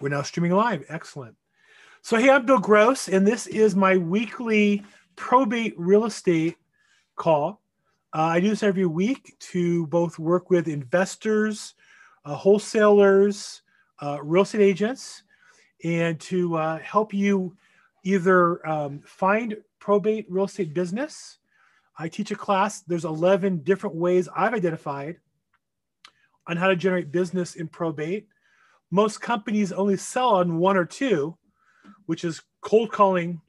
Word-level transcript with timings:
We're 0.00 0.08
now 0.08 0.22
streaming 0.22 0.52
live. 0.52 0.84
Excellent. 0.88 1.36
So, 2.02 2.16
hey, 2.16 2.28
I'm 2.28 2.44
Bill 2.44 2.58
Gross, 2.58 3.08
and 3.08 3.24
this 3.24 3.46
is 3.46 3.76
my 3.76 3.96
weekly 3.96 4.82
probate 5.14 5.74
real 5.78 6.06
estate 6.06 6.56
call. 7.14 7.60
Uh, 8.12 8.22
I 8.22 8.40
do 8.40 8.48
this 8.48 8.64
every 8.64 8.84
week 8.84 9.36
to 9.52 9.86
both 9.86 10.18
work 10.18 10.50
with 10.50 10.66
investors, 10.66 11.74
uh, 12.24 12.34
wholesalers, 12.34 13.62
uh, 14.00 14.18
real 14.22 14.42
estate 14.42 14.62
agents, 14.62 15.22
and 15.84 16.18
to 16.22 16.56
uh, 16.56 16.78
help 16.80 17.14
you 17.14 17.56
either 18.02 18.66
um, 18.68 19.02
find 19.06 19.56
probate 19.78 20.26
real 20.28 20.46
estate 20.46 20.74
business. 20.74 21.38
I 21.96 22.08
teach 22.08 22.32
a 22.32 22.34
class. 22.34 22.80
There's 22.80 23.04
11 23.04 23.58
different 23.58 23.94
ways 23.94 24.28
I've 24.34 24.54
identified 24.54 25.18
on 26.46 26.56
how 26.56 26.68
to 26.68 26.76
generate 26.76 27.12
business 27.12 27.54
in 27.54 27.68
probate. 27.68 28.26
Most 28.90 29.20
companies 29.20 29.72
only 29.72 29.96
sell 29.96 30.30
on 30.30 30.58
one 30.58 30.76
or 30.76 30.84
two, 30.84 31.36
which 32.06 32.24
is 32.24 32.42
cold 32.60 32.92
calling 32.92 33.40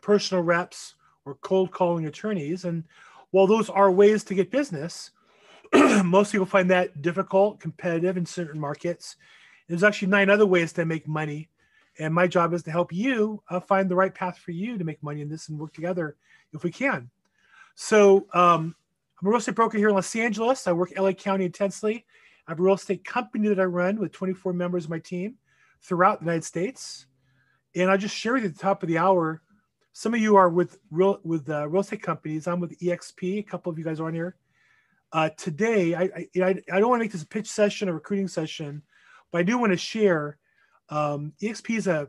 personal 0.00 0.42
reps 0.42 0.94
or 1.24 1.34
cold 1.36 1.70
calling 1.70 2.06
attorneys. 2.06 2.64
And 2.64 2.84
while 3.30 3.46
those 3.46 3.68
are 3.68 3.90
ways 3.90 4.24
to 4.24 4.34
get 4.34 4.50
business, 4.50 5.10
most 6.04 6.32
people 6.32 6.46
find 6.46 6.70
that 6.70 7.02
difficult, 7.02 7.60
competitive 7.60 8.16
in 8.16 8.26
certain 8.26 8.60
markets. 8.60 9.16
There's 9.68 9.84
actually 9.84 10.08
nine 10.08 10.30
other 10.30 10.46
ways 10.46 10.72
to 10.74 10.84
make 10.84 11.06
money. 11.06 11.48
And 11.98 12.14
my 12.14 12.26
job 12.26 12.54
is 12.54 12.62
to 12.64 12.70
help 12.70 12.92
you 12.92 13.42
uh, 13.50 13.60
find 13.60 13.88
the 13.88 13.96
right 13.96 14.14
path 14.14 14.38
for 14.38 14.52
you 14.52 14.78
to 14.78 14.84
make 14.84 15.02
money 15.02 15.20
in 15.20 15.28
this 15.28 15.48
and 15.48 15.58
work 15.58 15.74
together 15.74 16.16
if 16.52 16.64
we 16.64 16.70
can. 16.70 17.10
So 17.74 18.26
um, 18.32 18.74
I'm 19.20 19.26
a 19.26 19.30
real 19.30 19.38
estate 19.38 19.54
broker 19.54 19.76
here 19.76 19.90
in 19.90 19.94
Los 19.94 20.16
Angeles. 20.16 20.66
I 20.66 20.72
work 20.72 20.92
LA 20.96 21.12
County 21.12 21.44
intensely. 21.44 22.06
I 22.46 22.52
have 22.52 22.58
a 22.58 22.62
real 22.62 22.74
estate 22.74 23.04
company 23.04 23.48
that 23.48 23.60
I 23.60 23.64
run 23.64 23.98
with 23.98 24.12
24 24.12 24.54
members 24.54 24.84
of 24.84 24.90
my 24.90 24.98
team 24.98 25.34
throughout 25.82 26.20
the 26.20 26.24
United 26.24 26.44
States. 26.44 27.06
And 27.74 27.90
I'll 27.90 27.98
just 27.98 28.16
share 28.16 28.32
with 28.32 28.44
you 28.44 28.48
at 28.48 28.54
the 28.54 28.62
top 28.62 28.82
of 28.82 28.88
the 28.88 28.96
hour. 28.96 29.42
Some 29.92 30.14
of 30.14 30.20
you 30.20 30.36
are 30.36 30.48
with 30.48 30.78
real 30.90 31.20
with 31.22 31.50
uh, 31.50 31.68
real 31.68 31.82
estate 31.82 32.02
companies. 32.02 32.46
I'm 32.46 32.60
with 32.60 32.78
EXP. 32.78 33.40
A 33.40 33.42
couple 33.42 33.70
of 33.70 33.78
you 33.78 33.84
guys 33.84 34.00
are 34.00 34.06
on 34.06 34.14
here. 34.14 34.36
Uh, 35.12 35.28
today, 35.36 35.94
I, 35.94 36.26
I, 36.36 36.54
I 36.72 36.80
don't 36.80 36.88
want 36.88 37.00
to 37.00 37.04
make 37.04 37.12
this 37.12 37.22
a 37.22 37.26
pitch 37.26 37.48
session, 37.48 37.88
a 37.88 37.92
recruiting 37.92 38.28
session, 38.28 38.82
but 39.32 39.38
I 39.38 39.42
do 39.42 39.58
want 39.58 39.72
to 39.72 39.76
share. 39.76 40.38
Um, 40.88 41.34
EXP 41.42 41.76
is 41.76 41.86
a 41.88 42.08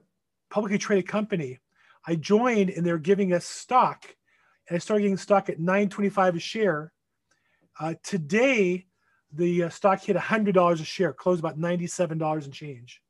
publicly 0.49 0.77
traded 0.77 1.09
company. 1.09 1.59
I 2.07 2.15
joined 2.15 2.69
and 2.69 2.85
they're 2.85 2.97
giving 2.97 3.33
us 3.33 3.45
stock, 3.45 4.05
and 4.69 4.75
I 4.75 4.79
started 4.79 5.01
getting 5.01 5.17
stock 5.17 5.49
at 5.49 5.59
9.25 5.59 6.37
a 6.37 6.39
share. 6.39 6.93
Uh, 7.81 7.95
today, 8.03 8.85
the 9.33 9.63
uh, 9.63 9.69
stock 9.69 10.03
hit 10.03 10.15
$100 10.15 10.73
a 10.73 10.83
share, 10.83 11.13
closed 11.13 11.39
about 11.39 11.57
$97 11.57 12.45
and 12.45 12.53
change. 12.53 13.01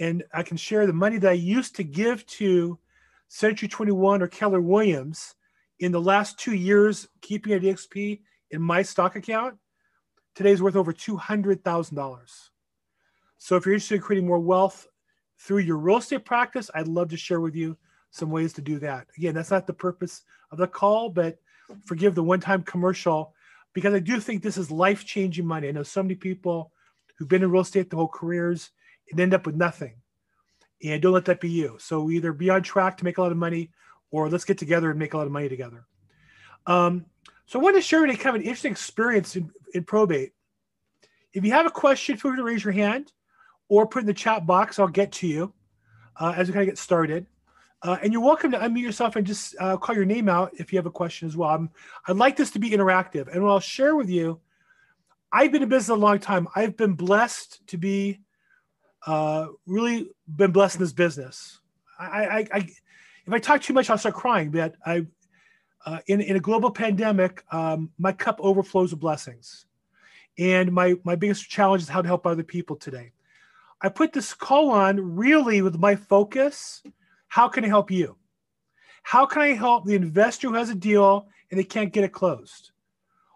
And 0.00 0.24
I 0.34 0.42
can 0.42 0.56
share 0.56 0.88
the 0.88 0.92
money 0.92 1.18
that 1.18 1.30
I 1.30 1.34
used 1.34 1.76
to 1.76 1.84
give 1.84 2.26
to 2.26 2.80
Century 3.28 3.68
21 3.68 4.20
or 4.20 4.26
Keller 4.26 4.60
Williams 4.60 5.36
in 5.78 5.92
the 5.92 6.00
last 6.00 6.36
two 6.36 6.54
years, 6.54 7.06
keeping 7.20 7.52
at 7.52 7.62
EXP 7.62 8.20
in 8.50 8.60
my 8.60 8.82
stock 8.82 9.14
account, 9.14 9.56
today 10.34 10.50
is 10.50 10.60
worth 10.60 10.74
over 10.74 10.92
$200,000. 10.92 12.18
So 13.38 13.56
if 13.56 13.64
you're 13.64 13.74
interested 13.74 13.96
in 13.96 14.00
creating 14.00 14.26
more 14.26 14.40
wealth 14.40 14.88
through 15.38 15.58
your 15.58 15.76
real 15.76 15.98
estate 15.98 16.24
practice, 16.24 16.72
I'd 16.74 16.88
love 16.88 17.08
to 17.10 17.16
share 17.16 17.40
with 17.40 17.54
you 17.54 17.76
some 18.10 18.30
ways 18.30 18.52
to 18.54 18.62
do 18.62 18.80
that. 18.80 19.06
Again, 19.16 19.36
that's 19.36 19.52
not 19.52 19.68
the 19.68 19.72
purpose 19.72 20.22
of 20.50 20.58
the 20.58 20.66
call, 20.66 21.08
but 21.08 21.38
forgive 21.84 22.16
the 22.16 22.22
one 22.24 22.40
time 22.40 22.64
commercial 22.64 23.32
because 23.72 23.94
I 23.94 23.98
do 23.98 24.20
think 24.20 24.42
this 24.42 24.58
is 24.58 24.70
life 24.70 25.04
changing 25.04 25.46
money. 25.46 25.68
I 25.68 25.72
know 25.72 25.82
so 25.82 26.02
many 26.02 26.14
people 26.14 26.72
who've 27.16 27.28
been 27.28 27.42
in 27.42 27.50
real 27.50 27.62
estate 27.62 27.90
their 27.90 27.98
whole 27.98 28.08
careers 28.08 28.70
and 29.10 29.20
end 29.20 29.34
up 29.34 29.46
with 29.46 29.54
nothing. 29.54 29.94
And 30.84 31.00
don't 31.00 31.12
let 31.12 31.26
that 31.26 31.40
be 31.40 31.50
you. 31.50 31.76
So 31.78 32.10
either 32.10 32.32
be 32.32 32.50
on 32.50 32.62
track 32.62 32.98
to 32.98 33.04
make 33.04 33.18
a 33.18 33.22
lot 33.22 33.32
of 33.32 33.38
money 33.38 33.70
or 34.10 34.28
let's 34.28 34.44
get 34.44 34.58
together 34.58 34.90
and 34.90 34.98
make 34.98 35.14
a 35.14 35.16
lot 35.16 35.26
of 35.26 35.32
money 35.32 35.48
together. 35.48 35.86
Um, 36.66 37.06
so 37.46 37.58
I 37.58 37.62
wanted 37.62 37.78
to 37.78 37.82
share 37.82 38.04
a 38.04 38.16
kind 38.16 38.34
of 38.34 38.34
an 38.36 38.42
interesting 38.42 38.72
experience 38.72 39.36
in, 39.36 39.50
in 39.74 39.84
probate. 39.84 40.32
If 41.32 41.44
you 41.44 41.52
have 41.52 41.66
a 41.66 41.70
question, 41.70 42.16
feel 42.16 42.32
free 42.32 42.38
to 42.38 42.44
raise 42.44 42.64
your 42.64 42.72
hand 42.72 43.12
or 43.68 43.86
put 43.86 44.00
in 44.00 44.06
the 44.06 44.14
chat 44.14 44.46
box. 44.46 44.78
I'll 44.78 44.88
get 44.88 45.12
to 45.12 45.26
you 45.26 45.52
uh, 46.16 46.34
as 46.36 46.48
we 46.48 46.52
kind 46.52 46.62
of 46.62 46.68
get 46.68 46.78
started. 46.78 47.26
Uh, 47.84 47.98
and 48.02 48.12
you're 48.12 48.22
welcome 48.22 48.52
to 48.52 48.58
unmute 48.58 48.82
yourself 48.82 49.16
and 49.16 49.26
just 49.26 49.56
uh, 49.58 49.76
call 49.76 49.94
your 49.94 50.04
name 50.04 50.28
out 50.28 50.52
if 50.54 50.72
you 50.72 50.78
have 50.78 50.86
a 50.86 50.90
question 50.90 51.26
as 51.26 51.36
well. 51.36 51.50
I'm, 51.50 51.68
I'd 52.06 52.16
like 52.16 52.36
this 52.36 52.50
to 52.52 52.60
be 52.60 52.70
interactive. 52.70 53.26
And 53.32 53.42
what 53.42 53.50
I'll 53.50 53.60
share 53.60 53.96
with 53.96 54.08
you, 54.08 54.40
I've 55.32 55.50
been 55.50 55.64
in 55.64 55.68
business 55.68 55.88
a 55.88 55.94
long 55.94 56.20
time. 56.20 56.46
I've 56.54 56.76
been 56.76 56.92
blessed 56.92 57.66
to 57.68 57.76
be 57.76 58.20
uh, 59.04 59.48
really 59.66 60.10
been 60.28 60.52
blessed 60.52 60.76
in 60.76 60.82
this 60.82 60.92
business. 60.92 61.60
I, 61.98 62.06
I, 62.06 62.48
I, 62.52 62.58
if 63.26 63.32
I 63.32 63.38
talk 63.38 63.62
too 63.62 63.72
much, 63.72 63.90
I'll 63.90 63.98
start 63.98 64.14
crying. 64.14 64.50
But 64.50 64.76
I, 64.86 65.06
uh, 65.84 65.98
in 66.06 66.20
in 66.20 66.36
a 66.36 66.40
global 66.40 66.70
pandemic, 66.70 67.42
um, 67.50 67.90
my 67.98 68.12
cup 68.12 68.38
overflows 68.40 68.92
with 68.92 69.00
blessings, 69.00 69.66
and 70.38 70.70
my 70.72 70.94
my 71.02 71.16
biggest 71.16 71.48
challenge 71.48 71.82
is 71.82 71.88
how 71.88 72.02
to 72.02 72.06
help 72.06 72.26
other 72.26 72.44
people 72.44 72.76
today. 72.76 73.10
I 73.80 73.88
put 73.88 74.12
this 74.12 74.34
call 74.34 74.70
on 74.70 75.16
really 75.16 75.62
with 75.62 75.78
my 75.78 75.96
focus 75.96 76.82
how 77.32 77.48
can 77.48 77.64
I 77.64 77.68
help 77.68 77.90
you? 77.90 78.14
How 79.04 79.24
can 79.24 79.40
I 79.40 79.54
help 79.54 79.86
the 79.86 79.94
investor 79.94 80.48
who 80.48 80.54
has 80.54 80.68
a 80.68 80.74
deal 80.74 81.28
and 81.50 81.58
they 81.58 81.64
can't 81.64 81.90
get 81.90 82.04
it 82.04 82.12
closed? 82.12 82.72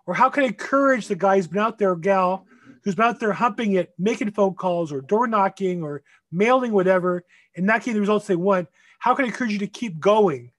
Or 0.05 0.13
how 0.13 0.29
can 0.29 0.43
I 0.45 0.49
encourage 0.49 1.09
the 1.09 1.15
guy 1.15 1.37
who's 1.37 1.47
been 1.47 1.63
out 1.63 1.79
there, 1.79 1.93
or 1.93 1.97
gal, 1.97 2.45
who's 2.85 2.95
been 2.95 3.07
out 3.07 3.21
there 3.21 3.33
humping 3.33 3.73
it, 3.73 3.95
making 3.99 4.33
phone 4.33 4.53
calls 4.53 4.93
or 4.93 5.01
door 5.01 5.27
knocking 5.27 5.83
or 5.83 6.03
mailing 6.31 6.73
whatever, 6.73 7.25
and 7.57 7.65
not 7.65 7.81
getting 7.81 7.95
the 7.95 8.01
results 8.01 8.27
they 8.27 8.37
want? 8.37 8.69
How 8.99 9.15
can 9.15 9.25
I 9.25 9.29
encourage 9.29 9.55
you 9.55 9.61
to 9.61 9.67
keep 9.67 9.99
going? 9.99 10.53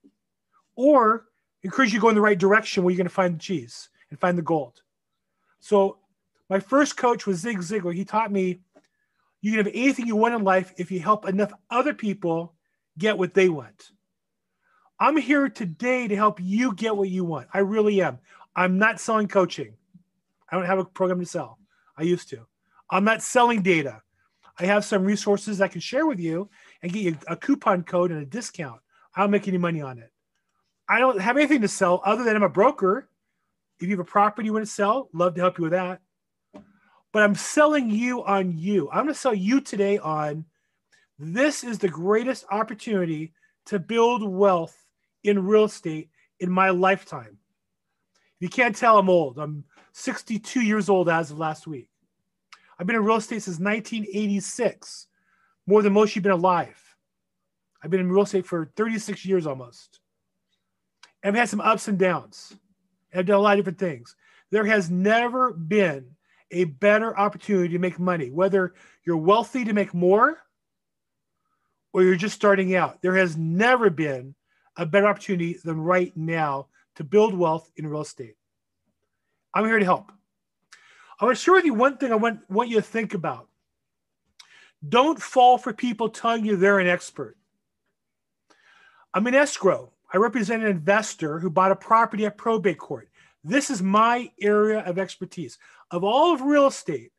Or 0.75 1.27
encourage 1.61 1.93
you 1.93 1.99
to 1.99 2.01
go 2.01 2.09
in 2.09 2.15
the 2.15 2.21
right 2.21 2.39
direction 2.39 2.83
where 2.83 2.91
you're 2.91 2.97
going 2.97 3.07
to 3.07 3.13
find 3.13 3.35
the 3.35 3.39
cheese 3.39 3.89
and 4.09 4.19
find 4.19 4.35
the 4.35 4.41
gold. 4.41 4.81
So 5.59 5.99
my 6.49 6.59
first 6.59 6.97
coach 6.97 7.27
was 7.27 7.37
Zig 7.37 7.59
Ziglar. 7.59 7.93
He 7.93 8.03
taught 8.03 8.31
me 8.31 8.61
you 9.41 9.51
can 9.51 9.63
have 9.63 9.73
anything 9.75 10.07
you 10.07 10.15
want 10.15 10.33
in 10.33 10.43
life 10.43 10.73
if 10.77 10.89
you 10.89 11.01
help 11.01 11.29
enough 11.29 11.53
other 11.69 11.93
people 11.93 12.55
get 12.97 13.17
what 13.17 13.33
they 13.33 13.49
want. 13.49 13.91
I'm 14.99 15.17
here 15.17 15.47
today 15.49 16.07
to 16.07 16.15
help 16.15 16.39
you 16.41 16.73
get 16.73 16.95
what 16.95 17.09
you 17.09 17.23
want. 17.23 17.47
I 17.53 17.59
really 17.59 18.01
am. 18.01 18.19
I'm 18.55 18.79
not 18.79 18.99
selling 18.99 19.27
coaching. 19.27 19.73
I 20.49 20.55
don't 20.55 20.65
have 20.65 20.79
a 20.79 20.85
program 20.85 21.19
to 21.19 21.25
sell. 21.25 21.59
I 21.97 22.03
used 22.03 22.29
to. 22.29 22.47
I'm 22.89 23.03
not 23.03 23.21
selling 23.21 23.61
data. 23.61 24.01
I 24.59 24.65
have 24.65 24.85
some 24.85 25.03
resources 25.03 25.61
I 25.61 25.67
can 25.67 25.81
share 25.81 26.07
with 26.07 26.19
you 26.19 26.49
and 26.81 26.91
get 26.91 27.03
you 27.03 27.17
a 27.27 27.35
coupon 27.35 27.83
code 27.83 28.11
and 28.11 28.21
a 28.21 28.25
discount. 28.25 28.81
I 29.15 29.21
don't 29.21 29.31
make 29.31 29.47
any 29.47 29.57
money 29.57 29.81
on 29.81 29.99
it. 29.99 30.11
I 30.89 30.99
don't 30.99 31.19
have 31.19 31.37
anything 31.37 31.61
to 31.61 31.67
sell 31.67 32.01
other 32.05 32.23
than 32.23 32.35
I'm 32.35 32.43
a 32.43 32.49
broker. 32.49 33.09
If 33.79 33.87
you 33.87 33.91
have 33.91 33.99
a 33.99 34.09
property 34.09 34.47
you 34.47 34.53
want 34.53 34.65
to 34.65 34.71
sell, 34.71 35.09
love 35.13 35.35
to 35.35 35.41
help 35.41 35.59
you 35.59 35.63
with 35.63 35.73
that. 35.73 36.01
But 37.11 37.23
I'm 37.23 37.35
selling 37.35 37.91
you 37.91 38.23
on 38.23 38.57
you. 38.57 38.89
I'm 38.89 39.03
going 39.03 39.13
to 39.13 39.19
sell 39.19 39.33
you 39.33 39.61
today 39.61 39.99
on 39.99 40.45
this 41.19 41.63
is 41.63 41.79
the 41.79 41.89
greatest 41.89 42.45
opportunity 42.51 43.33
to 43.65 43.79
build 43.79 44.23
wealth 44.23 44.75
in 45.23 45.45
real 45.45 45.65
estate 45.65 46.09
in 46.39 46.51
my 46.51 46.69
lifetime. 46.69 47.37
You 48.39 48.49
can't 48.49 48.75
tell 48.75 48.99
I'm 48.99 49.09
old. 49.09 49.39
I'm 49.39 49.63
62 49.93 50.61
years 50.61 50.89
old 50.89 51.09
as 51.09 51.31
of 51.31 51.39
last 51.39 51.65
week. 51.65 51.89
I've 52.79 52.85
been 52.85 52.95
in 52.95 53.03
real 53.03 53.17
estate 53.17 53.41
since 53.41 53.59
1986, 53.59 55.07
more 55.65 55.81
than 55.81 55.93
most 55.93 56.15
you 56.15 56.19
have 56.19 56.23
been 56.23 56.31
alive. 56.33 56.95
I've 57.81 57.89
been 57.89 57.99
in 57.99 58.11
real 58.11 58.23
estate 58.23 58.45
for 58.45 58.71
36 58.75 59.25
years 59.25 59.47
almost. 59.47 59.99
And 61.23 61.35
I've 61.35 61.39
had 61.39 61.49
some 61.49 61.61
ups 61.61 61.87
and 61.87 61.97
downs. 61.97 62.55
I've 63.13 63.25
done 63.25 63.37
a 63.39 63.41
lot 63.41 63.53
of 63.53 63.65
different 63.65 63.79
things. 63.79 64.15
There 64.51 64.65
has 64.65 64.91
never 64.91 65.51
been 65.51 66.11
a 66.51 66.65
better 66.65 67.17
opportunity 67.17 67.69
to 67.69 67.79
make 67.79 67.99
money, 67.99 68.29
whether 68.29 68.75
you're 69.03 69.17
wealthy 69.17 69.65
to 69.65 69.73
make 69.73 69.93
more 69.93 70.37
or 71.97 72.03
you're 72.03 72.15
just 72.15 72.35
starting 72.35 72.75
out. 72.75 73.01
There 73.01 73.15
has 73.15 73.35
never 73.37 73.89
been 73.89 74.35
a 74.75 74.85
better 74.85 75.07
opportunity 75.07 75.57
than 75.65 75.81
right 75.81 76.15
now 76.15 76.67
to 76.95 77.03
build 77.03 77.33
wealth 77.33 77.71
in 77.75 77.87
real 77.87 78.01
estate. 78.01 78.35
I'm 79.51 79.65
here 79.65 79.79
to 79.79 79.83
help. 79.85 80.11
I 81.19 81.25
want 81.25 81.35
to 81.35 81.43
share 81.43 81.55
with 81.55 81.65
you 81.65 81.73
one 81.73 81.97
thing 81.97 82.11
I 82.11 82.15
want, 82.15 82.47
want 82.51 82.69
you 82.69 82.75
to 82.75 82.83
think 82.83 83.15
about. 83.15 83.47
Don't 84.87 85.19
fall 85.19 85.57
for 85.57 85.73
people 85.73 86.09
telling 86.09 86.45
you 86.45 86.55
they're 86.55 86.77
an 86.77 86.85
expert. 86.85 87.35
I'm 89.15 89.25
an 89.25 89.33
escrow. 89.33 89.91
I 90.13 90.17
represent 90.17 90.61
an 90.61 90.69
investor 90.69 91.39
who 91.39 91.49
bought 91.49 91.71
a 91.71 91.75
property 91.75 92.27
at 92.27 92.37
probate 92.37 92.77
court. 92.77 93.09
This 93.43 93.71
is 93.71 93.81
my 93.81 94.31
area 94.39 94.81
of 94.81 94.99
expertise. 94.99 95.57
Of 95.89 96.03
all 96.03 96.31
of 96.31 96.41
real 96.41 96.67
estate, 96.67 97.11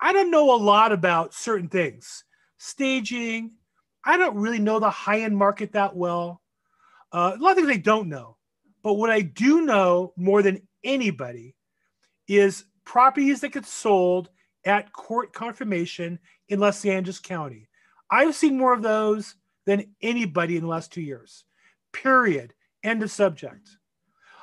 I 0.00 0.12
don't 0.12 0.30
know 0.30 0.54
a 0.54 0.56
lot 0.56 0.92
about 0.92 1.34
certain 1.34 1.68
things 1.68 2.22
staging, 2.58 3.50
I 4.04 4.16
don't 4.16 4.36
really 4.36 4.58
know 4.58 4.78
the 4.78 4.90
high 4.90 5.20
end 5.20 5.36
market 5.36 5.72
that 5.72 5.96
well. 5.96 6.42
Uh, 7.12 7.36
a 7.38 7.42
lot 7.42 7.52
of 7.52 7.56
things 7.56 7.70
I 7.70 7.76
don't 7.76 8.08
know. 8.08 8.36
But 8.82 8.94
what 8.94 9.10
I 9.10 9.22
do 9.22 9.62
know 9.62 10.12
more 10.16 10.42
than 10.42 10.66
anybody 10.82 11.54
is 12.28 12.64
properties 12.84 13.40
that 13.40 13.52
get 13.52 13.66
sold 13.66 14.28
at 14.64 14.92
court 14.92 15.32
confirmation 15.32 16.18
in 16.48 16.60
Los 16.60 16.84
Angeles 16.84 17.18
County. 17.18 17.68
I've 18.10 18.34
seen 18.34 18.58
more 18.58 18.74
of 18.74 18.82
those 18.82 19.36
than 19.64 19.94
anybody 20.02 20.56
in 20.56 20.62
the 20.62 20.68
last 20.68 20.92
two 20.92 21.00
years. 21.00 21.44
Period. 21.92 22.54
End 22.82 23.02
of 23.02 23.10
subject. 23.10 23.70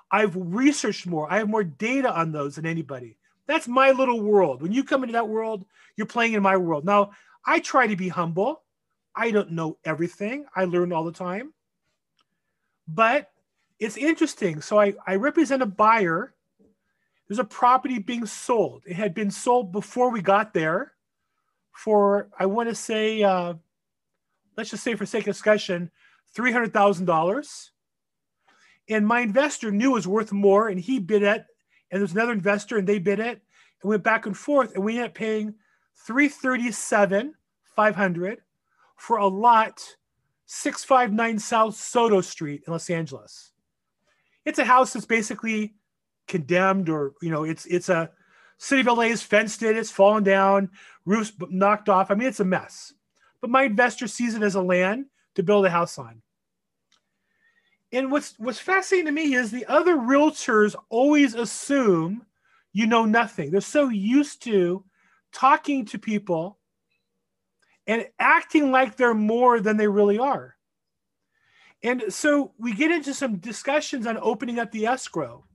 I've 0.10 0.36
researched 0.36 1.08
more. 1.08 1.32
I 1.32 1.38
have 1.38 1.50
more 1.50 1.64
data 1.64 2.12
on 2.12 2.32
those 2.32 2.56
than 2.56 2.66
anybody. 2.66 3.18
That's 3.48 3.68
my 3.68 3.92
little 3.92 4.22
world. 4.22 4.62
When 4.62 4.72
you 4.72 4.84
come 4.84 5.04
into 5.04 5.14
that 5.14 5.30
world, 5.30 5.66
you're 5.96 6.08
playing 6.08 6.34
in 6.34 6.44
my 6.44 6.58
world. 6.58 6.86
Now, 6.86 7.12
I 7.46 7.60
try 7.60 7.88
to 7.88 7.96
be 7.96 8.10
humble. 8.10 8.64
I 9.22 9.30
don't 9.30 9.52
know 9.52 9.78
everything. 9.86 10.46
I 10.56 10.66
learn 10.66 10.92
all 10.92 11.04
the 11.04 11.12
time. 11.12 11.54
But 12.88 13.30
it's 13.80 13.96
interesting. 13.96 14.62
So 14.62 14.80
I, 14.80 14.96
I 15.06 15.14
represent 15.14 15.62
a 15.62 15.68
buyer. 15.68 16.34
There's 17.28 17.38
a 17.38 17.44
property 17.44 18.00
being 18.00 18.26
sold. 18.26 18.82
It 18.88 18.96
had 18.96 19.14
been 19.14 19.30
sold 19.30 19.72
before 19.72 20.10
we 20.10 20.24
got 20.24 20.56
there 20.56 20.94
for, 21.72 22.30
I 22.40 22.48
want 22.48 22.70
to 22.70 22.74
say, 22.74 23.22
uh, 23.22 23.54
let's 24.58 24.72
just 24.72 24.84
say 24.84 24.96
for 24.96 25.06
sake 25.06 25.28
of 25.28 25.36
discussion, 25.36 25.92
$300,000. 26.36 27.70
And 28.90 29.06
my 29.06 29.20
investor 29.20 29.70
knew 29.70 29.92
it 29.92 29.94
was 29.94 30.08
worth 30.08 30.32
more 30.32 30.68
and 30.68 30.80
he 30.80 30.98
bid 30.98 31.22
it. 31.22 31.46
And 31.92 32.02
there's 32.02 32.14
another 32.14 32.32
investor 32.32 32.80
and 32.80 32.90
they 32.90 32.98
bid 32.98 33.20
it 33.20 33.40
and 33.84 33.90
went 33.90 34.02
back 34.02 34.26
and 34.26 34.36
forth. 34.36 34.74
And 34.74 34.84
we 34.84 34.94
ended 34.94 35.12
up 35.12 35.14
paying 35.14 35.54
337 36.08 37.36
500 37.76 38.42
for 39.02 39.18
a 39.18 39.28
lot 39.28 39.84
659 40.46 41.40
South 41.40 41.76
Soto 41.76 42.22
Street 42.22 42.62
in 42.68 42.72
Los 42.72 42.88
Angeles. 42.88 43.52
It's 44.46 44.60
a 44.60 44.64
house 44.64 44.94
that's 44.94 45.08
basically 45.08 45.74
condemned 46.28 46.88
or, 46.88 47.14
you 47.20 47.32
know, 47.32 47.44
it's 47.44 47.66
it's 47.66 47.90
a 47.90 48.12
city 48.60 48.82
of 48.82 48.96
LA 48.96 49.06
is 49.06 49.24
fenced 49.24 49.64
it, 49.64 49.76
it's 49.76 49.90
fallen 49.90 50.24
down, 50.24 50.70
roofs 51.06 51.34
knocked 51.50 51.90
off. 51.90 52.12
I 52.12 52.14
mean, 52.14 52.28
it's 52.28 52.42
a 52.42 52.46
mess. 52.46 52.94
But 53.42 53.50
my 53.50 53.64
investor 53.64 54.08
sees 54.08 54.36
it 54.36 54.44
as 54.44 54.54
a 54.54 54.62
land 54.62 55.08
to 55.34 55.42
build 55.42 55.66
a 55.66 55.72
house 55.72 55.98
on. 55.98 56.22
And 57.92 58.12
what's 58.12 58.36
what's 58.38 58.60
fascinating 58.60 59.08
to 59.08 59.12
me 59.12 59.34
is 59.34 59.50
the 59.50 59.66
other 59.66 59.96
realtors 59.96 60.76
always 60.90 61.34
assume 61.34 62.24
you 62.72 62.86
know 62.86 63.06
nothing. 63.06 63.50
They're 63.50 63.62
so 63.62 63.90
used 63.90 64.44
to 64.44 64.86
talking 65.34 65.86
to 65.86 65.98
people 65.98 66.60
and 67.88 68.06
acting 68.20 68.72
like 68.72 68.96
they're 68.96 69.14
more 69.14 69.60
than 69.60 69.78
they 69.78 69.88
really 69.88 70.18
are. 70.18 70.56
And 71.84 72.04
so 72.10 72.54
we 72.60 72.74
get 72.74 72.92
into 72.92 73.14
some 73.14 73.38
discussions 73.38 74.06
on 74.06 74.18
opening 74.22 74.60
up 74.60 74.72
the 74.72 74.86
escrow. 74.86 75.46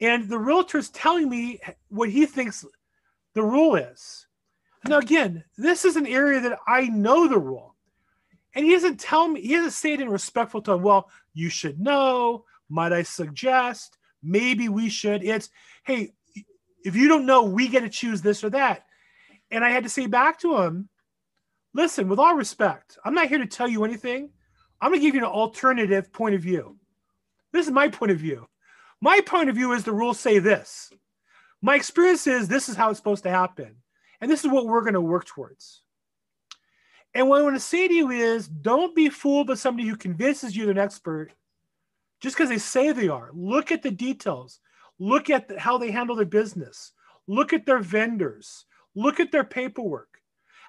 And 0.00 0.28
the 0.28 0.38
realtor 0.38 0.78
is 0.78 0.90
telling 0.90 1.28
me 1.28 1.60
what 1.88 2.10
he 2.10 2.26
thinks 2.26 2.64
the 3.34 3.42
rule 3.42 3.76
is. 3.76 4.26
Now, 4.86 4.98
again, 4.98 5.44
this 5.58 5.84
is 5.84 5.96
an 5.96 6.06
area 6.06 6.40
that 6.40 6.58
I 6.66 6.88
know 6.88 7.28
the 7.28 7.38
rule. 7.38 7.74
And 8.54 8.64
he 8.64 8.72
doesn't 8.72 9.00
tell 9.00 9.28
me, 9.28 9.42
he 9.42 9.54
doesn't 9.54 9.72
say 9.72 9.92
it 9.92 10.00
in 10.00 10.08
respectful 10.08 10.62
tone. 10.62 10.82
Well, 10.82 11.10
you 11.34 11.50
should 11.50 11.78
know. 11.78 12.44
Might 12.68 12.92
I 12.92 13.02
suggest? 13.02 13.98
Maybe 14.22 14.68
we 14.68 14.88
should. 14.88 15.22
It's, 15.22 15.50
hey, 15.84 16.12
if 16.84 16.96
you 16.96 17.08
don't 17.08 17.26
know, 17.26 17.44
we 17.44 17.68
get 17.68 17.80
to 17.80 17.88
choose 17.88 18.22
this 18.22 18.42
or 18.42 18.50
that. 18.50 18.86
And 19.50 19.64
I 19.64 19.70
had 19.70 19.84
to 19.84 19.90
say 19.90 20.06
back 20.06 20.40
to 20.40 20.56
him, 20.62 20.88
listen, 21.76 22.08
with 22.08 22.18
all 22.18 22.34
respect, 22.34 22.98
I'm 23.04 23.14
not 23.14 23.28
here 23.28 23.38
to 23.38 23.46
tell 23.46 23.68
you 23.68 23.84
anything. 23.84 24.30
I'm 24.80 24.90
going 24.90 25.00
to 25.00 25.06
give 25.06 25.14
you 25.14 25.20
an 25.20 25.30
alternative 25.30 26.12
point 26.12 26.34
of 26.34 26.40
view. 26.40 26.76
This 27.52 27.66
is 27.66 27.72
my 27.72 27.88
point 27.88 28.12
of 28.12 28.18
view. 28.18 28.48
My 29.00 29.20
point 29.20 29.50
of 29.50 29.56
view 29.56 29.72
is 29.72 29.84
the 29.84 29.92
rules 29.92 30.18
say 30.18 30.38
this. 30.38 30.90
My 31.62 31.76
experience 31.76 32.26
is 32.26 32.48
this 32.48 32.68
is 32.68 32.76
how 32.76 32.90
it's 32.90 32.98
supposed 32.98 33.22
to 33.24 33.30
happen. 33.30 33.76
And 34.20 34.30
this 34.30 34.44
is 34.44 34.50
what 34.50 34.66
we're 34.66 34.80
going 34.82 34.94
to 34.94 35.00
work 35.00 35.26
towards. 35.26 35.82
And 37.14 37.28
what 37.28 37.40
I 37.40 37.44
want 37.44 37.56
to 37.56 37.60
say 37.60 37.88
to 37.88 37.94
you 37.94 38.10
is 38.10 38.48
don't 38.48 38.94
be 38.94 39.08
fooled 39.08 39.46
by 39.46 39.54
somebody 39.54 39.88
who 39.88 39.96
convinces 39.96 40.56
you 40.56 40.64
they're 40.64 40.72
an 40.72 40.78
expert 40.78 41.32
just 42.20 42.36
because 42.36 42.48
they 42.48 42.58
say 42.58 42.92
they 42.92 43.08
are. 43.08 43.30
Look 43.32 43.70
at 43.70 43.82
the 43.82 43.90
details. 43.90 44.60
Look 44.98 45.28
at 45.28 45.48
the, 45.48 45.60
how 45.60 45.76
they 45.78 45.90
handle 45.90 46.16
their 46.16 46.24
business. 46.24 46.92
Look 47.26 47.52
at 47.52 47.66
their 47.66 47.80
vendors. 47.80 48.64
Look 48.94 49.20
at 49.20 49.30
their 49.30 49.44
paperwork. 49.44 50.15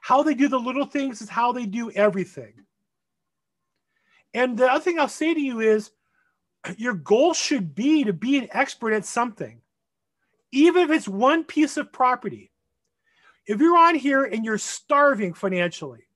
How 0.08 0.24
they 0.24 0.36
do 0.36 0.48
the 0.48 0.58
little 0.58 0.86
things 0.86 1.22
is 1.22 1.28
how 1.28 1.52
they 1.52 1.66
do 1.66 1.92
everything. 1.92 2.54
And 4.34 4.58
the 4.58 4.72
other 4.72 4.82
thing 4.82 4.98
I'll 4.98 5.10
say 5.10 5.34
to 5.34 5.40
you 5.42 5.60
is 5.60 5.92
your 6.78 6.94
goal 6.94 7.34
should 7.34 7.76
be 7.76 8.06
to 8.06 8.14
be 8.14 8.38
an 8.38 8.48
expert 8.52 8.94
at 8.94 9.04
something, 9.04 9.60
even 10.54 10.84
if 10.84 10.92
it's 10.92 11.10
one 11.10 11.44
piece 11.44 11.76
of 11.76 11.92
property. 11.92 12.54
If 13.48 13.60
you're 13.60 13.78
on 13.78 13.96
here 13.96 14.24
and 14.24 14.46
you're 14.46 14.58
starving 14.58 15.34
financially, 15.34 16.08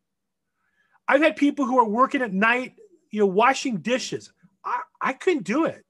I've 1.05 1.21
had 1.21 1.35
people 1.35 1.65
who 1.65 1.77
are 1.77 1.89
working 1.89 2.21
at 2.21 2.31
night, 2.31 2.75
you 3.09 3.19
know, 3.19 3.27
washing 3.27 3.79
dishes. 3.79 4.31
I, 4.63 4.79
I 5.01 5.11
couldn't 5.11 5.43
do 5.43 5.65
it. 5.65 5.83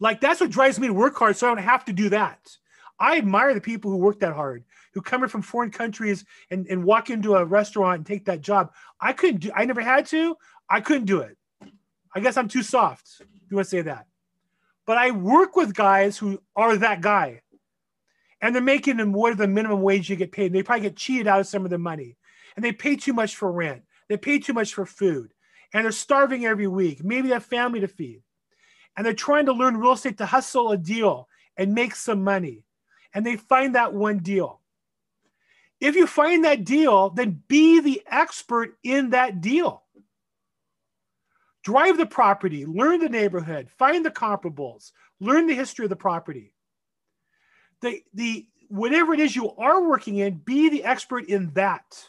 Like 0.00 0.20
that's 0.20 0.42
what 0.42 0.50
drives 0.50 0.78
me 0.78 0.88
to 0.88 0.92
work 0.92 1.16
hard, 1.16 1.38
so 1.38 1.46
I 1.46 1.54
don't 1.54 1.64
have 1.64 1.86
to 1.86 1.94
do 1.94 2.10
that. 2.10 2.46
I 2.98 3.16
admire 3.16 3.54
the 3.54 3.60
people 3.62 3.90
who 3.90 3.96
work 3.96 4.20
that 4.20 4.34
hard, 4.34 4.64
who 4.96 5.02
come 5.02 5.22
in 5.22 5.28
from 5.28 5.42
foreign 5.42 5.70
countries 5.70 6.24
and, 6.50 6.66
and 6.68 6.82
walk 6.82 7.10
into 7.10 7.34
a 7.34 7.44
restaurant 7.44 7.98
and 7.98 8.06
take 8.06 8.24
that 8.24 8.40
job. 8.40 8.72
I 8.98 9.12
couldn't 9.12 9.40
do 9.40 9.50
I 9.54 9.66
never 9.66 9.82
had 9.82 10.06
to. 10.06 10.34
I 10.70 10.80
couldn't 10.80 11.04
do 11.04 11.20
it. 11.20 11.36
I 12.14 12.20
guess 12.20 12.38
I'm 12.38 12.48
too 12.48 12.62
soft. 12.62 13.20
Want 13.50 13.66
to 13.66 13.68
say 13.68 13.82
that. 13.82 14.06
But 14.86 14.96
I 14.96 15.10
work 15.10 15.54
with 15.54 15.74
guys 15.74 16.16
who 16.16 16.40
are 16.56 16.78
that 16.78 17.02
guy. 17.02 17.42
And 18.40 18.54
they're 18.54 18.62
making 18.62 18.96
them 18.96 19.14
are 19.14 19.34
the 19.34 19.46
minimum 19.46 19.82
wage 19.82 20.08
you 20.08 20.16
get 20.16 20.32
paid. 20.32 20.54
They 20.54 20.62
probably 20.62 20.88
get 20.88 20.96
cheated 20.96 21.26
out 21.26 21.40
of 21.40 21.46
some 21.46 21.66
of 21.66 21.70
the 21.70 21.76
money. 21.76 22.16
And 22.56 22.64
they 22.64 22.72
pay 22.72 22.96
too 22.96 23.12
much 23.12 23.36
for 23.36 23.52
rent. 23.52 23.82
They 24.08 24.16
pay 24.16 24.38
too 24.38 24.54
much 24.54 24.72
for 24.72 24.86
food. 24.86 25.34
And 25.74 25.84
they're 25.84 25.92
starving 25.92 26.46
every 26.46 26.68
week. 26.68 27.04
Maybe 27.04 27.28
they 27.28 27.34
have 27.34 27.44
family 27.44 27.80
to 27.80 27.88
feed. 27.88 28.22
And 28.96 29.04
they're 29.04 29.12
trying 29.12 29.44
to 29.44 29.52
learn 29.52 29.76
real 29.76 29.92
estate 29.92 30.16
to 30.18 30.26
hustle 30.26 30.72
a 30.72 30.78
deal 30.78 31.28
and 31.58 31.74
make 31.74 31.94
some 31.94 32.24
money. 32.24 32.64
And 33.12 33.26
they 33.26 33.36
find 33.36 33.74
that 33.74 33.92
one 33.92 34.20
deal. 34.20 34.62
If 35.80 35.94
you 35.94 36.06
find 36.06 36.44
that 36.44 36.64
deal, 36.64 37.10
then 37.10 37.42
be 37.48 37.80
the 37.80 38.02
expert 38.10 38.78
in 38.82 39.10
that 39.10 39.40
deal. 39.40 39.82
Drive 41.62 41.98
the 41.98 42.06
property, 42.06 42.64
learn 42.64 43.00
the 43.00 43.08
neighborhood, 43.08 43.68
find 43.76 44.04
the 44.04 44.10
comparables, 44.10 44.92
learn 45.20 45.46
the 45.46 45.54
history 45.54 45.84
of 45.84 45.90
the 45.90 45.96
property. 45.96 46.54
The, 47.82 48.02
the 48.14 48.46
whatever 48.68 49.12
it 49.12 49.20
is 49.20 49.36
you 49.36 49.54
are 49.56 49.86
working 49.86 50.16
in, 50.16 50.38
be 50.38 50.70
the 50.70 50.84
expert 50.84 51.26
in 51.26 51.50
that. 51.54 52.04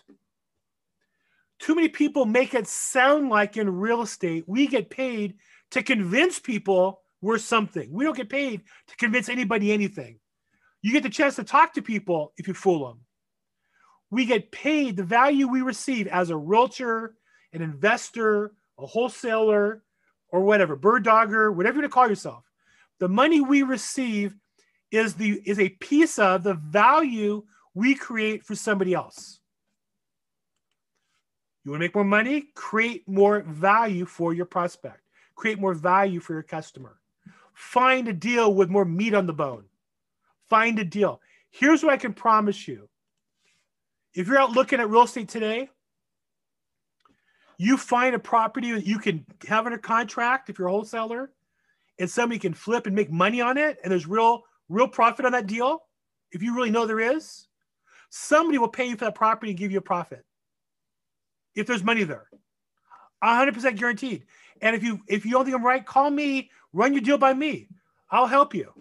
Too 1.59 1.75
many 1.75 1.89
people 1.89 2.25
make 2.25 2.53
it 2.53 2.67
sound 2.67 3.29
like 3.29 3.57
in 3.57 3.77
real 3.77 4.03
estate, 4.03 4.43
we 4.47 4.67
get 4.67 4.89
paid 4.89 5.35
to 5.71 5.81
convince 5.81 6.39
people 6.39 7.01
we're 7.19 7.39
something. 7.39 7.91
We 7.91 8.05
don't 8.05 8.15
get 8.15 8.29
paid 8.29 8.61
to 8.87 8.95
convince 8.95 9.27
anybody 9.27 9.73
anything. 9.73 10.19
You 10.83 10.91
get 10.91 11.01
the 11.01 11.09
chance 11.09 11.35
to 11.37 11.43
talk 11.43 11.73
to 11.73 11.81
people 11.81 12.31
if 12.37 12.47
you 12.47 12.53
fool 12.53 12.87
them 12.87 12.99
we 14.09 14.25
get 14.25 14.51
paid 14.51 14.95
the 14.95 15.03
value 15.03 15.47
we 15.47 15.61
receive 15.61 16.07
as 16.07 16.29
a 16.29 16.37
realtor, 16.37 17.15
an 17.53 17.61
investor, 17.61 18.53
a 18.77 18.85
wholesaler, 18.85 19.83
or 20.29 20.41
whatever, 20.41 20.75
bird 20.75 21.03
dogger, 21.03 21.51
whatever 21.51 21.75
you 21.75 21.81
want 21.81 21.91
to 21.91 21.93
call 21.93 22.07
yourself. 22.07 22.43
The 22.99 23.09
money 23.09 23.41
we 23.41 23.63
receive 23.63 24.35
is 24.91 25.15
the 25.15 25.41
is 25.45 25.59
a 25.59 25.69
piece 25.69 26.17
of 26.19 26.43
the 26.43 26.53
value 26.53 27.43
we 27.73 27.95
create 27.95 28.43
for 28.43 28.55
somebody 28.55 28.93
else. 28.93 29.39
You 31.63 31.71
want 31.71 31.81
to 31.81 31.85
make 31.85 31.95
more 31.95 32.03
money? 32.05 32.45
Create 32.55 33.07
more 33.07 33.41
value 33.41 34.05
for 34.05 34.33
your 34.33 34.45
prospect. 34.45 35.01
Create 35.35 35.59
more 35.59 35.73
value 35.73 36.19
for 36.19 36.33
your 36.33 36.43
customer. 36.43 36.97
Find 37.53 38.07
a 38.07 38.13
deal 38.13 38.53
with 38.53 38.69
more 38.69 38.85
meat 38.85 39.13
on 39.13 39.27
the 39.27 39.33
bone. 39.33 39.65
Find 40.49 40.79
a 40.79 40.85
deal. 40.85 41.21
Here's 41.51 41.83
what 41.83 41.91
I 41.91 41.97
can 41.97 42.13
promise 42.13 42.67
you 42.67 42.87
if 44.17 44.27
you're 44.27 44.39
out 44.39 44.51
looking 44.51 44.79
at 44.79 44.89
real 44.89 45.03
estate 45.03 45.29
today, 45.29 45.69
you 47.59 47.77
find 47.77 48.15
a 48.15 48.19
property 48.19 48.71
that 48.71 48.85
you 48.85 48.97
can 48.97 49.23
have 49.47 49.65
under 49.67 49.77
contract 49.77 50.49
if 50.49 50.57
you're 50.57 50.67
a 50.67 50.71
wholesaler 50.71 51.31
and 51.99 52.09
somebody 52.09 52.39
can 52.39 52.53
flip 52.53 52.87
and 52.87 52.95
make 52.95 53.11
money 53.11 53.41
on 53.41 53.57
it 53.57 53.77
and 53.83 53.91
there's 53.91 54.07
real 54.07 54.43
real 54.69 54.87
profit 54.87 55.25
on 55.25 55.31
that 55.31 55.47
deal 55.47 55.83
if 56.31 56.41
you 56.41 56.55
really 56.55 56.69
know 56.71 56.85
there 56.85 56.99
is 56.99 57.47
somebody 58.09 58.57
will 58.57 58.67
pay 58.67 58.85
you 58.85 58.95
for 58.95 59.05
that 59.05 59.15
property 59.15 59.51
and 59.51 59.59
give 59.59 59.71
you 59.71 59.77
a 59.77 59.81
profit 59.81 60.25
if 61.55 61.67
there's 61.67 61.83
money 61.83 62.03
there. 62.03 62.27
100% 63.23 63.77
guaranteed. 63.77 64.25
And 64.61 64.75
if 64.75 64.83
you 64.83 64.99
if 65.07 65.25
you 65.25 65.31
don't 65.31 65.45
think 65.45 65.55
i'm 65.55 65.65
right 65.65 65.85
call 65.85 66.09
me 66.09 66.49
run 66.73 66.93
your 66.93 67.01
deal 67.01 67.19
by 67.19 67.33
me. 67.33 67.67
I'll 68.09 68.27
help 68.27 68.55
you. 68.55 68.71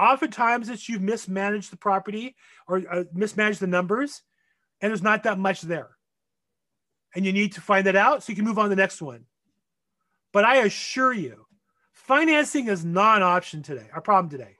Oftentimes 0.00 0.68
it's 0.68 0.88
you've 0.88 1.02
mismanaged 1.02 1.70
the 1.70 1.76
property 1.76 2.34
or 2.66 2.82
uh, 2.90 3.04
mismanaged 3.12 3.60
the 3.60 3.68
numbers 3.68 4.22
and 4.80 4.90
there's 4.90 5.02
not 5.02 5.22
that 5.24 5.38
much 5.38 5.62
there. 5.62 5.90
And 7.14 7.24
you 7.24 7.32
need 7.32 7.52
to 7.52 7.60
find 7.60 7.86
that 7.86 7.96
out 7.96 8.22
so 8.22 8.30
you 8.30 8.36
can 8.36 8.44
move 8.44 8.58
on 8.58 8.64
to 8.64 8.70
the 8.70 8.76
next 8.76 9.00
one. 9.00 9.24
But 10.32 10.44
I 10.44 10.56
assure 10.56 11.12
you, 11.12 11.46
financing 11.92 12.68
is 12.68 12.84
not 12.84 13.18
an 13.18 13.22
option 13.22 13.62
today, 13.62 13.88
our 13.94 14.00
problem 14.00 14.30
today. 14.30 14.56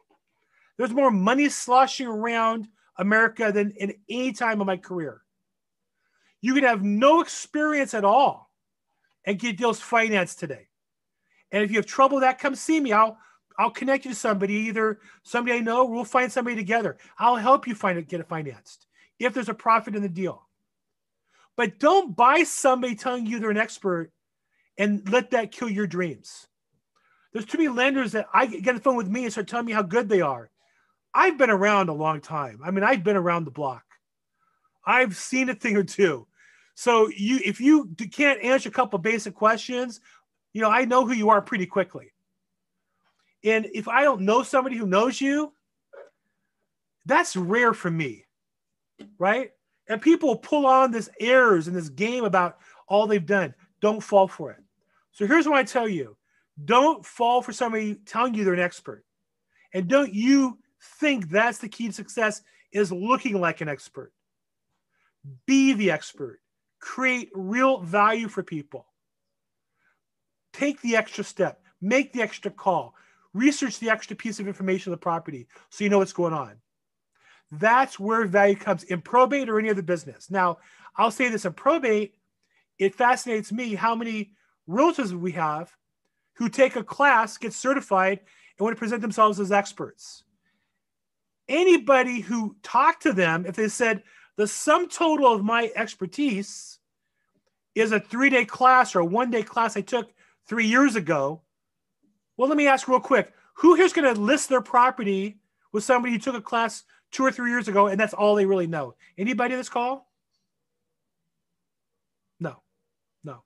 There's 0.77 0.93
more 0.93 1.11
money 1.11 1.49
sloshing 1.49 2.07
around 2.07 2.69
America 2.97 3.51
than 3.53 3.73
in 3.73 3.95
any 4.09 4.33
time 4.33 4.61
of 4.61 4.67
my 4.67 4.77
career. 4.77 5.23
You 6.41 6.55
can 6.55 6.65
have 6.65 6.83
no 6.83 7.21
experience 7.21 7.95
at 7.95 8.05
all 8.05 8.51
and 9.25 9.39
get 9.39 9.57
deals 9.57 9.81
financed 9.81 10.39
today. 10.39 10.69
And 11.51 11.63
if 11.63 11.71
you 11.71 11.77
have 11.77 11.87
trouble 11.87 12.17
with 12.17 12.23
that, 12.23 12.39
come 12.39 12.55
see 12.55 12.81
me. 12.81 12.93
I'll 12.93 13.19
I'll 13.57 13.71
connect 13.71 14.05
you 14.05 14.11
to 14.11 14.17
somebody, 14.17 14.55
either 14.55 14.99
somebody 15.23 15.59
I 15.59 15.61
know, 15.61 15.85
we'll 15.85 16.05
find 16.05 16.31
somebody 16.31 16.57
together. 16.57 16.99
I'll 17.19 17.37
help 17.37 17.69
you 17.69 17.75
find 17.77 17.97
it, 17.99 18.09
get 18.09 18.19
it 18.19 18.29
financed 18.29 18.87
if 19.19 19.35
there's 19.35 19.49
a 19.49 19.55
profit 19.55 19.95
in 19.95 20.03
the 20.03 20.09
deal. 20.09 20.49
But 21.57 21.79
don't 21.79 22.17
buy 22.17 22.43
somebody 22.43 22.95
telling 22.97 23.27
you 23.27 23.39
they're 23.39 23.51
an 23.51 23.57
expert 23.57 24.11
and 24.77 25.09
let 25.09 25.31
that 25.31 25.53
kill 25.53 25.69
your 25.69 25.87
dreams. 25.87 26.49
There's 27.33 27.47
too 27.47 27.59
many 27.59 27.69
lenders 27.69 28.13
that 28.13 28.27
I 28.33 28.47
get 28.47 28.69
on 28.69 28.75
the 28.77 28.81
phone 28.81 28.97
with 28.97 29.09
me 29.09 29.25
and 29.25 29.33
start 29.33 29.49
telling 29.49 29.67
me 29.67 29.73
how 29.73 29.83
good 29.83 30.09
they 30.09 30.21
are. 30.21 30.51
I've 31.13 31.39
been 31.39 31.51
around 31.51 31.89
a 31.89 31.95
long 31.95 32.21
time. 32.21 32.61
I 32.65 32.71
mean, 32.71 32.83
I've 32.83 33.05
been 33.05 33.17
around 33.17 33.45
the 33.45 33.51
block. 33.53 33.85
I've 34.85 35.17
seen 35.17 35.49
a 35.49 35.55
thing 35.55 35.77
or 35.77 35.85
two. 35.85 36.27
So 36.75 37.09
you, 37.09 37.39
if 37.45 37.61
you 37.61 37.95
can't 38.11 38.43
answer 38.43 38.69
a 38.69 38.73
couple 38.73 38.99
basic 38.99 39.35
questions, 39.35 40.01
you 40.53 40.61
know, 40.61 40.71
I 40.71 40.85
know 40.85 41.07
who 41.07 41.13
you 41.13 41.31
are 41.31 41.41
pretty 41.41 41.67
quickly. 41.67 42.13
And 43.45 43.69
if 43.75 43.87
I 43.89 44.03
don't 44.03 44.23
know 44.23 44.43
somebody 44.43 44.77
who 44.77 44.87
knows 44.87 45.21
you, 45.21 45.53
that's 47.07 47.37
rare 47.37 47.75
for 47.75 47.91
me, 47.91 48.25
right? 49.19 49.51
And 49.89 50.01
people 50.01 50.37
pull 50.37 50.67
on 50.67 50.91
this 50.91 51.09
errors 51.21 51.69
in 51.69 51.75
this 51.75 51.89
game 51.89 52.25
about 52.25 52.59
all 52.89 53.07
they've 53.07 53.25
done. 53.25 53.55
Don't 53.81 54.03
fall 54.03 54.29
for 54.29 54.51
it. 54.51 54.63
So 55.13 55.27
here's 55.27 55.47
what 55.47 55.59
I 55.59 55.65
tell 55.65 55.89
you 55.89 56.17
don't 56.65 57.05
fall 57.05 57.43
for 57.43 57.53
somebody 57.53 57.97
telling 58.07 58.35
you 58.35 58.45
they're 58.45 58.55
an 58.55 58.61
expert. 58.61 59.05
And 59.73 59.89
don't 59.89 60.13
you 60.13 60.59
think 61.01 61.29
that's 61.29 61.59
the 61.59 61.69
key 61.69 61.89
to 61.89 61.93
success 61.93 62.43
is 62.73 62.93
looking 62.93 63.41
like 63.41 63.61
an 63.61 63.69
expert. 63.69 64.13
Be 65.47 65.73
the 65.73 65.91
expert. 65.91 66.41
Create 66.81 67.31
real 67.35 67.81
value 67.81 68.29
for 68.29 68.43
people. 68.43 68.87
Take 70.53 70.81
the 70.83 70.97
extra 70.97 71.25
step. 71.25 71.61
Make 71.81 72.13
the 72.13 72.23
extra 72.23 72.51
call. 72.51 72.95
Research 73.33 73.79
the 73.81 73.91
extra 73.91 74.15
piece 74.15 74.39
of 74.39 74.47
information 74.47 74.93
of 74.93 74.99
the 74.99 75.03
property 75.03 75.49
so 75.71 75.83
you 75.83 75.91
know 75.91 75.99
what's 75.99 76.13
going 76.13 76.35
on. 76.35 76.57
That's 77.51 78.01
where 78.01 78.25
value 78.27 78.57
comes 78.57 78.85
in 78.85 79.01
probate 79.01 79.49
or 79.49 79.59
any 79.59 79.71
other 79.71 79.83
business. 79.83 80.31
Now, 80.31 80.59
I'll 80.97 81.11
say 81.11 81.29
this 81.29 81.45
in 81.45 81.53
probate, 81.53 82.15
it 82.79 82.95
fascinates 82.95 83.53
me 83.53 83.75
how 83.75 83.95
many 83.95 84.33
realtors 84.69 85.13
we 85.13 85.33
have 85.33 85.73
who 86.35 86.49
take 86.49 86.77
a 86.77 86.83
class, 86.83 87.39
get 87.39 87.53
certified, 87.53 88.21
and 88.59 88.65
want 88.65 88.77
to 88.77 88.79
present 88.79 89.03
themselves 89.03 89.39
as 89.39 89.53
experts. 89.53 90.25
Anybody 91.49 92.21
who 92.21 92.57
talked 92.63 93.03
to 93.03 93.13
them, 93.13 93.45
if 93.47 93.55
they 93.55 93.69
said, 93.69 94.03
the 94.37 94.47
sum 94.47 94.89
total 94.89 95.33
of 95.33 95.45
my 95.45 95.71
expertise 95.77 96.79
is 97.75 97.93
a 97.93 98.01
three 98.01 98.31
day 98.31 98.45
class 98.45 98.95
or 98.95 99.01
a 99.01 99.05
one 99.05 99.31
day 99.31 99.43
class 99.43 99.77
I 99.77 99.81
took 99.81 100.11
three 100.47 100.67
years 100.67 100.97
ago. 100.97 101.43
Well, 102.37 102.49
let 102.49 102.57
me 102.57 102.67
ask 102.67 102.89
real 102.89 103.01
quick 103.01 103.33
who 103.55 103.75
here's 103.75 103.93
going 103.93 104.13
to 104.13 104.21
list 104.21 104.49
their 104.49 104.61
property 104.61 105.39
with 105.73 105.85
somebody 105.85 106.13
who 106.13 106.19
took 106.19 106.35
a 106.35 106.41
class 106.41 106.85
two 107.15 107.25
or 107.25 107.31
three 107.31 107.51
years 107.51 107.69
ago 107.69 107.87
and 107.87 107.99
that's 107.99 108.13
all 108.13 108.35
they 108.35 108.45
really 108.45 108.67
know? 108.67 108.95
Anybody 109.17 109.55
this 109.55 109.69
call? 109.69 110.11
No, 112.41 112.61
no. 113.23 113.45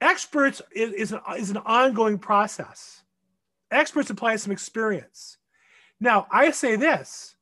Experts 0.00 0.62
is, 0.72 0.92
is, 0.94 1.12
an, 1.12 1.20
is 1.36 1.50
an 1.50 1.58
ongoing 1.58 2.18
process. 2.18 3.02
Experts 3.70 4.10
apply 4.10 4.36
some 4.36 4.52
experience. 4.52 5.36
Now, 6.00 6.26
I 6.30 6.50
say 6.50 6.76
this 6.76 7.36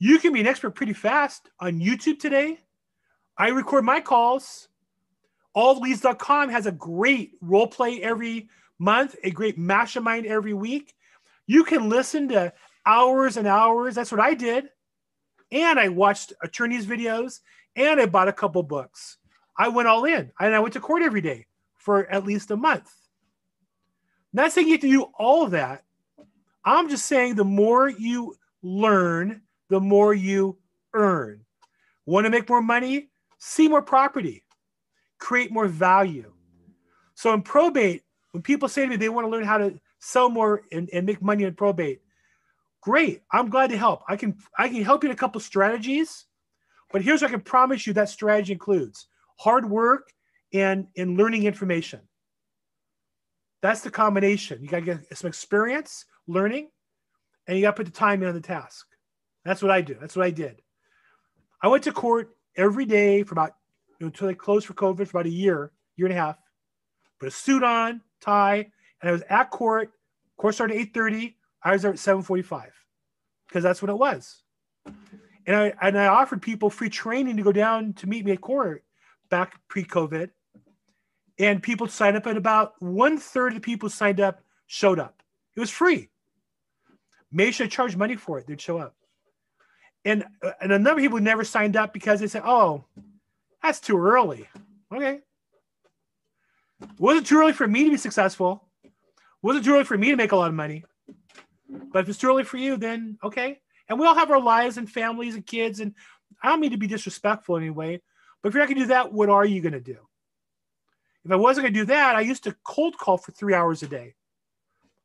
you 0.00 0.18
can 0.18 0.32
be 0.32 0.40
an 0.40 0.46
expert 0.46 0.72
pretty 0.72 0.92
fast 0.92 1.48
on 1.60 1.80
YouTube 1.80 2.18
today. 2.18 2.58
I 3.36 3.48
record 3.48 3.84
my 3.84 4.00
calls. 4.00 4.68
Allleads.com 5.56 6.50
has 6.50 6.66
a 6.66 6.72
great 6.72 7.32
role 7.40 7.66
play 7.66 8.02
every 8.02 8.48
month, 8.78 9.16
a 9.24 9.30
great 9.30 9.58
mastermind 9.58 10.26
every 10.26 10.54
week. 10.54 10.94
You 11.46 11.64
can 11.64 11.88
listen 11.88 12.28
to 12.28 12.52
hours 12.84 13.36
and 13.36 13.46
hours. 13.46 13.94
That's 13.94 14.12
what 14.12 14.20
I 14.20 14.34
did. 14.34 14.68
And 15.50 15.78
I 15.78 15.88
watched 15.88 16.32
attorneys' 16.42 16.86
videos 16.86 17.40
and 17.76 18.00
I 18.00 18.06
bought 18.06 18.28
a 18.28 18.32
couple 18.32 18.62
books. 18.62 19.18
I 19.56 19.68
went 19.68 19.88
all 19.88 20.04
in 20.04 20.30
and 20.40 20.54
I 20.54 20.60
went 20.60 20.74
to 20.74 20.80
court 20.80 21.02
every 21.02 21.20
day 21.20 21.46
for 21.76 22.06
at 22.10 22.24
least 22.24 22.50
a 22.50 22.56
month. 22.56 22.92
Not 24.32 24.52
saying 24.52 24.66
you 24.66 24.74
have 24.74 24.80
to 24.82 24.90
do 24.90 25.06
all 25.18 25.44
of 25.44 25.52
that. 25.52 25.84
I'm 26.64 26.88
just 26.88 27.06
saying 27.06 27.34
the 27.34 27.44
more 27.44 27.88
you 27.88 28.34
learn, 28.62 29.42
the 29.70 29.80
more 29.80 30.12
you 30.12 30.58
earn. 30.92 31.44
Want 32.04 32.24
to 32.24 32.30
make 32.30 32.48
more 32.48 32.62
money? 32.62 33.10
See 33.38 33.68
more 33.68 33.82
property, 33.82 34.44
create 35.18 35.52
more 35.52 35.68
value. 35.68 36.32
So 37.14 37.32
in 37.32 37.42
probate, 37.42 38.02
when 38.32 38.42
people 38.42 38.68
say 38.68 38.82
to 38.82 38.88
me 38.88 38.96
they 38.96 39.08
want 39.08 39.26
to 39.26 39.30
learn 39.30 39.44
how 39.44 39.58
to 39.58 39.78
sell 40.00 40.28
more 40.28 40.62
and, 40.72 40.88
and 40.92 41.06
make 41.06 41.22
money 41.22 41.44
in 41.44 41.54
probate, 41.54 42.00
great. 42.80 43.22
I'm 43.32 43.50
glad 43.50 43.70
to 43.70 43.76
help. 43.76 44.02
I 44.08 44.16
can 44.16 44.36
i 44.56 44.68
can 44.68 44.82
help 44.82 45.02
you 45.02 45.10
in 45.10 45.14
a 45.14 45.18
couple 45.18 45.40
strategies 45.40 46.26
but 46.90 47.02
here's 47.02 47.22
what 47.22 47.28
i 47.28 47.32
can 47.32 47.40
promise 47.40 47.86
you 47.86 47.92
that 47.94 48.08
strategy 48.08 48.52
includes 48.52 49.08
hard 49.38 49.68
work 49.68 50.12
and 50.52 50.86
and 50.96 51.16
learning 51.16 51.44
information. 51.44 52.00
That's 53.60 53.80
the 53.80 53.90
combination. 53.90 54.62
You 54.62 54.68
got 54.68 54.80
to 54.80 54.84
get 54.84 55.18
some 55.18 55.28
experience 55.28 56.04
learning 56.26 56.68
and 57.46 57.56
you 57.56 57.62
got 57.62 57.72
to 57.72 57.76
put 57.76 57.86
the 57.86 57.98
time 57.98 58.22
in 58.22 58.28
on 58.28 58.34
the 58.34 58.40
task. 58.40 58.86
That's 59.44 59.62
what 59.62 59.70
i 59.70 59.80
do. 59.80 59.96
That's 60.00 60.16
what 60.16 60.26
i 60.26 60.30
did. 60.30 60.62
I 61.62 61.68
went 61.68 61.84
to 61.84 61.92
court 61.92 62.36
every 62.56 62.84
day 62.84 63.22
for 63.22 63.34
about 63.34 63.54
you 63.98 64.04
know, 64.04 64.06
until 64.08 64.28
they 64.28 64.34
closed 64.34 64.66
for 64.66 64.74
covid 64.74 65.08
for 65.08 65.18
about 65.18 65.26
a 65.26 65.30
year 65.30 65.72
year 65.96 66.06
and 66.06 66.16
a 66.16 66.20
half. 66.20 66.38
Put 67.18 67.28
a 67.28 67.32
suit 67.32 67.62
on 67.62 68.00
tie 68.20 68.70
and 69.00 69.08
i 69.08 69.12
was 69.12 69.22
at 69.28 69.50
court. 69.50 69.92
Court 70.36 70.54
started 70.54 70.78
at 70.78 70.92
8.30 70.92 71.34
Ours 71.64 71.84
are 71.84 71.90
at 71.90 71.98
745 71.98 72.72
because 73.46 73.62
that's 73.62 73.82
what 73.82 73.90
it 73.90 73.98
was. 73.98 74.42
And 75.46 75.56
I 75.56 75.72
and 75.80 75.98
I 75.98 76.06
offered 76.06 76.42
people 76.42 76.70
free 76.70 76.90
training 76.90 77.36
to 77.36 77.42
go 77.42 77.52
down 77.52 77.94
to 77.94 78.06
meet 78.06 78.24
me 78.24 78.32
at 78.32 78.40
court 78.40 78.84
back 79.30 79.58
pre-COVID. 79.68 80.30
And 81.38 81.62
people 81.62 81.86
signed 81.86 82.16
up, 82.16 82.26
and 82.26 82.36
about 82.36 82.80
one 82.82 83.16
third 83.16 83.52
of 83.52 83.54
the 83.54 83.60
people 83.60 83.88
signed 83.88 84.20
up 84.20 84.42
showed 84.66 84.98
up. 84.98 85.22
It 85.56 85.60
was 85.60 85.70
free. 85.70 86.10
may 87.30 87.50
should 87.50 87.70
charge 87.70 87.96
money 87.96 88.16
for 88.16 88.38
it. 88.38 88.46
They'd 88.46 88.60
show 88.60 88.78
up. 88.78 88.94
And 90.04 90.24
uh, 90.42 90.52
and 90.60 90.72
a 90.72 90.78
number 90.78 91.00
of 91.00 91.04
people 91.04 91.20
never 91.20 91.44
signed 91.44 91.76
up 91.76 91.92
because 91.92 92.20
they 92.20 92.26
said, 92.28 92.42
"Oh, 92.44 92.84
that's 93.62 93.80
too 93.80 93.98
early." 93.98 94.48
Okay. 94.92 95.20
Was 96.98 97.18
it 97.18 97.26
too 97.26 97.38
early 97.38 97.52
for 97.52 97.66
me 97.66 97.84
to 97.84 97.90
be 97.90 97.96
successful? 97.96 98.64
Was 99.42 99.56
it 99.56 99.64
too 99.64 99.74
early 99.74 99.84
for 99.84 99.98
me 99.98 100.10
to 100.10 100.16
make 100.16 100.32
a 100.32 100.36
lot 100.36 100.48
of 100.48 100.54
money? 100.54 100.84
But 101.68 102.00
if 102.00 102.08
it's 102.08 102.18
too 102.18 102.28
early 102.28 102.44
for 102.44 102.56
you, 102.56 102.76
then 102.76 103.18
okay. 103.22 103.60
And 103.88 103.98
we 103.98 104.06
all 104.06 104.14
have 104.14 104.30
our 104.30 104.40
lives 104.40 104.76
and 104.76 104.90
families 104.90 105.34
and 105.34 105.46
kids, 105.46 105.80
and 105.80 105.94
I 106.42 106.48
don't 106.48 106.60
mean 106.60 106.72
to 106.72 106.76
be 106.76 106.86
disrespectful 106.86 107.56
anyway. 107.56 108.00
But 108.42 108.48
if 108.48 108.54
you're 108.54 108.62
not 108.62 108.68
gonna 108.68 108.80
do 108.80 108.86
that, 108.88 109.12
what 109.12 109.28
are 109.28 109.44
you 109.44 109.60
gonna 109.60 109.80
do? 109.80 109.96
If 111.24 111.32
I 111.32 111.36
wasn't 111.36 111.66
gonna 111.66 111.74
do 111.74 111.86
that, 111.86 112.16
I 112.16 112.20
used 112.20 112.44
to 112.44 112.56
cold 112.64 112.96
call 112.96 113.18
for 113.18 113.32
three 113.32 113.54
hours 113.54 113.82
a 113.82 113.88
day. 113.88 114.14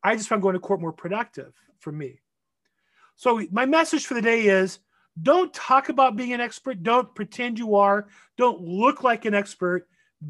I 0.03 0.15
just 0.15 0.27
found 0.27 0.41
going 0.41 0.53
to 0.53 0.59
court 0.59 0.81
more 0.81 0.91
productive 0.91 1.53
for 1.79 1.91
me. 1.91 2.19
So 3.15 3.45
my 3.51 3.65
message 3.65 4.05
for 4.05 4.15
the 4.15 4.21
day 4.21 4.47
is 4.47 4.79
don't 5.21 5.53
talk 5.53 5.89
about 5.89 6.15
being 6.15 6.33
an 6.33 6.41
expert. 6.41 6.83
Don't 6.83 7.13
pretend 7.15 7.59
you 7.59 7.75
are. 7.75 8.07
Don't 8.37 8.61
look 8.61 9.03
like 9.03 9.25
an 9.25 9.33
expert. 9.33 9.87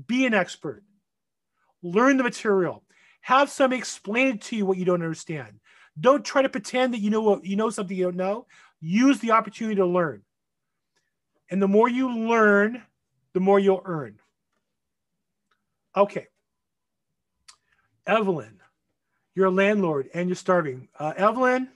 Be 0.08 0.26
an 0.26 0.34
expert. 0.34 0.84
Learn 1.82 2.18
the 2.18 2.24
material. 2.24 2.84
Have 3.22 3.50
somebody 3.50 3.80
explain 3.80 4.36
it 4.36 4.42
to 4.44 4.56
you 4.56 4.66
what 4.66 4.78
you 4.78 4.86
don't 4.86 5.02
understand. 5.02 5.60
Don't 6.00 6.26
try 6.26 6.42
to 6.42 6.50
pretend 6.50 6.94
that 6.94 7.00
you 7.00 7.10
know 7.10 7.22
what 7.22 7.46
you 7.46 7.56
know 7.56 7.70
something 7.70 7.96
you 7.96 8.06
don't 8.06 8.16
know. 8.16 8.48
Use 8.82 9.20
the 9.20 9.32
opportunity 9.32 9.76
to 9.76 9.86
learn. 9.86 10.24
And 11.50 11.62
the 11.62 11.68
more 11.68 11.88
you 11.88 12.28
learn, 12.28 12.82
the 13.34 13.40
more 13.40 13.60
you'll 13.60 13.84
earn. 13.86 14.20
Okay. 15.96 16.28
Evelyn, 18.08 18.60
you're 19.36 19.48
a 19.48 19.52
landlord 19.52 20.10
and 20.14 20.28
you're 20.28 20.36
starving. 20.36 20.90
Uh, 21.00 21.14
Evelyn, 21.16 21.70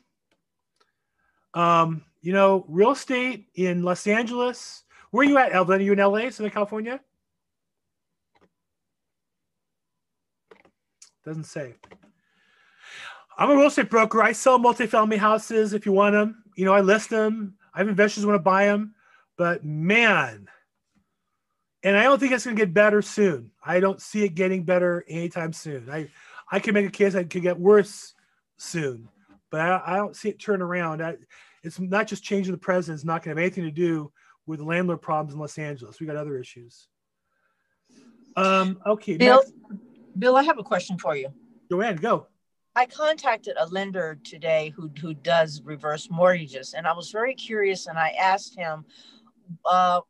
um, 1.53 2.03
you 2.21 2.33
know, 2.33 2.65
real 2.67 2.91
estate 2.91 3.47
in 3.55 3.83
Los 3.83 4.07
Angeles. 4.07 4.83
Where 5.11 5.25
are 5.25 5.29
you 5.29 5.37
at, 5.37 5.51
Evelyn? 5.51 5.79
Are 5.79 5.83
you 5.83 5.93
in 5.93 5.99
LA, 5.99 6.29
Southern 6.29 6.51
California? 6.51 6.99
Doesn't 11.23 11.45
say. 11.45 11.75
I'm 13.37 13.51
a 13.51 13.55
real 13.55 13.67
estate 13.67 13.89
broker. 13.89 14.21
I 14.21 14.31
sell 14.31 14.59
multifamily 14.59 15.17
houses 15.17 15.73
if 15.73 15.85
you 15.85 15.91
want 15.91 16.13
them. 16.13 16.43
You 16.55 16.65
know, 16.65 16.73
I 16.73 16.81
list 16.81 17.09
them. 17.09 17.55
I 17.73 17.79
have 17.79 17.87
investors 17.87 18.23
who 18.23 18.29
want 18.29 18.39
to 18.39 18.43
buy 18.43 18.65
them. 18.65 18.95
But 19.37 19.63
man, 19.63 20.47
and 21.83 21.95
I 21.95 22.03
don't 22.03 22.19
think 22.19 22.31
it's 22.31 22.45
going 22.45 22.55
to 22.55 22.61
get 22.61 22.73
better 22.73 23.03
soon. 23.03 23.51
I 23.63 23.79
don't 23.79 24.01
see 24.01 24.23
it 24.23 24.29
getting 24.29 24.63
better 24.63 25.05
anytime 25.07 25.53
soon. 25.53 25.87
I, 25.89 26.09
I 26.51 26.59
can 26.59 26.73
make 26.73 26.87
a 26.87 26.91
case 26.91 27.13
I 27.13 27.23
could 27.23 27.43
get 27.43 27.59
worse 27.59 28.15
soon, 28.57 29.07
but 29.51 29.61
I, 29.61 29.81
I 29.85 29.95
don't 29.97 30.15
see 30.15 30.29
it 30.29 30.39
turn 30.39 30.63
around. 30.63 31.03
I, 31.03 31.17
it's 31.63 31.79
not 31.79 32.07
just 32.07 32.23
changing 32.23 32.53
the 32.53 32.57
president. 32.57 32.97
It's 32.97 33.05
not 33.05 33.23
going 33.23 33.35
to 33.35 33.41
have 33.41 33.45
anything 33.45 33.65
to 33.65 33.71
do 33.71 34.11
with 34.47 34.59
landlord 34.59 35.01
problems 35.01 35.33
in 35.33 35.39
Los 35.39 35.57
Angeles. 35.59 35.99
We 35.99 36.07
got 36.07 36.15
other 36.15 36.39
issues. 36.39 36.87
Um, 38.35 38.79
okay. 38.85 39.17
Bill, 39.17 39.37
next. 39.37 39.53
Bill, 40.17 40.35
I 40.35 40.43
have 40.43 40.57
a 40.57 40.63
question 40.63 40.97
for 40.97 41.15
you. 41.15 41.29
Joanne, 41.69 41.97
go. 41.97 42.27
I 42.77 42.85
contacted 42.85 43.55
a 43.57 43.65
lender 43.65 44.19
today 44.23 44.71
who, 44.75 44.91
who 45.01 45.15
does 45.15 45.63
reverse 45.63 46.09
mortgages, 46.11 46.75
and 46.75 46.85
I 46.85 46.93
was 46.93 47.09
very 47.09 47.33
curious. 47.33 47.87
And 47.87 47.97
I 47.97 48.09
asked 48.09 48.55
him, 48.55 48.85
uh, 49.65 50.01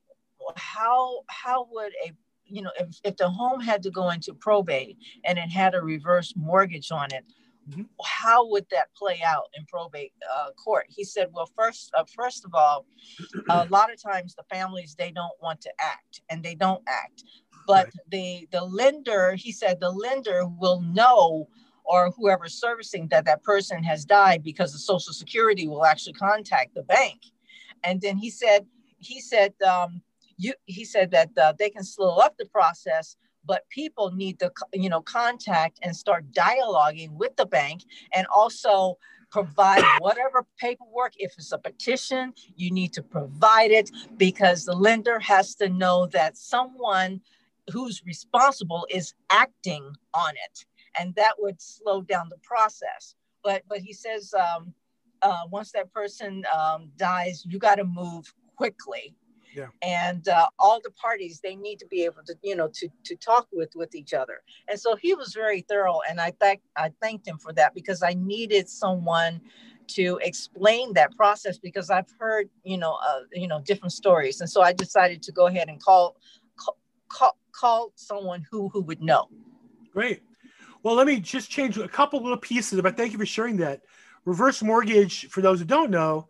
how 0.58 1.22
how 1.28 1.70
would 1.72 1.94
a 2.06 2.12
you 2.44 2.62
know 2.64 2.72
if, 2.78 3.00
if 3.06 3.16
the 3.16 3.30
home 3.30 3.62
had 3.62 3.82
to 3.84 3.90
go 3.90 4.10
into 4.10 4.34
probate 4.34 4.98
and 5.24 5.38
it 5.38 5.50
had 5.50 5.76
a 5.76 5.82
reverse 5.82 6.34
mortgage 6.36 6.92
on 6.92 7.08
it, 7.14 7.24
mm-hmm. 7.70 7.84
how 8.04 8.46
would 8.50 8.66
that 8.72 8.94
play 8.98 9.22
out 9.26 9.46
in 9.58 9.66
probate 9.68 10.12
uh, 10.30 10.50
court? 10.62 10.88
He 10.90 11.06
said, 11.06 11.30
well, 11.32 11.50
first 11.58 11.90
uh, 11.98 12.04
first 12.18 12.44
of 12.44 12.54
all, 12.54 12.86
a 13.50 13.66
lot 13.70 13.94
of 13.94 14.04
times 14.04 14.36
the 14.36 14.44
families 14.52 14.94
they 14.94 15.12
don't 15.12 15.42
want 15.42 15.62
to 15.62 15.72
act, 15.80 16.20
and 16.30 16.44
they 16.44 16.56
don't 16.56 16.84
act 16.86 17.24
but 17.66 17.86
right. 17.86 17.94
the 18.10 18.48
the 18.52 18.64
lender 18.64 19.36
he 19.36 19.52
said 19.52 19.80
the 19.80 19.90
lender 19.90 20.48
will 20.48 20.80
know 20.82 21.48
or 21.88 22.12
whoever's 22.12 22.54
servicing 22.54 23.08
that 23.08 23.26
that 23.26 23.42
person 23.44 23.84
has 23.84 24.06
died 24.06 24.44
because 24.44 24.74
the 24.74 24.80
social 24.80 25.14
security 25.14 25.68
will 25.68 25.86
actually 25.86 26.14
contact 26.14 26.76
the 26.76 26.84
bank. 26.84 27.22
And 27.84 28.02
then 28.02 28.18
he 28.18 28.30
said 28.30 28.66
he 29.00 29.22
said 29.22 29.54
um, 29.62 30.02
you 30.38 30.54
he 30.66 30.84
said 30.84 31.12
that 31.12 31.30
uh, 31.38 31.54
they 31.58 31.70
can 31.70 31.84
slow 31.84 32.18
up 32.18 32.36
the 32.38 32.46
process 32.46 33.16
but 33.46 33.68
people 33.70 34.12
need 34.12 34.40
to 34.40 34.52
you 34.74 34.90
know 34.90 35.02
contact 35.02 35.80
and 35.82 35.96
start 35.96 36.30
dialoguing 36.32 37.12
with 37.12 37.36
the 37.38 37.46
bank 37.46 37.84
and 38.14 38.28
also 38.28 38.98
provide 39.32 39.84
whatever 40.00 40.46
paperwork. 40.60 41.14
If 41.18 41.34
it's 41.38 41.52
a 41.52 41.58
petition 41.58 42.34
you 42.56 42.72
need 42.72 42.92
to 42.94 43.04
provide 43.04 43.72
it 43.72 43.90
because 44.18 44.66
the 44.66 44.76
lender 44.76 45.20
has 45.20 45.56
to 45.56 45.70
know 45.70 46.08
that 46.08 46.38
someone 46.38 47.22
who's 47.72 48.04
responsible 48.06 48.88
is 48.90 49.14
acting 49.30 49.94
on 50.14 50.32
it 50.32 50.66
and 51.00 51.14
that 51.16 51.34
would 51.40 51.62
slow 51.62 52.02
down 52.02 52.30
the 52.30 52.38
process 52.44 53.16
but 53.44 53.64
but 53.70 53.80
he 53.80 53.94
says 53.94 54.34
um, 54.34 54.74
uh, 55.22 55.42
once 55.52 55.72
that 55.72 55.92
person 55.94 56.44
um, 56.56 56.90
dies 56.98 57.44
you 57.48 57.60
got 57.60 57.76
to 57.76 57.84
move 57.84 58.34
quickly 58.56 59.16
yeah. 59.56 59.68
and 59.82 60.28
uh, 60.28 60.48
all 60.60 60.80
the 60.84 60.92
parties 60.92 61.40
they 61.44 61.56
need 61.56 61.80
to 61.80 61.88
be 61.88 62.04
able 62.04 62.22
to 62.26 62.36
you 62.44 62.56
know 62.56 62.70
to 62.74 62.88
to 63.04 63.16
talk 63.16 63.48
with 63.52 63.70
with 63.76 63.96
each 63.96 64.14
other 64.14 64.42
and 64.70 64.80
so 64.80 64.96
he 64.96 65.14
was 65.14 65.34
very 65.34 65.62
thorough 65.62 66.00
and 66.10 66.20
i 66.20 66.32
thank 66.40 66.62
i 66.76 66.92
thanked 67.02 67.28
him 67.28 67.38
for 67.38 67.54
that 67.54 67.74
because 67.74 68.04
i 68.04 68.14
needed 68.14 68.68
someone 68.70 69.40
to 69.88 70.20
explain 70.22 70.94
that 70.94 71.16
process 71.16 71.58
because 71.58 71.90
i've 71.90 72.12
heard 72.20 72.50
you 72.64 72.78
know 72.78 72.98
uh, 73.08 73.22
you 73.32 73.48
know 73.48 73.62
different 73.62 73.94
stories 73.94 74.42
and 74.42 74.50
so 74.50 74.62
i 74.62 74.74
decided 74.74 75.24
to 75.24 75.32
go 75.32 75.48
ahead 75.48 75.70
and 75.70 75.82
call 75.82 76.18
call, 76.58 76.78
call 77.08 77.38
call 77.58 77.92
someone 77.96 78.46
who 78.50 78.70
who 78.70 78.82
would 78.82 79.02
know. 79.02 79.28
Great. 79.92 80.22
Well, 80.88 80.96
let 80.96 81.06
me 81.06 81.20
just 81.20 81.50
change 81.50 81.78
a 81.78 81.86
couple 81.86 82.24
little 82.24 82.38
pieces, 82.38 82.80
but 82.80 82.96
thank 82.96 83.12
you 83.12 83.20
for 83.20 83.26
sharing 83.26 83.58
that. 83.58 83.82
Reverse 84.24 84.64
mortgage, 84.64 85.28
for 85.28 85.42
those 85.42 85.60
who 85.60 85.66
don't 85.66 85.92
know, 85.92 86.30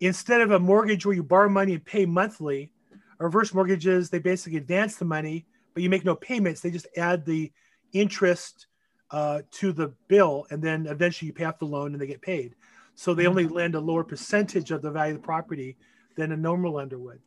instead 0.00 0.42
of 0.42 0.50
a 0.50 0.58
mortgage 0.58 1.06
where 1.06 1.14
you 1.14 1.22
borrow 1.22 1.48
money 1.48 1.72
and 1.72 1.82
pay 1.82 2.04
monthly, 2.04 2.70
reverse 3.18 3.54
mortgages, 3.54 4.10
they 4.10 4.18
basically 4.18 4.58
advance 4.58 4.96
the 4.96 5.06
money, 5.06 5.46
but 5.72 5.82
you 5.82 5.88
make 5.88 6.04
no 6.04 6.14
payments. 6.14 6.60
They 6.60 6.70
just 6.70 6.86
add 6.98 7.24
the 7.24 7.50
interest 7.94 8.66
uh, 9.10 9.40
to 9.52 9.72
the 9.72 9.94
bill, 10.08 10.46
and 10.50 10.62
then 10.62 10.84
eventually 10.86 11.28
you 11.28 11.32
pay 11.32 11.44
off 11.44 11.58
the 11.58 11.64
loan 11.64 11.94
and 11.94 11.98
they 11.98 12.06
get 12.06 12.20
paid. 12.20 12.56
So 12.96 13.14
they 13.14 13.26
only 13.26 13.46
mm-hmm. 13.46 13.54
lend 13.54 13.74
a 13.74 13.80
lower 13.80 14.04
percentage 14.04 14.70
of 14.70 14.82
the 14.82 14.90
value 14.90 15.14
of 15.14 15.22
the 15.22 15.26
property 15.26 15.78
than 16.14 16.32
a 16.32 16.36
normal 16.36 16.74
lender 16.74 16.98
would. 16.98 17.20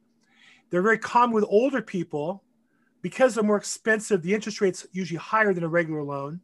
They're 0.69 0.83
very 0.83 0.99
common 0.99 1.33
with 1.33 1.45
older 1.49 1.81
people 1.81 2.43
because 3.01 3.33
they're 3.33 3.43
more 3.43 3.57
expensive, 3.57 4.21
the 4.21 4.35
interest 4.35 4.61
rate's 4.61 4.85
usually 4.91 5.17
higher 5.17 5.55
than 5.55 5.63
a 5.63 5.67
regular 5.67 6.03
loan. 6.03 6.39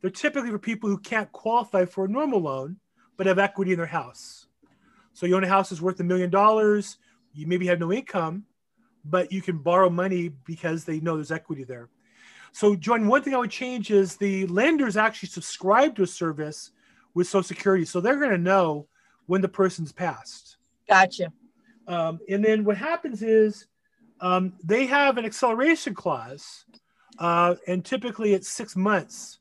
They're 0.00 0.10
typically 0.10 0.50
for 0.50 0.58
people 0.58 0.88
who 0.88 0.98
can't 0.98 1.30
qualify 1.32 1.84
for 1.84 2.04
a 2.04 2.08
normal 2.08 2.40
loan, 2.40 2.76
but 3.16 3.26
have 3.26 3.38
equity 3.38 3.72
in 3.72 3.78
their 3.78 3.86
house. 3.86 4.46
So 5.12 5.26
you 5.26 5.36
own 5.36 5.44
a 5.44 5.48
house 5.48 5.70
that's 5.70 5.82
worth 5.82 5.98
a 6.00 6.04
million 6.04 6.30
dollars, 6.30 6.98
you 7.32 7.46
maybe 7.46 7.66
have 7.66 7.80
no 7.80 7.92
income, 7.92 8.44
but 9.04 9.32
you 9.32 9.42
can 9.42 9.58
borrow 9.58 9.90
money 9.90 10.30
because 10.44 10.84
they 10.84 11.00
know 11.00 11.16
there's 11.16 11.32
equity 11.32 11.64
there. 11.64 11.88
So, 12.52 12.74
John, 12.74 13.06
one 13.08 13.22
thing 13.22 13.34
I 13.34 13.38
would 13.38 13.50
change 13.50 13.90
is 13.90 14.16
the 14.16 14.46
lenders 14.46 14.96
actually 14.96 15.28
subscribe 15.28 15.94
to 15.96 16.02
a 16.02 16.06
service 16.06 16.70
with 17.14 17.26
Social 17.26 17.42
Security. 17.42 17.84
So 17.84 18.00
they're 18.00 18.18
going 18.18 18.30
to 18.30 18.38
know 18.38 18.86
when 19.26 19.40
the 19.40 19.48
person's 19.48 19.92
passed. 19.92 20.56
Gotcha. 20.88 21.32
Um, 21.86 22.20
and 22.28 22.44
then 22.44 22.64
what 22.64 22.76
happens 22.76 23.22
is 23.22 23.66
um, 24.20 24.54
they 24.64 24.86
have 24.86 25.18
an 25.18 25.24
acceleration 25.24 25.94
clause, 25.94 26.64
uh, 27.18 27.56
and 27.66 27.84
typically 27.84 28.34
it's 28.34 28.48
six 28.48 28.76
months 28.76 29.37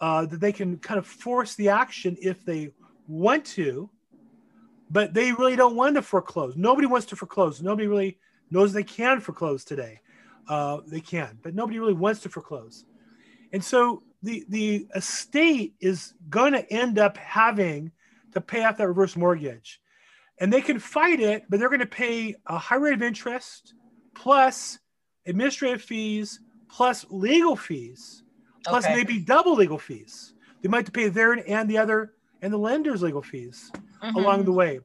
uh, 0.00 0.26
that 0.26 0.40
they 0.40 0.52
can 0.52 0.78
kind 0.78 0.98
of 0.98 1.06
force 1.06 1.54
the 1.54 1.68
action 1.68 2.16
if 2.20 2.44
they 2.44 2.70
want 3.06 3.44
to, 3.44 3.90
but 4.90 5.14
they 5.14 5.32
really 5.32 5.56
don't 5.56 5.76
want 5.76 5.96
to 5.96 6.02
foreclose. 6.02 6.56
Nobody 6.56 6.86
wants 6.86 7.06
to 7.06 7.16
foreclose. 7.16 7.62
Nobody 7.62 7.86
really 7.88 8.18
knows 8.50 8.72
they 8.72 8.84
can 8.84 9.20
foreclose 9.20 9.64
today. 9.64 10.00
Uh, 10.48 10.80
they 10.86 11.00
can, 11.00 11.38
but 11.42 11.54
nobody 11.54 11.78
really 11.78 11.92
wants 11.92 12.20
to 12.20 12.28
foreclose. 12.28 12.84
And 13.52 13.62
so 13.62 14.02
the 14.22 14.44
the 14.48 14.86
estate 14.94 15.74
is 15.80 16.14
going 16.28 16.52
to 16.52 16.72
end 16.72 16.98
up 16.98 17.16
having 17.18 17.92
to 18.32 18.40
pay 18.40 18.64
off 18.64 18.78
that 18.78 18.88
reverse 18.88 19.16
mortgage, 19.16 19.80
and 20.38 20.52
they 20.52 20.60
can 20.62 20.78
fight 20.78 21.20
it, 21.20 21.44
but 21.48 21.58
they're 21.58 21.68
going 21.68 21.80
to 21.80 21.86
pay 21.86 22.34
a 22.46 22.58
high 22.58 22.76
rate 22.76 22.94
of 22.94 23.02
interest 23.02 23.74
plus 24.14 24.78
administrative 25.26 25.82
fees, 25.82 26.40
plus 26.68 27.06
legal 27.10 27.54
fees, 27.54 28.24
plus 28.68 28.84
okay. 28.84 28.94
maybe 28.94 29.18
double 29.18 29.54
legal 29.54 29.78
fees. 29.78 30.34
They 30.62 30.68
might 30.68 30.78
have 30.78 30.86
to 30.86 30.92
pay 30.92 31.08
their 31.08 31.32
and 31.48 31.68
the 31.68 31.78
other 31.78 32.14
and 32.42 32.52
the 32.52 32.58
lender's 32.58 33.02
legal 33.02 33.22
fees 33.22 33.70
mm-hmm. 34.02 34.16
along 34.16 34.44
the 34.44 34.52
way. 34.52 34.80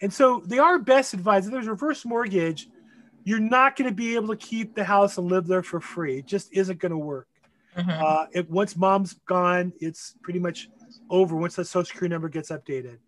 And 0.00 0.12
so 0.12 0.42
they 0.44 0.58
are 0.58 0.78
best 0.78 1.14
advised. 1.14 1.46
If 1.46 1.52
there's 1.52 1.68
reverse 1.68 2.04
mortgage, 2.04 2.68
you're 3.24 3.40
not 3.40 3.76
going 3.76 3.88
to 3.88 3.94
be 3.94 4.14
able 4.14 4.28
to 4.28 4.36
keep 4.36 4.74
the 4.74 4.84
house 4.84 5.18
and 5.18 5.28
live 5.28 5.46
there 5.46 5.62
for 5.62 5.80
free. 5.80 6.18
It 6.18 6.26
just 6.26 6.52
isn't 6.52 6.78
going 6.78 6.92
to 6.92 6.98
work. 6.98 7.28
Mm-hmm. 7.76 7.90
Uh, 7.90 8.26
it, 8.32 8.50
once 8.50 8.76
mom's 8.76 9.14
gone, 9.26 9.72
it's 9.80 10.14
pretty 10.22 10.38
much 10.38 10.68
over 11.10 11.36
once 11.36 11.56
that 11.56 11.66
social 11.66 11.86
security 11.86 12.12
number 12.12 12.28
gets 12.28 12.50
updated. 12.50 12.98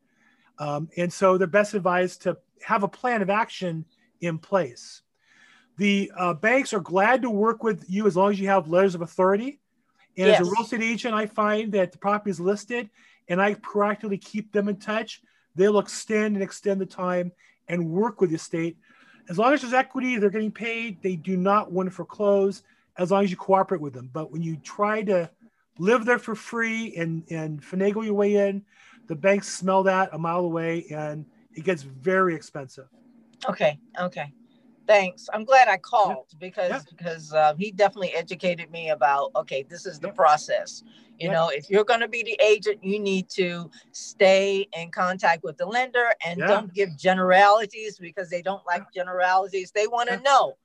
Um, 0.58 0.88
and 0.96 1.12
so 1.12 1.38
they're 1.38 1.46
best 1.46 1.74
advised 1.74 2.22
to 2.22 2.36
have 2.62 2.82
a 2.82 2.88
plan 2.88 3.22
of 3.22 3.30
action 3.30 3.84
in 4.20 4.38
place. 4.38 5.02
The 5.76 6.10
uh, 6.16 6.34
banks 6.34 6.72
are 6.72 6.80
glad 6.80 7.22
to 7.22 7.30
work 7.30 7.62
with 7.62 7.84
you 7.88 8.06
as 8.06 8.16
long 8.16 8.32
as 8.32 8.40
you 8.40 8.48
have 8.48 8.68
letters 8.68 8.96
of 8.96 9.02
authority. 9.02 9.60
And 10.16 10.26
yes. 10.28 10.40
as 10.40 10.48
a 10.48 10.50
real 10.50 10.62
estate 10.62 10.82
agent, 10.82 11.14
I 11.14 11.26
find 11.26 11.72
that 11.72 11.92
the 11.92 11.98
property 11.98 12.30
is 12.30 12.40
listed 12.40 12.90
and 13.28 13.40
I 13.40 13.54
proactively 13.54 14.20
keep 14.20 14.52
them 14.52 14.68
in 14.68 14.76
touch. 14.76 15.22
They'll 15.54 15.78
extend 15.78 16.34
and 16.36 16.42
extend 16.42 16.80
the 16.80 16.86
time 16.86 17.32
and 17.68 17.90
work 17.90 18.20
with 18.20 18.30
the 18.30 18.36
estate. 18.36 18.76
As 19.28 19.38
long 19.38 19.52
as 19.52 19.60
there's 19.60 19.74
equity, 19.74 20.16
they're 20.18 20.30
getting 20.30 20.50
paid. 20.50 21.02
They 21.02 21.16
do 21.16 21.36
not 21.36 21.70
want 21.70 21.88
to 21.88 21.94
foreclose 21.94 22.62
as 22.96 23.10
long 23.10 23.24
as 23.24 23.30
you 23.30 23.36
cooperate 23.36 23.80
with 23.80 23.92
them. 23.92 24.10
But 24.12 24.32
when 24.32 24.42
you 24.42 24.56
try 24.56 25.02
to 25.02 25.30
live 25.78 26.04
there 26.04 26.18
for 26.18 26.34
free 26.34 26.94
and, 26.96 27.24
and 27.30 27.62
finagle 27.62 28.04
your 28.04 28.14
way 28.14 28.34
in, 28.36 28.64
the 29.06 29.14
banks 29.14 29.48
smell 29.48 29.82
that 29.84 30.10
a 30.12 30.18
mile 30.18 30.44
away 30.44 30.86
and 30.90 31.24
it 31.54 31.64
gets 31.64 31.82
very 31.82 32.34
expensive. 32.34 32.88
Okay. 33.48 33.78
Okay. 34.00 34.32
Thanks. 34.88 35.28
I'm 35.34 35.44
glad 35.44 35.68
I 35.68 35.76
called 35.76 36.24
yeah. 36.30 36.38
because 36.40 36.70
yeah. 36.70 36.80
because 36.88 37.32
uh, 37.34 37.54
he 37.58 37.70
definitely 37.70 38.14
educated 38.14 38.70
me 38.70 38.88
about 38.88 39.30
okay, 39.36 39.62
this 39.62 39.84
is 39.84 40.00
the 40.00 40.08
yeah. 40.08 40.14
process. 40.14 40.82
You 41.18 41.30
know, 41.30 41.48
if 41.48 41.68
you're 41.68 41.84
going 41.84 42.00
to 42.00 42.08
be 42.08 42.22
the 42.22 42.38
agent, 42.40 42.82
you 42.82 43.00
need 43.00 43.28
to 43.30 43.70
stay 43.90 44.68
in 44.72 44.92
contact 44.92 45.42
with 45.42 45.56
the 45.56 45.66
lender 45.66 46.12
and 46.24 46.38
don't 46.38 46.72
give 46.72 46.96
generalities 46.96 47.98
because 47.98 48.30
they 48.30 48.40
don't 48.40 48.64
like 48.66 48.84
generalities. 48.94 49.72
They 49.72 49.88
want 49.88 50.10
to 50.10 50.20
know. 50.20 50.56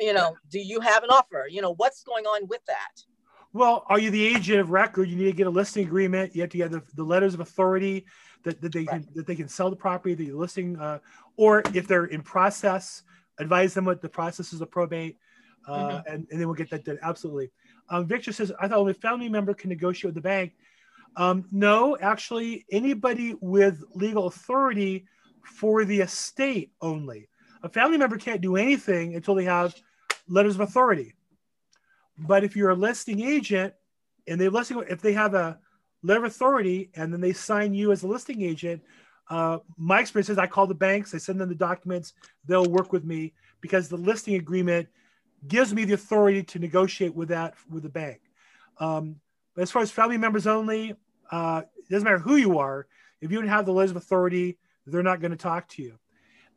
You 0.00 0.14
know, 0.14 0.36
do 0.50 0.58
you 0.58 0.80
have 0.80 1.04
an 1.04 1.10
offer? 1.10 1.46
You 1.48 1.60
know, 1.60 1.74
what's 1.74 2.02
going 2.02 2.24
on 2.24 2.48
with 2.48 2.64
that? 2.66 3.02
Well, 3.52 3.84
are 3.88 4.00
you 4.00 4.10
the 4.10 4.24
agent 4.24 4.58
of 4.58 4.70
record? 4.70 5.08
You 5.08 5.16
need 5.16 5.26
to 5.26 5.32
get 5.32 5.46
a 5.46 5.50
listing 5.50 5.86
agreement. 5.86 6.34
You 6.34 6.40
have 6.40 6.50
to 6.50 6.58
get 6.58 6.70
the, 6.72 6.82
the 6.94 7.04
letters 7.04 7.34
of 7.34 7.40
authority 7.40 8.06
that, 8.44 8.60
that 8.60 8.72
they 8.72 8.84
right. 8.84 9.02
can 9.02 9.08
that 9.14 9.26
they 9.26 9.34
can 9.34 9.48
sell 9.48 9.70
the 9.70 9.76
property 9.76 10.14
that 10.14 10.24
you're 10.24 10.36
listing, 10.36 10.78
uh, 10.78 10.98
or 11.36 11.62
if 11.74 11.88
they're 11.88 12.06
in 12.06 12.22
process, 12.22 13.02
advise 13.38 13.74
them 13.74 13.84
what 13.84 14.00
the 14.00 14.08
process 14.08 14.52
is 14.52 14.60
of 14.60 14.70
probate, 14.70 15.18
uh, 15.66 15.72
mm-hmm. 15.72 16.12
and, 16.12 16.26
and 16.30 16.40
then 16.40 16.46
we'll 16.46 16.54
get 16.54 16.70
that 16.70 16.84
done. 16.84 16.98
Absolutely. 17.02 17.50
Um, 17.90 18.06
Victor 18.06 18.32
says, 18.32 18.52
I 18.60 18.68
thought 18.68 18.78
only 18.78 18.92
a 18.92 18.94
family 18.94 19.28
member 19.28 19.52
can 19.54 19.68
negotiate 19.68 20.06
with 20.06 20.14
the 20.14 20.20
bank. 20.20 20.52
Um, 21.16 21.44
no, 21.52 21.96
actually, 22.00 22.64
anybody 22.70 23.34
with 23.40 23.82
legal 23.94 24.26
authority 24.26 25.06
for 25.42 25.84
the 25.84 26.00
estate 26.00 26.72
only. 26.80 27.28
A 27.62 27.68
family 27.68 27.98
member 27.98 28.16
can't 28.16 28.40
do 28.40 28.56
anything 28.56 29.14
until 29.14 29.34
they 29.34 29.44
have 29.44 29.74
letters 30.28 30.54
of 30.54 30.60
authority. 30.60 31.14
But 32.18 32.44
if 32.44 32.56
you're 32.56 32.70
a 32.70 32.74
listing 32.74 33.20
agent 33.20 33.74
and 34.26 34.40
they 34.40 34.48
listing, 34.48 34.82
if 34.88 35.00
they 35.00 35.12
have 35.12 35.34
a 35.34 35.58
letter 36.06 36.24
of 36.24 36.30
authority 36.30 36.90
and 36.94 37.12
then 37.12 37.20
they 37.20 37.32
sign 37.32 37.74
you 37.74 37.92
as 37.92 38.02
a 38.02 38.06
listing 38.06 38.42
agent, 38.42 38.82
uh, 39.30 39.58
my 39.76 40.00
experience 40.00 40.28
is 40.28 40.38
I 40.38 40.46
call 40.46 40.66
the 40.66 40.74
banks, 40.74 41.14
I 41.14 41.18
send 41.18 41.40
them 41.40 41.48
the 41.48 41.54
documents, 41.54 42.12
they'll 42.46 42.66
work 42.66 42.92
with 42.92 43.04
me 43.04 43.32
because 43.60 43.88
the 43.88 43.96
listing 43.96 44.34
agreement 44.34 44.88
gives 45.48 45.72
me 45.72 45.84
the 45.84 45.94
authority 45.94 46.42
to 46.42 46.58
negotiate 46.58 47.14
with 47.14 47.28
that 47.28 47.54
with 47.70 47.82
the 47.82 47.88
bank. 47.88 48.20
Um, 48.78 49.16
but 49.54 49.62
as 49.62 49.70
far 49.70 49.82
as 49.82 49.90
family 49.90 50.18
members 50.18 50.46
only, 50.46 50.94
uh, 51.30 51.62
it 51.76 51.90
doesn't 51.90 52.04
matter 52.04 52.18
who 52.18 52.36
you 52.36 52.58
are. 52.58 52.86
If 53.20 53.30
you 53.30 53.38
don't 53.38 53.48
have 53.48 53.66
the 53.66 53.72
letters 53.72 53.92
of 53.92 53.96
authority, 53.96 54.58
they're 54.86 55.02
not 55.02 55.20
going 55.20 55.30
to 55.30 55.36
talk 55.36 55.68
to 55.70 55.82
you, 55.82 55.98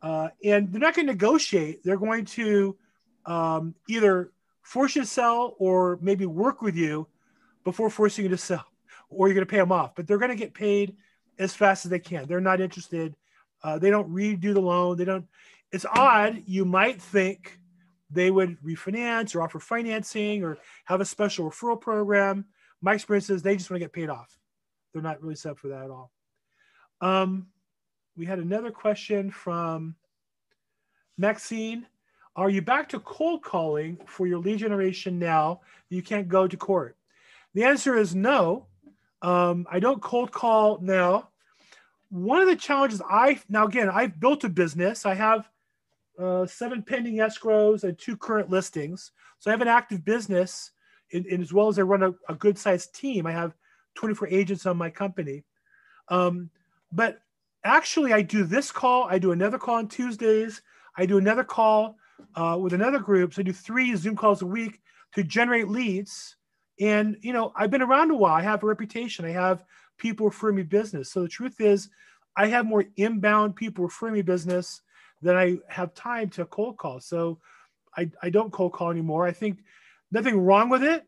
uh, 0.02 0.28
and 0.44 0.70
they're 0.70 0.80
not 0.80 0.94
going 0.94 1.06
to 1.06 1.12
negotiate. 1.12 1.82
They're 1.82 1.96
going 1.96 2.26
to 2.26 2.76
um, 3.24 3.74
either 3.88 4.32
force 4.62 4.94
you 4.94 5.02
to 5.02 5.08
sell 5.08 5.54
or 5.58 5.98
maybe 6.02 6.26
work 6.26 6.60
with 6.60 6.76
you 6.76 7.06
before 7.64 7.88
forcing 7.88 8.24
you 8.24 8.28
to 8.30 8.36
sell, 8.36 8.66
or 9.08 9.28
you're 9.28 9.34
going 9.34 9.46
to 9.46 9.50
pay 9.50 9.58
them 9.58 9.72
off. 9.72 9.94
But 9.94 10.06
they're 10.06 10.18
going 10.18 10.30
to 10.30 10.36
get 10.36 10.54
paid 10.54 10.96
as 11.38 11.54
fast 11.54 11.84
as 11.84 11.90
they 11.90 11.98
can. 11.98 12.26
They're 12.26 12.40
not 12.40 12.60
interested. 12.60 13.14
Uh, 13.62 13.78
they 13.78 13.90
don't 13.90 14.12
redo 14.12 14.54
the 14.54 14.60
loan. 14.60 14.96
They 14.96 15.04
don't. 15.04 15.26
It's 15.72 15.86
odd. 15.86 16.42
You 16.46 16.64
might 16.64 17.00
think 17.00 17.58
they 18.10 18.30
would 18.30 18.60
refinance 18.62 19.34
or 19.34 19.42
offer 19.42 19.58
financing 19.58 20.42
or 20.42 20.58
have 20.84 21.00
a 21.00 21.04
special 21.04 21.50
referral 21.50 21.80
program. 21.80 22.46
My 22.80 22.94
experience 22.94 23.28
is 23.28 23.42
they 23.42 23.56
just 23.56 23.70
want 23.70 23.80
to 23.80 23.84
get 23.84 23.92
paid 23.92 24.08
off. 24.08 24.38
They're 24.92 25.02
not 25.02 25.22
really 25.22 25.34
set 25.34 25.52
up 25.52 25.58
for 25.58 25.68
that 25.68 25.84
at 25.84 25.90
all. 25.90 26.10
Um, 27.00 27.48
we 28.16 28.26
had 28.26 28.38
another 28.38 28.70
question 28.70 29.30
from 29.30 29.94
Maxine. 31.16 31.86
Are 32.34 32.50
you 32.50 32.62
back 32.62 32.88
to 32.90 33.00
cold 33.00 33.42
calling 33.42 33.98
for 34.06 34.26
your 34.26 34.38
lead 34.38 34.60
generation 34.60 35.18
now? 35.18 35.60
You 35.88 36.02
can't 36.02 36.28
go 36.28 36.46
to 36.46 36.56
court. 36.56 36.96
The 37.54 37.64
answer 37.64 37.96
is 37.96 38.14
no. 38.14 38.66
Um, 39.22 39.66
I 39.70 39.80
don't 39.80 40.02
cold 40.02 40.32
call 40.32 40.78
now. 40.80 41.28
One 42.10 42.40
of 42.40 42.48
the 42.48 42.56
challenges 42.56 43.02
I 43.08 43.40
now 43.48 43.66
again 43.66 43.90
I've 43.90 44.18
built 44.18 44.44
a 44.44 44.48
business. 44.48 45.04
I 45.04 45.14
have 45.14 45.48
uh, 46.18 46.46
seven 46.46 46.82
pending 46.82 47.16
escrows 47.16 47.84
and 47.84 47.98
two 47.98 48.16
current 48.16 48.50
listings. 48.50 49.12
So 49.38 49.50
I 49.50 49.52
have 49.52 49.60
an 49.60 49.68
active 49.68 50.04
business, 50.04 50.72
in, 51.10 51.24
in 51.26 51.40
as 51.40 51.52
well 51.52 51.68
as 51.68 51.78
I 51.78 51.82
run 51.82 52.02
a, 52.02 52.14
a 52.28 52.34
good 52.34 52.58
sized 52.58 52.94
team. 52.94 53.26
I 53.26 53.32
have 53.32 53.54
24 53.94 54.28
agents 54.28 54.66
on 54.66 54.76
my 54.76 54.90
company. 54.90 55.44
Um, 56.08 56.50
but 56.92 57.20
actually, 57.64 58.12
I 58.12 58.22
do 58.22 58.44
this 58.44 58.72
call. 58.72 59.04
I 59.04 59.18
do 59.18 59.32
another 59.32 59.58
call 59.58 59.76
on 59.76 59.88
Tuesdays. 59.88 60.62
I 60.96 61.06
do 61.06 61.18
another 61.18 61.44
call 61.44 61.96
uh, 62.34 62.58
with 62.60 62.72
another 62.72 62.98
group. 62.98 63.34
So 63.34 63.40
I 63.40 63.44
do 63.44 63.52
three 63.52 63.94
Zoom 63.94 64.16
calls 64.16 64.42
a 64.42 64.46
week 64.46 64.80
to 65.14 65.22
generate 65.22 65.68
leads. 65.68 66.36
And 66.80 67.16
you 67.20 67.32
know, 67.32 67.52
I've 67.56 67.70
been 67.70 67.82
around 67.82 68.10
a 68.10 68.16
while. 68.16 68.34
I 68.34 68.42
have 68.42 68.62
a 68.62 68.66
reputation. 68.66 69.24
I 69.24 69.30
have 69.30 69.64
people 69.98 70.26
refer 70.26 70.52
me 70.52 70.62
business. 70.62 71.10
So 71.10 71.22
the 71.22 71.28
truth 71.28 71.60
is, 71.60 71.88
I 72.36 72.46
have 72.46 72.66
more 72.66 72.84
inbound 72.96 73.56
people 73.56 73.84
refer 73.84 74.10
me 74.10 74.22
business 74.22 74.80
than 75.22 75.36
I 75.36 75.58
have 75.68 75.94
time 75.94 76.30
to 76.30 76.44
cold 76.44 76.76
call. 76.76 77.00
So 77.00 77.40
I, 77.96 78.10
I 78.22 78.30
don't 78.30 78.52
cold 78.52 78.72
call 78.72 78.90
anymore. 78.90 79.26
I 79.26 79.32
think 79.32 79.58
nothing 80.12 80.40
wrong 80.40 80.68
with 80.68 80.84
it. 80.84 81.04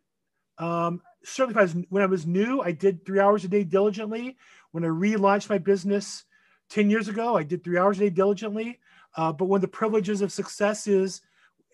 Um, 0.59 1.01
certainly, 1.25 1.59
I 1.59 1.63
was 1.63 1.77
when 1.89 2.03
I 2.03 2.07
was 2.07 2.27
new, 2.27 2.61
I 2.61 2.73
did 2.73 3.07
three 3.07 3.21
hours 3.21 3.45
a 3.45 3.49
day 3.49 3.65
diligently. 3.65 4.37
When 4.73 4.85
I 4.85 4.89
relaunched 4.89 5.49
my 5.49 5.59
business 5.59 6.25
10 6.71 6.91
years 6.91 7.09
ago, 7.09 7.37
I 7.37 7.43
did 7.43 7.65
three 7.65 7.79
hours 7.79 7.99
a 7.99 8.01
day 8.01 8.11
diligently. 8.11 8.79
Uh, 9.17 9.33
but 9.33 9.47
one 9.47 9.59
of 9.59 9.63
the 9.63 9.69
privileges 9.69 10.23
of 10.23 10.33
success 10.33 10.87
is 10.87 11.21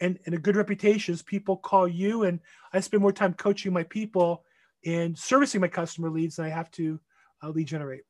and, 0.00 0.18
and 0.26 0.34
a 0.34 0.38
good 0.38 0.56
reputation 0.56 1.14
is 1.14 1.22
people 1.22 1.56
call 1.56 1.88
you 1.88 2.24
and 2.24 2.40
I 2.72 2.80
spend 2.80 3.02
more 3.02 3.12
time 3.12 3.34
coaching 3.34 3.72
my 3.72 3.82
people 3.84 4.44
and 4.84 5.16
servicing 5.16 5.60
my 5.60 5.68
customer 5.68 6.10
leads 6.10 6.36
than 6.36 6.46
I 6.46 6.50
have 6.50 6.70
to 6.72 7.00
uh, 7.42 7.48
lead 7.48 7.66
generate. 7.66 8.02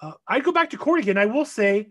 Uh, 0.00 0.12
I 0.26 0.40
go 0.40 0.52
back 0.52 0.70
to 0.70 0.76
court 0.76 1.00
again. 1.00 1.18
I 1.18 1.26
will 1.26 1.44
say 1.44 1.88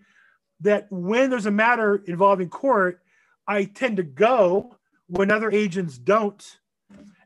that 0.62 0.88
when 0.90 1.30
there's 1.30 1.46
a 1.46 1.52
matter 1.52 2.04
involving 2.08 2.50
court, 2.50 3.02
I 3.48 3.66
tend 3.66 3.98
to 3.98 4.04
go 4.04 4.76
when 5.08 5.32
other 5.32 5.52
agents 5.52 5.98
don't. 5.98 6.60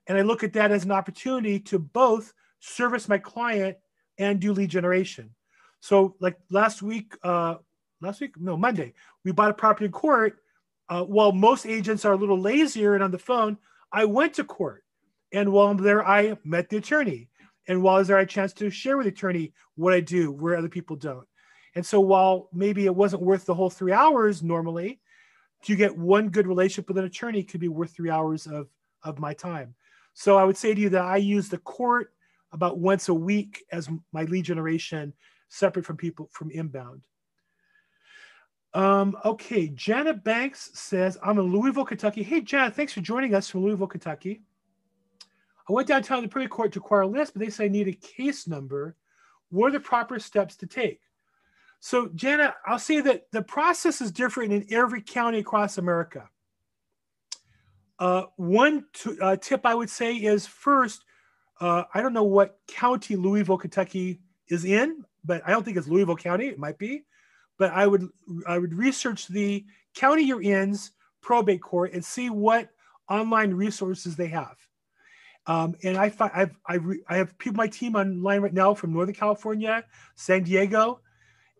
And 0.07 0.17
I 0.17 0.21
look 0.21 0.43
at 0.43 0.53
that 0.53 0.71
as 0.71 0.83
an 0.83 0.91
opportunity 0.91 1.59
to 1.59 1.79
both 1.79 2.33
service 2.59 3.07
my 3.07 3.17
client 3.17 3.77
and 4.17 4.39
do 4.39 4.53
lead 4.53 4.69
generation. 4.69 5.33
So, 5.79 6.15
like 6.19 6.37
last 6.49 6.81
week, 6.81 7.13
uh, 7.23 7.55
last 8.01 8.21
week, 8.21 8.39
no, 8.39 8.55
Monday, 8.55 8.93
we 9.23 9.31
bought 9.31 9.51
a 9.51 9.53
property 9.53 9.85
in 9.85 9.91
court. 9.91 10.40
Uh, 10.91 11.03
while 11.03 11.31
most 11.31 11.65
agents 11.65 12.03
are 12.03 12.11
a 12.11 12.17
little 12.17 12.37
lazier 12.37 12.95
and 12.95 13.03
on 13.03 13.11
the 13.11 13.17
phone, 13.17 13.57
I 13.93 14.03
went 14.03 14.33
to 14.33 14.43
court. 14.43 14.83
And 15.31 15.53
while 15.53 15.67
I'm 15.67 15.77
there, 15.77 16.05
I 16.05 16.37
met 16.43 16.67
the 16.67 16.77
attorney. 16.77 17.29
And 17.69 17.81
while 17.81 17.95
I 17.95 17.99
was 17.99 18.09
there, 18.09 18.17
I 18.17 18.19
had 18.19 18.27
a 18.27 18.31
chance 18.31 18.51
to 18.55 18.69
share 18.69 18.97
with 18.97 19.05
the 19.05 19.13
attorney 19.13 19.53
what 19.75 19.93
I 19.93 20.01
do 20.01 20.33
where 20.33 20.57
other 20.57 20.67
people 20.67 20.97
don't. 20.97 21.25
And 21.75 21.85
so 21.85 22.01
while 22.01 22.49
maybe 22.51 22.85
it 22.87 22.93
wasn't 22.93 23.21
worth 23.21 23.45
the 23.45 23.53
whole 23.53 23.69
three 23.69 23.93
hours 23.93 24.43
normally, 24.43 24.99
to 25.63 25.77
get 25.77 25.97
one 25.97 26.27
good 26.27 26.45
relationship 26.45 26.89
with 26.89 26.97
an 26.97 27.05
attorney 27.05 27.43
could 27.43 27.61
be 27.61 27.69
worth 27.69 27.91
three 27.91 28.09
hours 28.09 28.45
of, 28.45 28.67
of 29.03 29.17
my 29.17 29.33
time. 29.33 29.73
So 30.13 30.37
I 30.37 30.43
would 30.43 30.57
say 30.57 30.73
to 30.73 30.81
you 30.81 30.89
that 30.89 31.05
I 31.05 31.17
use 31.17 31.47
the 31.47 31.59
court 31.59 32.11
about 32.51 32.79
once 32.79 33.07
a 33.07 33.13
week 33.13 33.63
as 33.71 33.87
my 34.11 34.23
lead 34.23 34.43
generation, 34.43 35.13
separate 35.47 35.85
from 35.85 35.95
people 35.95 36.29
from 36.33 36.51
inbound. 36.51 37.05
Um, 38.73 39.17
okay, 39.25 39.67
Janet 39.67 40.23
Banks 40.23 40.71
says, 40.73 41.17
I'm 41.23 41.37
in 41.39 41.51
Louisville, 41.51 41.85
Kentucky. 41.85 42.23
Hey, 42.23 42.41
Janet, 42.41 42.73
thanks 42.73 42.93
for 42.93 43.01
joining 43.01 43.35
us 43.35 43.49
from 43.49 43.63
Louisville, 43.63 43.87
Kentucky. 43.87 44.41
I 45.69 45.73
went 45.73 45.87
downtown 45.87 46.19
to 46.19 46.21
the 46.23 46.31
probate 46.31 46.49
court 46.49 46.71
to 46.73 46.79
acquire 46.79 47.01
a 47.01 47.07
list, 47.07 47.33
but 47.33 47.41
they 47.41 47.49
say 47.49 47.65
I 47.65 47.67
need 47.67 47.87
a 47.87 47.93
case 47.93 48.47
number. 48.47 48.95
What 49.49 49.67
are 49.67 49.71
the 49.71 49.79
proper 49.79 50.19
steps 50.19 50.55
to 50.57 50.67
take? 50.67 51.01
So, 51.79 52.09
Jana, 52.15 52.55
I'll 52.65 52.79
say 52.79 53.01
that 53.01 53.31
the 53.31 53.41
process 53.41 54.01
is 54.01 54.11
different 54.11 54.53
in 54.53 54.65
every 54.69 55.01
county 55.01 55.39
across 55.39 55.77
America. 55.77 56.29
Uh, 57.99 58.25
one 58.37 58.85
uh, 59.21 59.35
tip 59.35 59.65
I 59.65 59.75
would 59.75 59.89
say 59.89 60.15
is 60.15 60.47
first, 60.47 61.03
uh, 61.59 61.83
I 61.93 62.01
don't 62.01 62.13
know 62.13 62.23
what 62.23 62.59
county 62.67 63.15
Louisville, 63.15 63.57
Kentucky 63.57 64.21
is 64.47 64.65
in, 64.65 65.03
but 65.23 65.41
I 65.45 65.51
don't 65.51 65.63
think 65.63 65.77
it's 65.77 65.87
Louisville 65.87 66.15
County. 66.15 66.47
It 66.47 66.57
might 66.57 66.77
be, 66.77 67.03
but 67.61 67.71
I 67.73 67.85
would 67.85 68.09
I 68.47 68.57
would 68.57 68.73
research 68.73 69.27
the 69.27 69.63
county 69.93 70.23
you're 70.23 70.41
in's 70.41 70.93
probate 71.21 71.61
court 71.61 71.93
and 71.93 72.03
see 72.03 72.31
what 72.31 72.71
online 73.07 73.53
resources 73.53 74.15
they 74.15 74.29
have. 74.29 74.57
Um, 75.45 75.75
and 75.83 75.95
I 75.95 76.09
find 76.09 76.31
I've, 76.33 76.57
I, 76.65 76.75
re- 76.77 77.03
I 77.07 77.17
have 77.17 77.37
people 77.37 77.57
my 77.57 77.67
team 77.67 77.95
online 77.95 78.41
right 78.41 78.51
now 78.51 78.73
from 78.73 78.93
Northern 78.93 79.13
California, 79.13 79.85
San 80.15 80.41
Diego, 80.41 81.01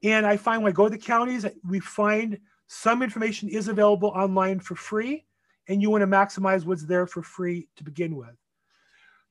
and 0.02 0.26
I 0.26 0.38
find 0.38 0.64
when 0.64 0.72
I 0.72 0.74
go 0.74 0.86
to 0.86 0.90
the 0.90 0.98
counties, 0.98 1.46
we 1.70 1.80
find 1.80 2.40
some 2.66 3.04
information 3.04 3.48
is 3.48 3.68
available 3.68 4.10
online 4.10 4.60
for 4.60 4.74
free, 4.74 5.26
and 5.68 5.84
you 5.84 5.92
want 5.92 6.02
to 6.02 6.08
maximize 6.08 6.66
what's 6.66 6.86
there 6.86 7.06
for 7.06 7.22
free 7.22 7.68
to 7.76 7.84
begin 7.84 8.16
with. 8.16 8.36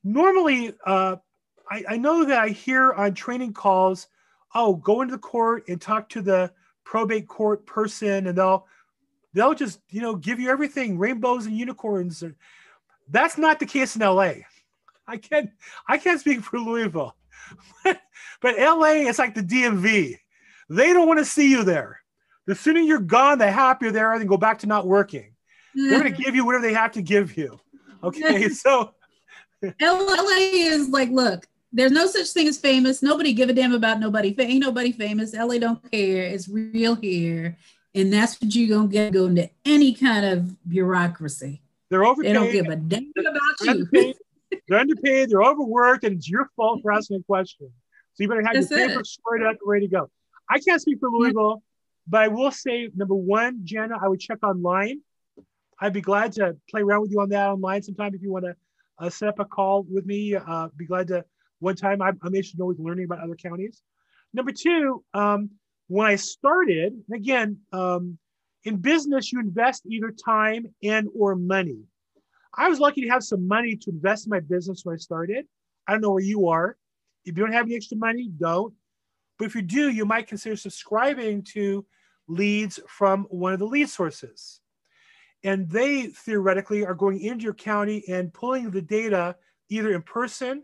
Normally, 0.05 0.73
uh, 0.85 1.17
I, 1.69 1.83
I 1.89 1.97
know 1.97 2.23
that 2.23 2.39
I 2.39 2.47
hear 2.47 2.93
on 2.93 3.13
training 3.13 3.51
calls, 3.51 4.07
oh, 4.55 4.75
go 4.75 5.01
into 5.01 5.13
the 5.13 5.19
court 5.19 5.67
and 5.67 5.81
talk 5.81 6.09
to 6.09 6.21
the 6.21 6.51
probate 6.83 7.27
court 7.27 7.65
person, 7.65 8.27
and 8.27 8.37
they'll 8.37 8.67
they'll 9.33 9.53
just 9.53 9.79
you 9.89 10.01
know 10.01 10.15
give 10.15 10.39
you 10.39 10.49
everything, 10.49 10.97
rainbows 10.97 11.45
and 11.45 11.57
unicorns. 11.57 12.23
That's 13.09 13.37
not 13.37 13.59
the 13.59 13.65
case 13.65 13.95
in 13.95 14.01
LA. 14.01 14.33
I 15.07 15.17
can't 15.17 15.49
I 15.87 15.97
can't 15.97 16.19
speak 16.19 16.41
for 16.41 16.59
Louisville, 16.59 17.15
but 17.83 18.55
LA 18.57 19.07
is 19.07 19.19
like 19.19 19.35
the 19.35 19.43
DMV. 19.43 20.17
They 20.69 20.93
don't 20.93 21.07
want 21.07 21.19
to 21.19 21.25
see 21.25 21.51
you 21.51 21.63
there. 21.63 21.99
The 22.47 22.55
sooner 22.55 22.79
you're 22.79 22.99
gone, 22.99 23.37
the 23.37 23.51
happier 23.51 23.91
they 23.91 23.99
are, 23.99 24.13
and 24.13 24.27
go 24.27 24.37
back 24.37 24.59
to 24.59 24.67
not 24.67 24.87
working. 24.87 25.35
They're 25.75 25.99
going 25.99 26.03
to 26.03 26.09
mm-hmm. 26.11 26.21
give 26.21 26.35
you 26.35 26.45
whatever 26.45 26.65
they 26.65 26.73
have 26.73 26.91
to 26.93 27.01
give 27.01 27.37
you. 27.37 27.59
Okay, 28.03 28.49
so 28.49 28.93
LA 29.81 30.37
is 30.53 30.89
like, 30.89 31.09
look, 31.09 31.47
there's 31.73 31.91
no 31.91 32.07
such 32.07 32.29
thing 32.29 32.47
as 32.47 32.57
famous. 32.57 33.01
Nobody 33.01 33.33
give 33.33 33.49
a 33.49 33.53
damn 33.53 33.73
about 33.73 33.99
nobody. 33.99 34.35
Ain't 34.37 34.59
nobody 34.59 34.91
famous. 34.91 35.33
LA 35.33 35.57
don't 35.57 35.91
care. 35.91 36.23
It's 36.23 36.49
real 36.49 36.95
here, 36.95 37.57
and 37.95 38.11
that's 38.11 38.41
what 38.41 38.53
you're 38.53 38.77
gonna 38.77 38.89
get 38.89 39.13
going 39.13 39.35
to 39.35 39.49
any 39.65 39.93
kind 39.93 40.25
of 40.25 40.69
bureaucracy. 40.69 41.61
They're 41.89 42.05
overpaid. 42.05 42.29
They 42.29 42.33
don't 42.33 42.51
give 42.51 42.67
a 42.67 42.75
damn 42.75 43.11
about 43.17 43.41
they're 43.59 43.65
you. 43.65 43.71
Underpaid. 43.71 44.15
they're 44.67 44.79
underpaid. 44.79 45.29
They're 45.29 45.43
overworked, 45.43 46.03
and 46.03 46.17
it's 46.17 46.29
your 46.29 46.49
fault 46.55 46.81
for 46.81 46.91
asking 46.91 47.17
a 47.17 47.23
question. 47.23 47.71
So 48.13 48.23
you 48.23 48.27
better 48.27 48.41
have 48.41 48.53
That's 48.53 48.69
your 48.69 48.87
paper 48.87 49.03
squared 49.03 49.43
up, 49.43 49.57
ready 49.65 49.87
to 49.87 49.91
go. 49.91 50.09
I 50.49 50.59
can't 50.59 50.81
speak 50.81 50.99
for 50.99 51.09
Louisville, 51.09 51.63
but 52.07 52.21
I 52.21 52.27
will 52.27 52.51
say 52.51 52.89
number 52.93 53.15
one, 53.15 53.61
Jenna, 53.63 53.97
I 54.01 54.09
would 54.09 54.19
check 54.19 54.43
online. 54.43 55.01
I'd 55.79 55.93
be 55.93 56.01
glad 56.01 56.33
to 56.33 56.57
play 56.69 56.81
around 56.81 57.01
with 57.01 57.11
you 57.11 57.21
on 57.21 57.29
that 57.29 57.47
online 57.47 57.81
sometime 57.81 58.13
if 58.13 58.21
you 58.21 58.31
want 58.31 58.45
to 58.45 58.55
uh, 58.99 59.09
set 59.09 59.29
up 59.29 59.39
a 59.39 59.45
call 59.45 59.83
with 59.89 60.05
me. 60.05 60.35
Uh, 60.35 60.67
be 60.75 60.85
glad 60.85 61.07
to. 61.07 61.25
One 61.61 61.75
time, 61.75 62.01
I'm, 62.01 62.19
I'm 62.23 62.33
interested 62.33 62.57
in 62.57 62.63
always 62.63 62.79
learning 62.79 63.05
about 63.05 63.19
other 63.19 63.35
counties. 63.35 63.81
Number 64.33 64.51
two, 64.51 65.03
um, 65.13 65.51
when 65.87 66.07
I 66.07 66.15
started, 66.15 66.93
again, 67.13 67.59
um, 67.71 68.17
in 68.63 68.77
business, 68.77 69.31
you 69.31 69.39
invest 69.39 69.83
either 69.85 70.11
time 70.11 70.65
and 70.83 71.07
or 71.15 71.35
money. 71.35 71.83
I 72.57 72.67
was 72.67 72.79
lucky 72.79 73.01
to 73.01 73.09
have 73.09 73.23
some 73.23 73.47
money 73.47 73.75
to 73.75 73.91
invest 73.91 74.25
in 74.25 74.31
my 74.31 74.39
business 74.39 74.81
when 74.83 74.95
I 74.95 74.97
started. 74.97 75.45
I 75.87 75.93
don't 75.93 76.01
know 76.01 76.11
where 76.11 76.23
you 76.23 76.49
are. 76.49 76.77
If 77.25 77.37
you 77.37 77.43
don't 77.43 77.53
have 77.53 77.65
any 77.65 77.75
extra 77.75 77.97
money, 77.97 78.29
don't. 78.35 78.73
But 79.37 79.45
if 79.45 79.55
you 79.55 79.61
do, 79.61 79.89
you 79.89 80.05
might 80.05 80.27
consider 80.27 80.55
subscribing 80.55 81.43
to 81.53 81.85
leads 82.27 82.79
from 82.87 83.25
one 83.29 83.53
of 83.53 83.59
the 83.59 83.65
lead 83.65 83.89
sources. 83.89 84.59
And 85.43 85.69
they 85.69 86.07
theoretically 86.07 86.85
are 86.85 86.95
going 86.95 87.21
into 87.21 87.43
your 87.43 87.53
county 87.53 88.03
and 88.07 88.33
pulling 88.33 88.71
the 88.71 88.81
data 88.81 89.35
either 89.69 89.93
in 89.93 90.01
person 90.01 90.63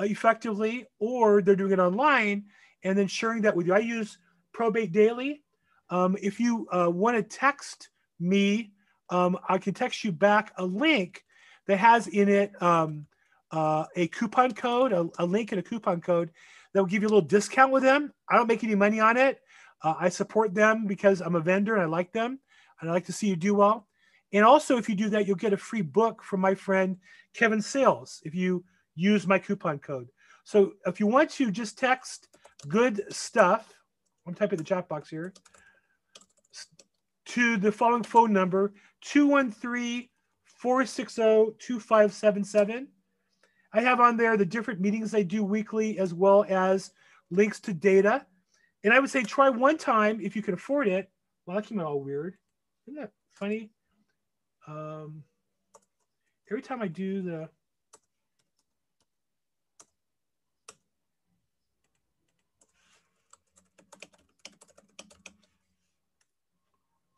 effectively 0.00 0.86
or 0.98 1.42
they're 1.42 1.56
doing 1.56 1.72
it 1.72 1.78
online 1.78 2.44
and 2.84 2.96
then 2.96 3.06
sharing 3.06 3.42
that 3.42 3.54
with 3.54 3.66
you. 3.66 3.74
I 3.74 3.78
use 3.78 4.18
Probate 4.52 4.92
Daily. 4.92 5.42
Um, 5.90 6.16
if 6.20 6.40
you 6.40 6.66
uh, 6.72 6.90
want 6.90 7.16
to 7.16 7.22
text 7.22 7.90
me, 8.18 8.72
um, 9.10 9.38
I 9.48 9.58
can 9.58 9.74
text 9.74 10.04
you 10.04 10.12
back 10.12 10.52
a 10.56 10.64
link 10.64 11.24
that 11.66 11.78
has 11.78 12.06
in 12.08 12.28
it 12.28 12.60
um, 12.62 13.06
uh, 13.50 13.84
a 13.94 14.08
coupon 14.08 14.52
code, 14.52 14.92
a, 14.92 15.08
a, 15.18 15.26
link 15.26 15.52
and 15.52 15.58
a 15.58 15.62
coupon 15.62 16.00
code 16.00 16.30
that 16.72 16.80
will 16.80 16.86
give 16.86 17.02
you 17.02 17.08
a 17.08 17.10
little 17.10 17.20
discount 17.20 17.72
with 17.72 17.82
them. 17.82 18.12
I 18.30 18.36
don't 18.36 18.48
make 18.48 18.64
any 18.64 18.74
money 18.74 19.00
on 19.00 19.16
it. 19.16 19.40
Uh, 19.82 19.94
I 19.98 20.08
support 20.08 20.54
them 20.54 20.86
because 20.86 21.20
I'm 21.20 21.34
a 21.34 21.40
vendor 21.40 21.74
and 21.74 21.82
I 21.82 21.86
like 21.86 22.12
them 22.12 22.38
and 22.80 22.90
I 22.90 22.92
like 22.92 23.06
to 23.06 23.12
see 23.12 23.28
you 23.28 23.36
do 23.36 23.54
well. 23.54 23.86
And 24.32 24.44
also, 24.44 24.78
if 24.78 24.88
you 24.88 24.94
do 24.94 25.10
that, 25.10 25.26
you'll 25.26 25.36
get 25.36 25.52
a 25.52 25.58
free 25.58 25.82
book 25.82 26.22
from 26.22 26.40
my 26.40 26.54
friend 26.54 26.96
Kevin 27.34 27.60
Sales 27.60 28.22
if 28.24 28.34
you 28.34 28.64
use 28.94 29.26
my 29.26 29.38
coupon 29.38 29.78
code. 29.78 30.08
So 30.44 30.74
if 30.86 31.00
you 31.00 31.06
want 31.06 31.30
to 31.30 31.50
just 31.50 31.78
text 31.78 32.28
good 32.68 33.02
stuff, 33.12 33.72
I'm 34.26 34.34
typing 34.34 34.58
the 34.58 34.64
chat 34.64 34.88
box 34.88 35.08
here, 35.08 35.32
to 37.26 37.56
the 37.56 37.72
following 37.72 38.02
phone 38.02 38.32
number 38.32 38.72
213 39.02 40.08
460 40.44 41.56
2577. 41.58 42.88
I 43.74 43.80
have 43.80 44.00
on 44.00 44.16
there 44.16 44.36
the 44.36 44.44
different 44.44 44.80
meetings 44.80 45.14
I 45.14 45.22
do 45.22 45.42
weekly 45.42 45.98
as 45.98 46.12
well 46.12 46.44
as 46.48 46.90
links 47.30 47.58
to 47.60 47.72
data. 47.72 48.26
And 48.84 48.92
I 48.92 48.98
would 48.98 49.10
say 49.10 49.22
try 49.22 49.48
one 49.48 49.78
time 49.78 50.20
if 50.20 50.36
you 50.36 50.42
can 50.42 50.54
afford 50.54 50.88
it. 50.88 51.10
Well, 51.46 51.56
that 51.56 51.66
came 51.66 51.80
out 51.80 51.86
all 51.86 52.02
weird. 52.02 52.36
Isn't 52.86 53.00
that 53.00 53.12
funny? 53.30 53.70
Um, 54.66 55.24
every 56.50 56.62
time 56.62 56.82
I 56.82 56.88
do 56.88 57.22
the 57.22 57.48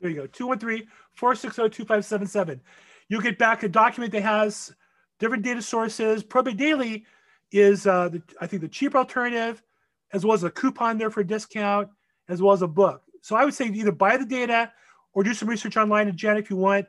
There 0.05 0.11
you 0.11 0.19
go. 0.19 0.27
213 0.27 0.87
460 1.15 1.71
2577. 1.77 2.61
You'll 3.09 3.23
get 3.23 3.39
back 3.39 3.63
a 3.63 3.69
document 3.71 4.13
that 4.13 4.23
has 4.23 4.75
different 5.19 5.43
data 5.43 5.63
sources. 5.63 6.23
Probate 6.23 6.59
Daily 6.59 7.07
is, 7.53 7.87
uh, 7.87 8.11
the, 8.11 8.23
I 8.39 8.47
think, 8.47 8.61
the 8.61 8.69
cheaper 8.69 8.99
alternative, 8.99 9.63
as 10.13 10.27
well 10.27 10.35
as 10.35 10.45
a 10.45 10.51
coupon 10.51 10.99
there 10.99 11.11
for 11.11 11.21
a 11.21 11.27
discount, 11.27 11.89
as 12.29 12.43
well 12.43 12.53
as 12.53 12.61
a 12.61 12.69
book. 12.69 13.03
So 13.23 13.35
I 13.35 13.47
would 13.47 13.55
say 13.55 13.65
either 13.69 13.93
buy 13.93 14.19
the 14.19 14.27
data 14.27 14.71
or 15.15 15.23
do 15.23 15.33
some 15.33 15.49
research 15.49 15.79
online. 15.79 16.09
And 16.09 16.19
Jen, 16.19 16.37
if 16.37 16.51
you 16.51 16.57
want, 16.57 16.85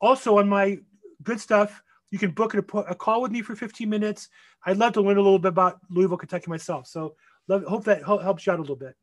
also 0.00 0.38
on 0.38 0.48
my 0.48 0.78
good 1.24 1.40
stuff, 1.40 1.82
you 2.12 2.20
can 2.20 2.30
book 2.30 2.54
a, 2.54 2.58
a 2.82 2.94
call 2.94 3.20
with 3.20 3.32
me 3.32 3.42
for 3.42 3.56
15 3.56 3.90
minutes. 3.90 4.28
I'd 4.64 4.76
love 4.76 4.92
to 4.92 5.00
learn 5.00 5.16
a 5.16 5.22
little 5.22 5.40
bit 5.40 5.48
about 5.48 5.80
Louisville, 5.90 6.18
Kentucky 6.18 6.48
myself. 6.48 6.86
So 6.86 7.16
love, 7.48 7.64
hope 7.64 7.82
that 7.86 8.04
helps 8.04 8.46
you 8.46 8.52
out 8.52 8.60
a 8.60 8.62
little 8.62 8.76
bit. 8.76 8.94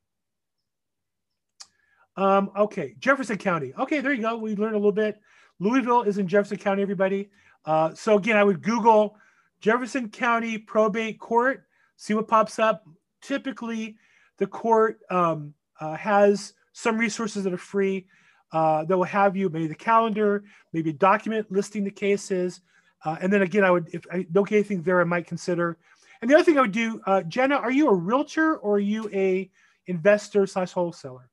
Um, 2.17 2.51
okay, 2.57 2.95
Jefferson 2.99 3.37
County. 3.37 3.73
Okay, 3.77 4.01
there 4.01 4.11
you 4.11 4.23
go. 4.23 4.35
We 4.37 4.55
learned 4.55 4.73
a 4.73 4.79
little 4.79 4.91
bit. 4.91 5.21
Louisville 5.59 6.01
is 6.01 6.17
in 6.17 6.27
Jefferson 6.27 6.57
County, 6.57 6.81
everybody. 6.81 7.29
Uh, 7.65 7.93
so 7.93 8.17
again, 8.17 8.37
I 8.37 8.43
would 8.43 8.61
Google 8.61 9.15
Jefferson 9.61 10.09
County 10.09 10.57
Probate 10.57 11.19
Court, 11.19 11.65
see 11.95 12.13
what 12.13 12.27
pops 12.27 12.59
up. 12.59 12.87
Typically, 13.21 13.97
the 14.37 14.47
court 14.47 14.99
um, 15.09 15.53
uh, 15.79 15.95
has 15.95 16.53
some 16.73 16.97
resources 16.97 17.43
that 17.43 17.53
are 17.53 17.57
free 17.57 18.07
uh, 18.51 18.83
that 18.85 18.97
will 18.97 19.03
have 19.03 19.35
you 19.35 19.49
maybe 19.49 19.67
the 19.67 19.75
calendar, 19.75 20.43
maybe 20.73 20.91
a 20.91 20.93
document 20.93 21.51
listing 21.51 21.83
the 21.83 21.91
cases. 21.91 22.61
Uh, 23.05 23.17
and 23.21 23.31
then 23.31 23.41
again, 23.43 23.63
I 23.63 23.71
would, 23.71 23.89
if 23.93 24.03
I 24.11 24.25
don't 24.31 24.47
get 24.47 24.55
anything 24.55 24.81
there, 24.81 25.01
I 25.01 25.03
might 25.03 25.27
consider. 25.27 25.77
And 26.21 26.29
the 26.29 26.35
other 26.35 26.43
thing 26.43 26.57
I 26.57 26.61
would 26.61 26.71
do, 26.71 26.99
uh, 27.05 27.21
Jenna, 27.23 27.55
are 27.55 27.71
you 27.71 27.89
a 27.89 27.93
realtor 27.93 28.57
or 28.57 28.75
are 28.75 28.79
you 28.79 29.09
a 29.13 29.51
investor 29.85 30.47
slash 30.47 30.71
wholesaler? 30.71 31.29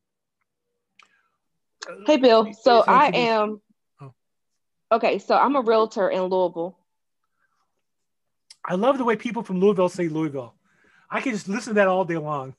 Hey, 2.06 2.16
Bill. 2.16 2.52
So 2.54 2.84
I 2.86 3.10
am. 3.14 3.60
Oh. 4.00 4.12
Okay, 4.92 5.18
so 5.18 5.36
I'm 5.36 5.56
a 5.56 5.60
realtor 5.60 6.08
in 6.08 6.22
Louisville. 6.22 6.78
I 8.64 8.74
love 8.74 8.98
the 8.98 9.04
way 9.04 9.16
people 9.16 9.42
from 9.42 9.60
Louisville 9.60 9.88
say 9.88 10.08
Louisville. 10.08 10.54
I 11.10 11.20
can 11.20 11.32
just 11.32 11.48
listen 11.48 11.72
to 11.72 11.74
that 11.74 11.88
all 11.88 12.04
day 12.04 12.16
long. 12.16 12.54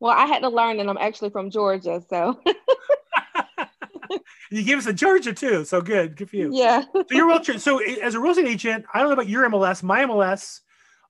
Well, 0.00 0.14
I 0.16 0.26
had 0.26 0.40
to 0.40 0.48
learn 0.48 0.76
that 0.76 0.88
I'm 0.88 0.98
actually 0.98 1.30
from 1.30 1.50
Georgia, 1.50 2.02
so. 2.08 2.40
you 4.50 4.62
gave 4.62 4.78
us 4.78 4.86
a 4.86 4.92
Georgia 4.92 5.32
too, 5.32 5.64
so 5.64 5.80
good, 5.80 6.16
good 6.16 6.30
for 6.30 6.36
you. 6.36 6.50
Yeah. 6.52 6.84
so 6.94 7.04
you're 7.10 7.24
a 7.24 7.28
realtor. 7.28 7.58
So 7.58 7.78
as 7.78 8.14
a 8.14 8.20
real 8.20 8.30
estate 8.30 8.46
agent, 8.46 8.84
I 8.94 9.00
don't 9.00 9.08
know 9.08 9.14
about 9.14 9.28
your 9.28 9.48
MLS. 9.50 9.82
My 9.82 10.04
MLS, 10.04 10.60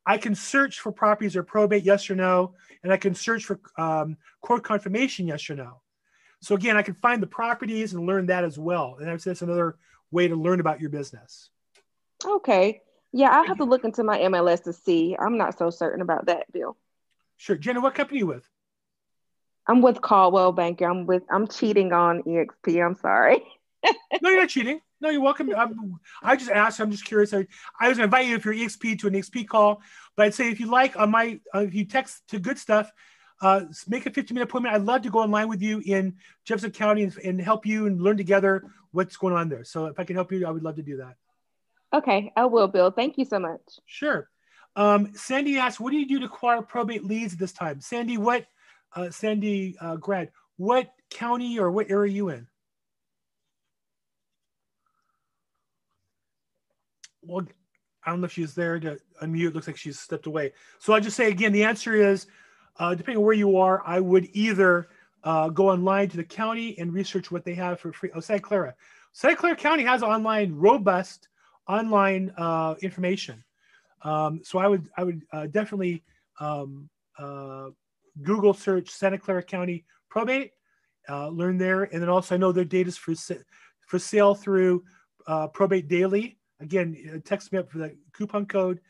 I 0.06 0.16
can 0.16 0.34
search 0.34 0.80
for 0.80 0.90
properties 0.90 1.36
or 1.36 1.42
probate, 1.42 1.84
yes 1.84 2.08
or 2.08 2.14
no, 2.14 2.54
and 2.82 2.92
I 2.92 2.96
can 2.96 3.14
search 3.14 3.44
for 3.44 3.60
um, 3.76 4.16
court 4.40 4.64
confirmation, 4.64 5.26
yes 5.26 5.50
or 5.50 5.54
no. 5.54 5.82
So 6.40 6.54
again, 6.54 6.76
I 6.76 6.82
can 6.82 6.94
find 6.94 7.22
the 7.22 7.26
properties 7.26 7.92
and 7.92 8.06
learn 8.06 8.26
that 8.26 8.44
as 8.44 8.58
well. 8.58 8.96
And 8.98 9.08
that's, 9.08 9.24
that's 9.24 9.42
another 9.42 9.76
way 10.10 10.28
to 10.28 10.36
learn 10.36 10.60
about 10.60 10.80
your 10.80 10.90
business. 10.90 11.50
Okay. 12.24 12.82
Yeah, 13.12 13.30
I 13.30 13.46
have 13.46 13.58
to 13.58 13.64
look 13.64 13.84
into 13.84 14.04
my 14.04 14.18
MLS 14.20 14.64
to 14.64 14.72
see. 14.72 15.16
I'm 15.18 15.38
not 15.38 15.58
so 15.58 15.70
certain 15.70 16.02
about 16.02 16.26
that, 16.26 16.50
Bill. 16.52 16.76
Sure. 17.36 17.56
Jenna, 17.56 17.80
what 17.80 17.94
company 17.94 18.18
are 18.18 18.20
you 18.20 18.26
with? 18.26 18.48
I'm 19.66 19.82
with 19.82 20.00
Coldwell 20.00 20.52
Banker. 20.52 20.86
I'm 20.86 21.06
with 21.06 21.22
I'm 21.30 21.46
cheating 21.46 21.92
on 21.92 22.22
EXP. 22.22 22.84
I'm 22.84 22.94
sorry. 22.94 23.42
no, 24.22 24.30
you're 24.30 24.40
not 24.40 24.48
cheating. 24.48 24.80
No, 25.00 25.10
you're 25.10 25.20
welcome. 25.20 25.54
I'm, 25.56 26.00
i 26.22 26.34
just 26.34 26.50
asked. 26.50 26.80
I'm 26.80 26.90
just 26.90 27.04
curious. 27.04 27.32
I, 27.32 27.46
I 27.78 27.88
was 27.88 27.98
going 27.98 28.10
to 28.10 28.16
invite 28.16 28.26
you 28.26 28.34
if 28.34 28.44
you're 28.44 28.54
EXP 28.54 28.98
to 29.00 29.06
an 29.06 29.14
EXP 29.14 29.46
call, 29.46 29.82
but 30.16 30.26
I'd 30.26 30.34
say 30.34 30.50
if 30.50 30.58
you 30.58 30.66
like 30.66 30.96
on 30.96 31.10
my 31.10 31.38
uh, 31.54 31.60
if 31.60 31.74
you 31.74 31.84
text 31.84 32.26
to 32.28 32.40
good 32.40 32.58
stuff, 32.58 32.90
uh, 33.40 33.62
make 33.86 34.06
a 34.06 34.10
15 34.10 34.34
minute 34.34 34.48
appointment. 34.48 34.74
I'd 34.74 34.82
love 34.82 35.02
to 35.02 35.10
go 35.10 35.20
online 35.20 35.48
with 35.48 35.62
you 35.62 35.80
in 35.84 36.16
Jefferson 36.44 36.70
County 36.70 37.04
and, 37.04 37.16
and, 37.18 37.40
help 37.40 37.66
you 37.66 37.86
and 37.86 38.00
learn 38.00 38.16
together 38.16 38.64
what's 38.90 39.16
going 39.16 39.34
on 39.34 39.48
there. 39.48 39.64
So 39.64 39.86
if 39.86 39.98
I 39.98 40.04
can 40.04 40.16
help 40.16 40.32
you, 40.32 40.46
I 40.46 40.50
would 40.50 40.62
love 40.62 40.76
to 40.76 40.82
do 40.82 40.98
that. 40.98 41.16
Okay, 41.94 42.32
I 42.36 42.46
will, 42.46 42.68
Bill. 42.68 42.90
Thank 42.90 43.16
you 43.16 43.24
so 43.24 43.38
much. 43.38 43.60
Sure. 43.86 44.28
Um, 44.76 45.12
Sandy 45.14 45.58
asked, 45.58 45.80
what 45.80 45.90
do 45.90 45.96
you 45.96 46.06
do 46.06 46.20
to 46.20 46.26
acquire 46.26 46.62
probate 46.62 47.04
leads 47.04 47.32
at 47.32 47.38
this 47.38 47.52
time? 47.52 47.80
Sandy, 47.80 48.18
what, 48.18 48.46
uh, 48.94 49.10
Sandy 49.10 49.76
uh, 49.80 49.96
grad, 49.96 50.30
what 50.56 50.92
county 51.10 51.58
or 51.58 51.70
what 51.70 51.90
area 51.90 52.02
are 52.02 52.06
you 52.06 52.28
in? 52.28 52.46
Well, 57.22 57.46
I 58.04 58.10
don't 58.10 58.20
know 58.20 58.26
if 58.26 58.32
she's 58.32 58.54
there 58.54 58.80
to 58.80 58.98
unmute. 59.22 59.54
Looks 59.54 59.66
like 59.66 59.76
she's 59.76 59.98
stepped 59.98 60.26
away. 60.26 60.52
So 60.78 60.94
I 60.94 61.00
just 61.00 61.16
say 61.16 61.28
again, 61.28 61.52
the 61.52 61.64
answer 61.64 61.94
is 61.94 62.26
uh, 62.78 62.94
depending 62.94 63.18
on 63.18 63.24
where 63.24 63.34
you 63.34 63.56
are, 63.56 63.82
I 63.86 64.00
would 64.00 64.28
either 64.32 64.88
uh, 65.24 65.48
go 65.48 65.68
online 65.70 66.08
to 66.10 66.16
the 66.16 66.24
county 66.24 66.78
and 66.78 66.92
research 66.92 67.30
what 67.30 67.44
they 67.44 67.54
have 67.54 67.80
for 67.80 67.92
free. 67.92 68.10
Oh, 68.14 68.20
Santa 68.20 68.40
Clara. 68.40 68.74
Santa 69.12 69.36
Clara 69.36 69.56
County 69.56 69.82
has 69.82 70.02
online, 70.02 70.54
robust 70.54 71.28
online 71.66 72.32
uh, 72.36 72.76
information. 72.82 73.42
Um, 74.02 74.40
so 74.44 74.58
I 74.58 74.68
would, 74.68 74.88
I 74.96 75.04
would 75.04 75.22
uh, 75.32 75.46
definitely 75.46 76.04
um, 76.38 76.88
uh, 77.18 77.70
Google 78.22 78.54
search 78.54 78.90
Santa 78.90 79.18
Clara 79.18 79.42
County 79.42 79.84
probate, 80.08 80.52
uh, 81.08 81.28
learn 81.28 81.58
there, 81.58 81.84
and 81.84 82.00
then 82.00 82.08
also 82.08 82.34
I 82.34 82.38
know 82.38 82.52
their 82.52 82.64
data 82.64 82.88
is 82.88 82.96
for 82.96 83.14
for 83.86 83.98
sale 83.98 84.34
through 84.34 84.84
Probate 85.52 85.88
Daily. 85.88 86.38
Again, 86.60 87.22
text 87.24 87.52
me 87.52 87.58
up 87.58 87.70
for 87.70 87.78
the 87.78 87.96
coupon 88.12 88.46
code, 88.46 88.80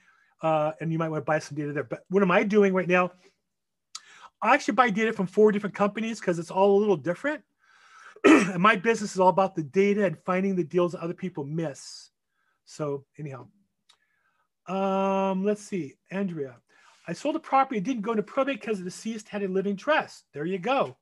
and 0.42 0.92
you 0.92 0.98
might 0.98 1.08
want 1.08 1.22
to 1.22 1.24
buy 1.24 1.38
some 1.38 1.56
data 1.56 1.72
there. 1.72 1.84
But 1.84 2.04
what 2.10 2.22
am 2.22 2.30
I 2.30 2.42
doing 2.42 2.74
right 2.74 2.88
now? 2.88 3.12
I 4.40 4.54
actually 4.54 4.74
buy 4.74 4.90
data 4.90 5.12
from 5.12 5.26
four 5.26 5.52
different 5.52 5.74
companies 5.74 6.20
because 6.20 6.38
it's 6.38 6.50
all 6.50 6.76
a 6.76 6.80
little 6.80 6.96
different. 6.96 7.42
and 8.24 8.62
my 8.62 8.76
business 8.76 9.14
is 9.14 9.20
all 9.20 9.28
about 9.28 9.54
the 9.54 9.62
data 9.62 10.04
and 10.04 10.18
finding 10.24 10.56
the 10.56 10.64
deals 10.64 10.92
that 10.92 11.00
other 11.00 11.14
people 11.14 11.44
miss. 11.44 12.10
So 12.64 13.04
anyhow, 13.18 13.48
um, 14.66 15.44
let's 15.44 15.62
see, 15.62 15.94
Andrea. 16.10 16.56
I 17.06 17.14
sold 17.14 17.36
a 17.36 17.40
property. 17.40 17.80
Didn't 17.80 18.02
go 18.02 18.12
into 18.12 18.22
probate 18.22 18.60
because 18.60 18.78
the 18.78 18.84
deceased 18.84 19.28
had 19.28 19.42
a 19.42 19.48
living 19.48 19.76
trust. 19.76 20.24
There 20.34 20.44
you 20.44 20.58
go. 20.58 20.96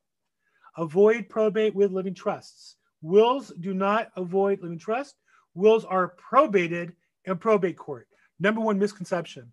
Avoid 0.76 1.28
probate 1.28 1.74
with 1.74 1.90
living 1.90 2.14
trusts. 2.14 2.76
Wills 3.02 3.52
do 3.60 3.74
not 3.74 4.10
avoid 4.16 4.62
living 4.62 4.78
trust. 4.78 5.16
Wills 5.54 5.84
are 5.84 6.14
probated 6.16 6.92
in 7.24 7.38
probate 7.38 7.76
court. 7.76 8.08
Number 8.38 8.60
one 8.60 8.78
misconception. 8.78 9.52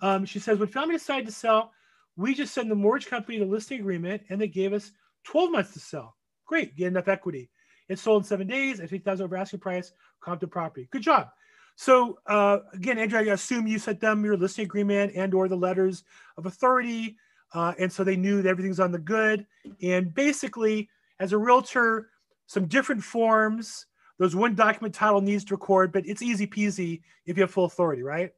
Um, 0.00 0.24
she 0.24 0.38
says, 0.38 0.58
when 0.58 0.68
family 0.68 0.96
decided 0.96 1.26
to 1.26 1.32
sell, 1.32 1.72
we 2.16 2.34
just 2.34 2.54
sent 2.54 2.68
the 2.68 2.74
mortgage 2.74 3.08
company 3.08 3.38
the 3.38 3.44
listing 3.44 3.80
agreement 3.80 4.22
and 4.28 4.40
they 4.40 4.48
gave 4.48 4.72
us 4.72 4.92
12 5.24 5.50
months 5.50 5.72
to 5.72 5.80
sell. 5.80 6.16
Great, 6.46 6.76
get 6.76 6.88
enough 6.88 7.08
equity. 7.08 7.50
It 7.88 7.98
sold 7.98 8.22
in 8.22 8.26
seven 8.26 8.46
days 8.46 8.80
at 8.80 8.88
3,000 8.88 9.24
over 9.24 9.36
asking 9.36 9.60
price, 9.60 9.92
Compton 10.20 10.48
property. 10.48 10.88
Good 10.90 11.02
job. 11.02 11.28
So 11.76 12.18
uh, 12.26 12.58
again, 12.72 12.98
Andrew, 12.98 13.18
I 13.18 13.22
assume 13.32 13.66
you 13.66 13.78
sent 13.78 14.00
them 14.00 14.24
your 14.24 14.36
listing 14.36 14.64
agreement 14.64 15.12
and 15.14 15.34
or 15.34 15.48
the 15.48 15.56
letters 15.56 16.04
of 16.36 16.46
authority 16.46 17.16
Uh, 17.54 17.72
and 17.78 17.90
so 17.90 18.02
they 18.02 18.16
knew 18.16 18.42
that 18.42 18.48
everything's 18.48 18.80
on 18.80 18.90
the 18.90 18.98
good. 18.98 19.46
And 19.80 20.12
basically, 20.12 20.88
as 21.20 21.32
a 21.32 21.38
realtor, 21.38 22.10
some 22.46 22.66
different 22.66 23.02
forms. 23.02 23.86
There's 24.18 24.36
one 24.36 24.54
document 24.54 24.94
title 24.94 25.20
needs 25.20 25.44
to 25.46 25.54
record, 25.54 25.92
but 25.92 26.06
it's 26.06 26.22
easy 26.22 26.46
peasy 26.46 27.02
if 27.26 27.36
you 27.36 27.42
have 27.42 27.50
full 27.50 27.64
authority, 27.64 28.02
right? 28.02 28.32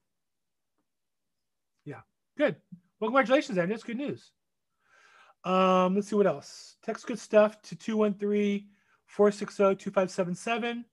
Yeah, 1.84 2.00
good. 2.38 2.56
Well, 3.00 3.10
congratulations, 3.10 3.58
Andy. 3.58 3.74
That's 3.74 3.84
good 3.84 3.98
news. 3.98 4.30
Um, 5.44 5.94
let's 5.94 6.08
see 6.08 6.16
what 6.16 6.26
else. 6.26 6.76
Text 6.82 7.06
good 7.06 7.18
stuff 7.18 7.60
to 7.62 7.76
213 7.76 8.66
460 9.06 9.76
2577. 9.76 10.84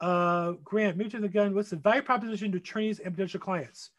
Uh, 0.00 0.52
Grant, 0.64 0.98
to 1.10 1.20
the 1.20 1.28
gun. 1.28 1.54
What's 1.54 1.70
the 1.70 1.76
value 1.76 2.02
proposition 2.02 2.50
to 2.52 2.58
attorneys 2.58 3.00
and 3.00 3.14
potential 3.14 3.40
clients? 3.40 3.90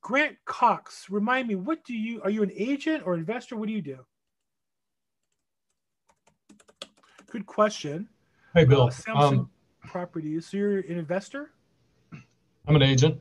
Grant 0.00 0.36
Cox, 0.44 1.06
remind 1.08 1.48
me, 1.48 1.54
what 1.54 1.84
do 1.84 1.94
you, 1.94 2.20
are 2.22 2.30
you 2.30 2.42
an 2.42 2.52
agent 2.54 3.04
or 3.06 3.14
investor? 3.14 3.56
What 3.56 3.68
do 3.68 3.72
you 3.72 3.82
do? 3.82 3.98
Good 7.30 7.46
question. 7.46 8.08
Hey, 8.54 8.64
Bill. 8.64 8.88
Uh, 8.88 8.90
Samson 8.90 9.38
Um, 9.38 9.50
Properties. 9.84 10.46
So 10.46 10.56
you're 10.58 10.78
an 10.78 10.98
investor? 10.98 11.52
I'm 12.68 12.76
an 12.76 12.82
agent. 12.82 13.20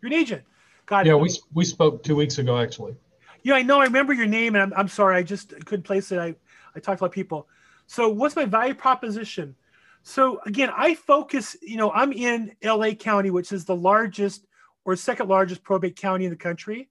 You're 0.00 0.12
an 0.12 0.18
agent. 0.18 0.42
It. 0.90 1.06
Yeah, 1.06 1.14
we 1.14 1.30
we 1.54 1.64
spoke 1.64 2.02
two 2.02 2.16
weeks 2.16 2.38
ago, 2.38 2.58
actually. 2.58 2.96
Yeah, 3.42 3.54
I 3.54 3.62
know. 3.62 3.80
I 3.80 3.84
remember 3.84 4.12
your 4.12 4.26
name, 4.26 4.54
and 4.54 4.62
I'm, 4.62 4.80
I'm 4.80 4.88
sorry. 4.88 5.16
I 5.16 5.22
just 5.22 5.50
couldn't 5.64 5.84
place 5.84 6.10
it. 6.12 6.18
I, 6.18 6.34
I 6.74 6.80
talked 6.80 6.98
to 6.98 7.02
a 7.02 7.04
lot 7.04 7.10
of 7.10 7.12
people. 7.12 7.48
So, 7.86 8.08
what's 8.08 8.36
my 8.36 8.44
value 8.44 8.74
proposition? 8.74 9.54
So, 10.02 10.40
again, 10.46 10.70
I 10.74 10.94
focus, 10.94 11.56
you 11.62 11.76
know, 11.76 11.90
I'm 11.92 12.12
in 12.12 12.52
LA 12.62 12.92
County, 12.92 13.30
which 13.30 13.52
is 13.52 13.64
the 13.64 13.76
largest 13.76 14.46
or 14.84 14.96
second 14.96 15.28
largest 15.28 15.62
probate 15.62 15.96
county 15.96 16.24
in 16.24 16.30
the 16.30 16.36
country. 16.36 16.88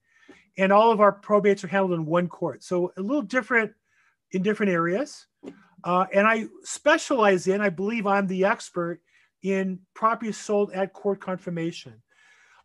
And 0.58 0.72
all 0.72 0.92
of 0.92 1.00
our 1.00 1.20
probates 1.20 1.64
are 1.64 1.68
handled 1.68 1.94
in 1.94 2.06
one 2.06 2.28
court. 2.28 2.64
So, 2.64 2.92
a 2.98 3.02
little 3.02 3.22
different 3.22 3.74
in 4.32 4.42
different 4.42 4.72
areas. 4.72 5.28
Uh, 5.84 6.06
and 6.14 6.28
I 6.28 6.48
specialize 6.64 7.48
in, 7.48 7.62
I 7.62 7.70
believe 7.70 8.08
I'm 8.08 8.28
the 8.28 8.46
expert 8.46 9.02
in 9.44 9.80
properties 9.94 10.38
sold 10.38 10.72
at 10.74 10.94
court 10.94 11.22
confirmation. 11.22 12.02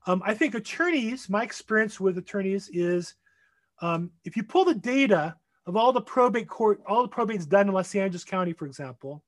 Um, 0.06 0.22
I 0.24 0.34
think 0.34 0.54
attorneys, 0.54 1.28
my 1.28 1.42
experience 1.42 2.00
with 2.00 2.18
attorneys 2.18 2.68
is 2.72 3.14
um, 3.80 4.10
if 4.24 4.36
you 4.36 4.42
pull 4.42 4.64
the 4.64 4.74
data 4.74 5.36
of 5.66 5.76
all 5.76 5.92
the 5.92 6.00
probate 6.00 6.48
court, 6.48 6.80
all 6.86 7.02
the 7.02 7.08
probates 7.08 7.48
done 7.48 7.68
in 7.68 7.74
Los 7.74 7.94
Angeles 7.94 8.24
County, 8.24 8.52
for 8.52 8.66
example, 8.66 9.22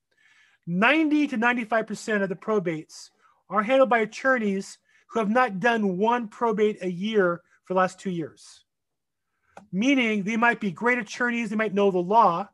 90 0.67 1.27
to 1.27 1.37
95% 1.37 2.23
of 2.23 2.29
the 2.29 2.35
probates 2.35 3.09
are 3.49 3.63
handled 3.63 3.89
by 3.89 3.99
attorneys 3.99 4.77
who 5.07 5.19
have 5.19 5.29
not 5.29 5.59
done 5.59 5.97
one 5.97 6.27
probate 6.27 6.79
a 6.81 6.89
year 6.89 7.41
for 7.63 7.73
the 7.73 7.79
last 7.79 7.99
two 7.99 8.09
years. 8.09 8.65
Meaning 9.71 10.23
they 10.23 10.35
might 10.37 10.59
be 10.59 10.71
great 10.71 10.97
attorneys, 10.97 11.49
they 11.49 11.55
might 11.55 11.73
know 11.73 11.91
the 11.91 11.99
law, 11.99 12.49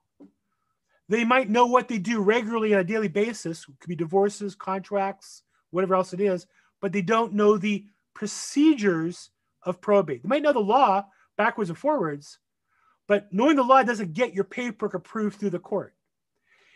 they 1.10 1.24
might 1.24 1.50
know 1.50 1.66
what 1.66 1.88
they 1.88 1.98
do 1.98 2.22
regularly 2.22 2.74
on 2.74 2.82
a 2.82 2.84
daily 2.84 3.08
basis, 3.08 3.66
it 3.68 3.80
could 3.80 3.90
be 3.90 3.96
divorces, 3.96 4.56
contracts, 4.56 5.44
whatever 5.72 5.96
else 5.96 6.14
it 6.14 6.22
is, 6.22 6.46
but 6.82 6.92
they 6.92 7.02
don't 7.02 7.34
know 7.34 7.58
the 7.58 7.86
procedures 8.14 9.30
of 9.64 9.82
probate. 9.82 10.24
They 10.24 10.30
might 10.30 10.42
know 10.42 10.54
the 10.54 10.60
law 10.60 11.06
backwards 11.38 11.70
and 11.70 11.78
forwards, 11.78 12.40
but 13.08 13.32
knowing 13.32 13.56
the 13.56 13.64
law 13.64 13.84
doesn't 13.84 14.14
get 14.14 14.34
your 14.34 14.44
paperwork 14.44 14.94
approved 14.94 15.40
through 15.40 15.52
the 15.52 15.60
court. 15.60 15.94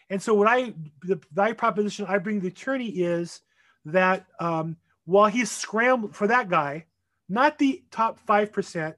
And 0.10 0.21
so, 0.21 0.34
what 0.34 0.48
I 0.48 0.74
the 1.02 1.19
value 1.32 1.56
proposition 1.56 2.06
I 2.08 2.17
bring 2.19 2.38
to 2.38 2.41
the 2.41 2.48
attorney 2.50 2.89
is 2.89 3.41
that 3.86 4.26
um, 4.39 4.78
while 5.06 5.28
he's 5.28 5.52
scrambling 5.52 6.13
for 6.13 6.28
that 6.28 6.50
guy, 6.50 6.86
not 7.28 7.58
the 7.58 7.84
top 7.91 8.19
five 8.19 8.52
percent 8.52 8.95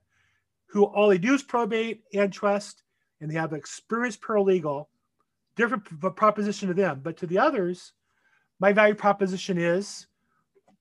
who 0.67 0.83
all 0.83 1.07
they 1.07 1.17
do 1.17 1.33
is 1.33 1.43
probate 1.43 2.03
and 2.13 2.31
trust, 2.31 2.83
and 3.21 3.31
they 3.31 3.35
have 3.35 3.53
experienced 3.53 4.21
paralegal, 4.21 4.87
different 5.55 5.85
proposition 6.15 6.67
to 6.67 6.73
them. 6.73 6.99
But 7.01 7.17
to 7.17 7.27
the 7.27 7.39
others, 7.39 7.93
my 8.59 8.73
value 8.73 8.95
proposition 8.95 9.57
is 9.57 10.07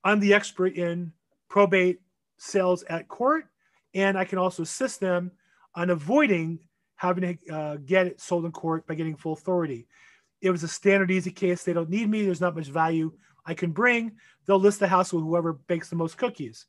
I'm 0.03 0.21
the 0.21 0.35
expert 0.35 0.75
in 0.75 1.13
probate 1.49 2.01
sales 2.39 2.83
at 2.85 3.09
court, 3.09 3.47
and 3.95 4.19
I 4.19 4.25
can 4.25 4.39
also 4.39 4.63
assist 4.63 5.01
them 5.01 5.31
on 5.75 5.91
avoiding 5.91 6.59
having 6.97 7.39
to 7.39 7.55
uh, 7.55 7.77
get 7.77 8.07
it 8.07 8.21
sold 8.21 8.45
in 8.47 8.53
court 8.53 8.87
by 8.87 8.95
getting 8.95 9.17
full 9.17 9.35
authority. 9.35 9.87
It 10.41 10.51
was 10.51 10.63
a 10.63 10.69
standard 10.69 11.11
easy 11.11 11.31
case. 11.31 11.63
They 11.63 11.73
don't 11.73 11.91
need 11.91 12.09
me. 12.09 12.25
There's 12.25 12.41
not 12.41 12.57
much 12.57 12.69
value 12.69 13.13
I 13.45 13.55
can 13.55 13.71
bring. 13.71 14.13
They'll 14.47 14.59
list 14.59 14.81
the 14.81 14.89
house 14.89 15.13
with 15.13 15.23
whoever 15.23 15.55
bakes 15.55 15.91
the 15.91 15.97
most 15.97 16.17
cookies. 16.17 16.67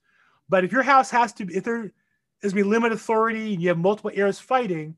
But 0.50 0.64
if 0.64 0.72
your 0.72 0.84
house 0.84 1.10
has 1.12 1.34
to, 1.34 1.48
if 1.50 1.64
there 1.64 1.92
is 2.44 2.54
be 2.54 2.64
limited 2.64 2.96
authority 2.96 3.54
and 3.54 3.62
you 3.62 3.70
have 3.70 3.78
multiple 3.78 4.12
heirs 4.14 4.40
fighting, 4.40 4.96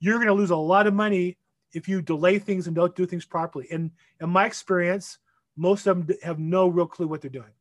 you're 0.00 0.16
going 0.16 0.26
to 0.26 0.34
lose 0.34 0.50
a 0.50 0.56
lot 0.56 0.86
of 0.86 0.94
money 0.94 1.38
if 1.72 1.88
you 1.88 2.02
delay 2.02 2.38
things 2.38 2.66
and 2.66 2.76
don't 2.76 2.94
do 2.94 3.06
things 3.06 3.24
properly. 3.24 3.66
And 3.70 3.90
in 4.20 4.30
my 4.30 4.46
experience, 4.46 5.18
most 5.56 5.86
of 5.86 6.06
them 6.06 6.16
have 6.22 6.38
no 6.38 6.68
real 6.68 6.86
clue 6.86 7.08
what 7.08 7.20
they're 7.20 7.30
doing. 7.30 7.52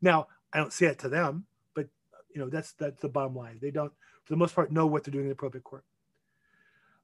Now, 0.00 0.28
I 0.52 0.58
don't 0.58 0.72
say 0.72 0.86
it 0.86 0.98
to 1.00 1.08
them, 1.08 1.46
but 1.74 1.88
you 2.34 2.40
know 2.40 2.48
that's 2.48 2.72
that's 2.72 3.00
the 3.00 3.08
bottom 3.08 3.36
line. 3.36 3.58
They 3.60 3.70
don't, 3.70 3.92
for 4.24 4.32
the 4.32 4.38
most 4.38 4.54
part, 4.54 4.72
know 4.72 4.86
what 4.86 5.04
they're 5.04 5.12
doing 5.12 5.24
in 5.24 5.30
the 5.30 5.34
probate 5.34 5.64
court. 5.64 5.84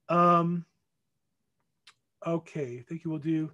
Um. 0.08 0.64
Okay, 2.26 2.78
I 2.80 2.84
think 2.88 3.04
you 3.04 3.10
will 3.10 3.18
do. 3.18 3.52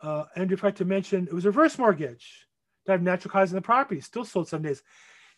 Uh, 0.00 0.24
Andrew, 0.36 0.56
forgot 0.56 0.76
to 0.76 0.84
mention 0.84 1.26
it 1.26 1.32
was 1.32 1.44
reverse 1.44 1.78
mortgage. 1.78 2.46
To 2.86 2.92
have 2.92 3.02
natural 3.02 3.32
cause 3.32 3.50
in 3.50 3.56
the 3.56 3.62
property, 3.62 4.00
still 4.00 4.24
sold 4.24 4.48
some 4.48 4.62
days. 4.62 4.82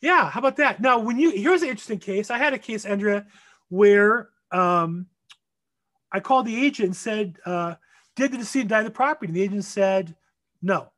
Yeah, 0.01 0.29
how 0.31 0.39
about 0.41 0.57
that? 0.57 0.81
Now, 0.81 0.99
when 0.99 1.19
you 1.19 1.31
here's 1.31 1.63
an 1.63 1.71
interesting 1.71 1.99
case. 1.99 2.31
I 2.31 2.39
had 2.39 2.53
a 2.53 2.59
case, 2.59 2.85
Andrea, 2.85 3.27
where 3.69 4.29
um, 4.53 5.07
I 6.13 6.21
called 6.21 6.47
the 6.47 6.65
agent 6.65 6.87
and 6.87 6.97
said, 6.97 7.39
uh, 7.45 7.75
"Did 8.17 8.33
the 8.33 8.39
decedent 8.39 8.71
die 8.71 8.81
in 8.81 8.85
the 8.85 8.91
property?" 8.91 9.29
And 9.29 9.37
the 9.37 9.43
agent 9.43 9.65
said, 9.65 10.15
"No." 10.63 10.93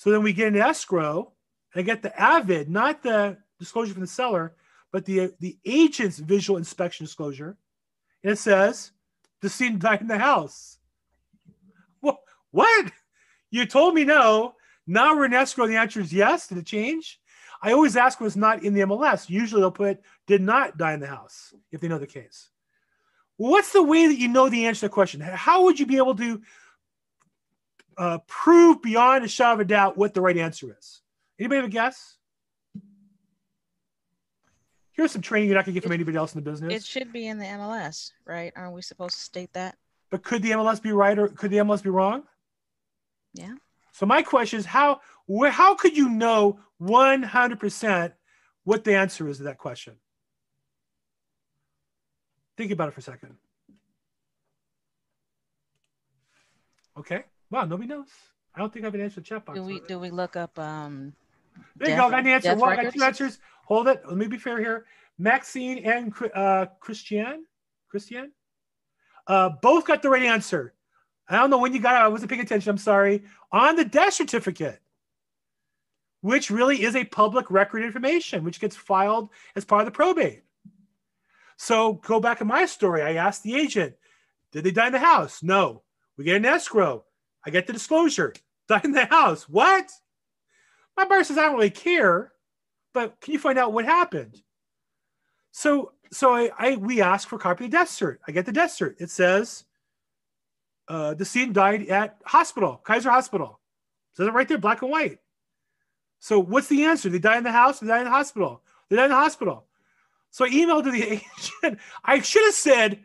So 0.00 0.10
then 0.10 0.22
we 0.22 0.32
get 0.32 0.48
an 0.48 0.56
escrow. 0.56 1.30
And 1.74 1.80
I 1.80 1.84
get 1.84 2.00
the 2.00 2.18
avid, 2.18 2.70
not 2.70 3.02
the 3.02 3.36
disclosure 3.58 3.92
from 3.92 4.00
the 4.00 4.06
seller, 4.06 4.54
but 4.92 5.04
the 5.04 5.34
the 5.40 5.58
agent's 5.66 6.18
visual 6.18 6.56
inspection 6.56 7.04
disclosure, 7.04 7.58
and 8.24 8.32
it 8.32 8.38
says, 8.38 8.92
the 9.42 9.50
scene 9.50 9.78
died 9.78 10.00
in 10.00 10.08
the 10.08 10.16
house." 10.16 10.78
What? 12.00 12.16
What? 12.50 12.92
You 13.50 13.66
told 13.66 13.92
me 13.94 14.04
no. 14.04 14.54
Now 14.86 15.14
we're 15.14 15.26
in 15.26 15.34
escrow. 15.34 15.66
The 15.66 15.76
answer 15.76 16.00
is 16.00 16.14
yes. 16.14 16.48
Did 16.48 16.56
it 16.56 16.66
change? 16.66 17.20
I 17.62 17.72
always 17.72 17.94
ask 17.94 18.22
what's 18.22 18.36
not 18.36 18.64
in 18.64 18.72
the 18.72 18.80
MLS. 18.80 19.28
Usually 19.28 19.60
they'll 19.60 19.70
put 19.70 20.00
did 20.26 20.40
not 20.40 20.78
die 20.78 20.94
in 20.94 21.00
the 21.00 21.08
house 21.08 21.52
if 21.72 21.82
they 21.82 21.88
know 21.88 21.98
the 21.98 22.06
case. 22.06 22.48
What's 23.36 23.74
the 23.74 23.82
way 23.82 24.06
that 24.06 24.18
you 24.18 24.28
know 24.28 24.48
the 24.48 24.64
answer 24.64 24.80
to 24.80 24.86
the 24.86 24.94
question? 24.94 25.20
How 25.20 25.64
would 25.64 25.78
you 25.78 25.84
be 25.84 25.98
able 25.98 26.16
to 26.16 26.40
uh, 27.96 28.18
prove 28.26 28.82
beyond 28.82 29.24
a 29.24 29.28
shadow 29.28 29.54
of 29.54 29.60
a 29.60 29.64
doubt 29.64 29.96
what 29.96 30.14
the 30.14 30.20
right 30.20 30.36
answer 30.36 30.74
is? 30.78 31.02
Anybody 31.38 31.56
have 31.56 31.66
a 31.66 31.68
guess? 31.68 32.16
Here's 34.92 35.12
some 35.12 35.22
training 35.22 35.48
you're 35.48 35.56
not 35.56 35.64
going 35.64 35.74
to 35.74 35.80
get 35.80 35.84
from 35.84 35.92
anybody 35.92 36.16
else 36.16 36.34
in 36.34 36.42
the 36.42 36.50
business. 36.50 36.74
It 36.74 36.84
should 36.84 37.12
be 37.12 37.26
in 37.26 37.38
the 37.38 37.46
MLS, 37.46 38.12
right? 38.26 38.52
Aren't 38.54 38.74
we 38.74 38.82
supposed 38.82 39.14
to 39.14 39.20
state 39.20 39.52
that? 39.54 39.76
But 40.10 40.22
could 40.22 40.42
the 40.42 40.50
MLS 40.50 40.82
be 40.82 40.92
right 40.92 41.18
or 41.18 41.28
could 41.28 41.50
the 41.50 41.58
MLS 41.58 41.82
be 41.82 41.90
wrong? 41.90 42.24
Yeah. 43.32 43.54
So 43.92 44.06
my 44.06 44.22
question 44.22 44.58
is 44.58 44.66
how 44.66 45.00
where, 45.26 45.50
how 45.50 45.74
could 45.74 45.96
you 45.96 46.08
know 46.08 46.60
100% 46.82 48.12
what 48.64 48.84
the 48.84 48.94
answer 48.94 49.28
is 49.28 49.38
to 49.38 49.44
that 49.44 49.58
question? 49.58 49.94
Think 52.56 52.72
about 52.72 52.88
it 52.88 52.94
for 52.94 53.00
a 53.00 53.02
second. 53.02 53.36
Okay. 56.98 57.24
Wow, 57.50 57.64
nobody 57.64 57.88
knows. 57.88 58.08
I 58.54 58.60
don't 58.60 58.72
think 58.72 58.84
I 58.84 58.86
have 58.86 58.94
an 58.94 59.00
answer 59.00 59.16
to 59.16 59.20
the 59.20 59.26
chat 59.26 59.44
box. 59.44 59.58
Do 59.58 59.64
we 59.64 59.80
do 59.86 59.98
we 59.98 60.10
look 60.10 60.36
up 60.36 60.58
um 60.58 61.12
There 61.76 61.90
you 61.90 61.96
death- 61.96 62.04
go. 62.04 62.10
Got 62.10 62.20
an 62.20 62.26
answer. 62.26 62.64
I 62.64 62.82
got 62.82 62.94
two 62.94 63.02
answers. 63.02 63.38
Hold 63.66 63.88
it. 63.88 64.02
Let 64.06 64.16
me 64.16 64.26
be 64.26 64.38
fair 64.38 64.58
here. 64.58 64.86
Maxine 65.18 65.78
and 65.84 66.12
uh, 66.34 66.66
Christian, 66.80 67.44
Christian, 67.88 68.32
uh, 69.26 69.50
both 69.60 69.86
got 69.86 70.02
the 70.02 70.08
right 70.08 70.22
answer. 70.22 70.74
I 71.28 71.36
don't 71.36 71.50
know 71.50 71.58
when 71.58 71.74
you 71.74 71.80
got 71.80 71.94
it. 71.94 72.04
I 72.04 72.08
wasn't 72.08 72.30
paying 72.30 72.42
attention. 72.42 72.70
I'm 72.70 72.78
sorry. 72.78 73.22
On 73.52 73.76
the 73.76 73.84
death 73.84 74.14
certificate, 74.14 74.80
which 76.22 76.50
really 76.50 76.82
is 76.82 76.96
a 76.96 77.04
public 77.04 77.50
record 77.50 77.82
information, 77.84 78.44
which 78.44 78.60
gets 78.60 78.74
filed 78.74 79.28
as 79.54 79.64
part 79.64 79.82
of 79.82 79.86
the 79.86 79.92
probate. 79.96 80.42
So 81.56 81.94
go 81.94 82.18
back 82.18 82.38
to 82.38 82.44
my 82.44 82.64
story. 82.66 83.02
I 83.02 83.14
asked 83.14 83.42
the 83.42 83.54
agent, 83.54 83.94
did 84.50 84.64
they 84.64 84.70
die 84.70 84.86
in 84.86 84.92
the 84.92 84.98
house? 84.98 85.42
No. 85.42 85.82
We 86.16 86.24
get 86.24 86.36
an 86.36 86.46
escrow. 86.46 87.04
I 87.44 87.50
get 87.50 87.66
the 87.66 87.72
disclosure. 87.72 88.34
Die 88.68 88.80
in 88.84 88.92
the 88.92 89.06
house. 89.06 89.48
What? 89.48 89.90
My 90.96 91.04
buyer 91.04 91.24
says, 91.24 91.38
I 91.38 91.42
don't 91.42 91.54
really 91.54 91.70
care, 91.70 92.32
but 92.92 93.20
can 93.20 93.32
you 93.32 93.38
find 93.38 93.58
out 93.58 93.72
what 93.72 93.84
happened? 93.84 94.42
So, 95.52 95.92
so 96.12 96.34
I, 96.34 96.50
I 96.58 96.76
we 96.76 97.00
ask 97.00 97.28
for 97.28 97.36
a 97.36 97.38
copy 97.38 97.64
of 97.64 97.70
the 97.70 97.76
death 97.76 97.88
cert. 97.88 98.18
I 98.26 98.32
get 98.32 98.46
the 98.46 98.52
death 98.52 98.70
cert. 98.70 99.00
It 99.00 99.10
says, 99.10 99.64
uh, 100.88 101.10
the 101.10 101.16
decedent 101.16 101.52
died 101.52 101.86
at 101.88 102.20
hospital, 102.24 102.80
Kaiser 102.84 103.10
Hospital. 103.10 103.60
It 104.12 104.16
says 104.16 104.26
it 104.26 104.32
right 104.32 104.48
there, 104.48 104.58
black 104.58 104.82
and 104.82 104.90
white. 104.90 105.18
So 106.18 106.38
what's 106.38 106.68
the 106.68 106.84
answer? 106.84 107.08
They 107.08 107.18
die 107.18 107.38
in 107.38 107.44
the 107.44 107.52
house, 107.52 107.80
they 107.80 107.86
die 107.86 107.98
in 107.98 108.04
the 108.04 108.10
hospital. 108.10 108.62
They 108.88 108.96
die 108.96 109.04
in 109.04 109.10
the 109.10 109.16
hospital. 109.16 109.66
So 110.30 110.44
I 110.44 110.50
emailed 110.50 110.84
to 110.84 110.90
the 110.90 111.02
agent. 111.64 111.78
I 112.04 112.20
should 112.20 112.44
have 112.44 112.54
said, 112.54 113.00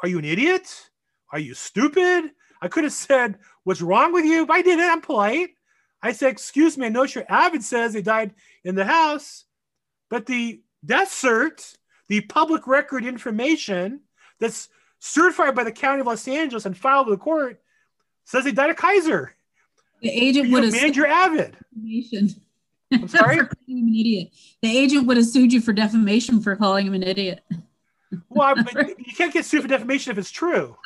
Are 0.00 0.08
you 0.08 0.18
an 0.18 0.24
idiot? 0.24 0.90
Are 1.32 1.38
you 1.38 1.54
stupid? 1.54 2.32
I 2.60 2.68
could 2.68 2.84
have 2.84 2.92
said, 2.92 3.38
What's 3.64 3.82
wrong 3.82 4.12
with 4.12 4.24
you? 4.24 4.46
But 4.46 4.54
I 4.54 4.62
did 4.62 4.78
it, 4.78 4.90
I'm 4.90 5.00
polite. 5.00 5.50
I 6.02 6.12
said, 6.12 6.32
Excuse 6.32 6.76
me, 6.76 6.86
I 6.86 6.88
know 6.88 7.04
your 7.04 7.24
avid 7.28 7.62
says 7.62 7.92
they 7.92 8.02
died 8.02 8.34
in 8.64 8.74
the 8.74 8.84
house, 8.84 9.44
but 10.10 10.26
the 10.26 10.60
death 10.84 11.10
cert, 11.10 11.76
the 12.08 12.20
public 12.22 12.66
record 12.66 13.04
information 13.04 14.00
that's 14.40 14.68
certified 14.98 15.54
by 15.54 15.64
the 15.64 15.72
County 15.72 16.00
of 16.00 16.06
Los 16.06 16.26
Angeles 16.26 16.66
and 16.66 16.76
filed 16.76 17.06
with 17.06 17.18
the 17.18 17.24
court 17.24 17.60
says 18.24 18.44
they 18.44 18.52
died 18.52 18.70
of 18.70 18.76
Kaiser. 18.76 19.34
The 20.00 20.10
agent 20.10 20.50
would 20.52 20.64
have 20.64 20.72
manage 20.72 20.96
your 20.96 21.06
avid. 21.06 21.56
I'm 22.92 23.08
sorry? 23.08 23.38
for 23.38 23.46
calling 23.46 23.78
him 23.78 23.88
an 23.88 23.94
idiot. 23.94 24.30
The 24.60 24.76
agent 24.76 25.06
would 25.06 25.16
have 25.16 25.26
sued 25.26 25.52
you 25.52 25.60
for 25.60 25.72
defamation 25.72 26.40
for 26.40 26.56
calling 26.56 26.86
him 26.86 26.94
an 26.94 27.02
idiot. 27.02 27.42
Well, 28.28 28.54
but 28.56 28.98
you 28.98 29.14
can't 29.16 29.32
get 29.32 29.44
sued 29.44 29.62
for 29.62 29.68
defamation 29.68 30.12
if 30.12 30.18
it's 30.18 30.30
true. 30.30 30.76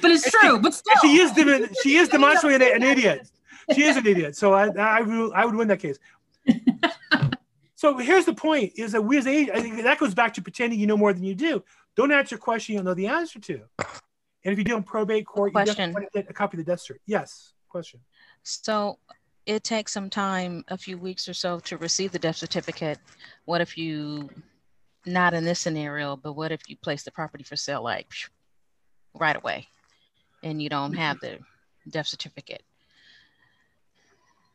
But 0.00 0.10
it's 0.10 0.24
And 0.24 0.32
true. 0.32 0.58
But 0.58 0.74
still, 0.74 0.94
she 1.02 1.18
is 1.18 1.32
dem- 1.32 1.68
she 1.82 1.96
is 1.96 2.08
demonstrably 2.08 2.56
an, 2.56 2.62
an 2.62 2.82
idiot. 2.82 3.28
She 3.74 3.82
is 3.84 3.96
an 3.96 4.06
idiot. 4.06 4.36
So 4.36 4.52
I 4.52 4.68
I 4.68 5.00
would, 5.00 5.32
I 5.32 5.44
would 5.44 5.54
win 5.54 5.68
that 5.68 5.80
case. 5.80 5.98
So 7.82 7.98
here's 7.98 8.26
the 8.26 8.32
point: 8.32 8.74
is 8.76 8.92
that 8.92 9.02
we 9.02 9.18
as 9.18 9.26
a 9.26 9.50
I 9.50 9.60
think 9.60 9.82
that 9.82 9.98
goes 9.98 10.14
back 10.14 10.34
to 10.34 10.40
pretending 10.42 10.78
you 10.78 10.86
know 10.86 10.96
more 10.96 11.12
than 11.12 11.24
you 11.24 11.34
do. 11.34 11.64
Don't 11.96 12.12
answer 12.12 12.36
a 12.36 12.38
question 12.38 12.74
you 12.74 12.78
don't 12.78 12.84
know 12.84 12.94
the 12.94 13.08
answer 13.08 13.40
to. 13.40 13.60
And 14.44 14.52
if 14.52 14.56
you 14.56 14.62
do 14.62 14.76
in 14.76 14.84
probate 14.84 15.26
court, 15.26 15.48
you 15.48 15.52
Question. 15.52 15.74
definitely 15.74 15.92
want 15.94 16.12
to 16.12 16.22
get 16.22 16.30
a 16.30 16.32
copy 16.32 16.58
of 16.58 16.64
the 16.64 16.70
death 16.70 16.78
cert. 16.88 16.98
Yes. 17.06 17.54
Question. 17.68 17.98
So 18.44 19.00
it 19.46 19.64
takes 19.64 19.92
some 19.92 20.08
time, 20.10 20.64
a 20.68 20.78
few 20.78 20.96
weeks 20.96 21.28
or 21.28 21.34
so 21.34 21.58
to 21.58 21.76
receive 21.76 22.12
the 22.12 22.20
death 22.20 22.36
certificate. 22.36 23.00
What 23.46 23.60
if 23.60 23.76
you, 23.76 24.30
not 25.04 25.34
in 25.34 25.44
this 25.44 25.58
scenario, 25.58 26.14
but 26.14 26.34
what 26.34 26.52
if 26.52 26.60
you 26.68 26.76
place 26.76 27.02
the 27.02 27.10
property 27.10 27.42
for 27.42 27.56
sale 27.56 27.82
like 27.82 28.12
phew, 28.12 28.28
right 29.14 29.36
away 29.36 29.66
and 30.42 30.60
you 30.62 30.68
don't 30.68 30.94
have 30.94 31.20
the 31.20 31.38
death 31.88 32.06
certificate? 32.06 32.62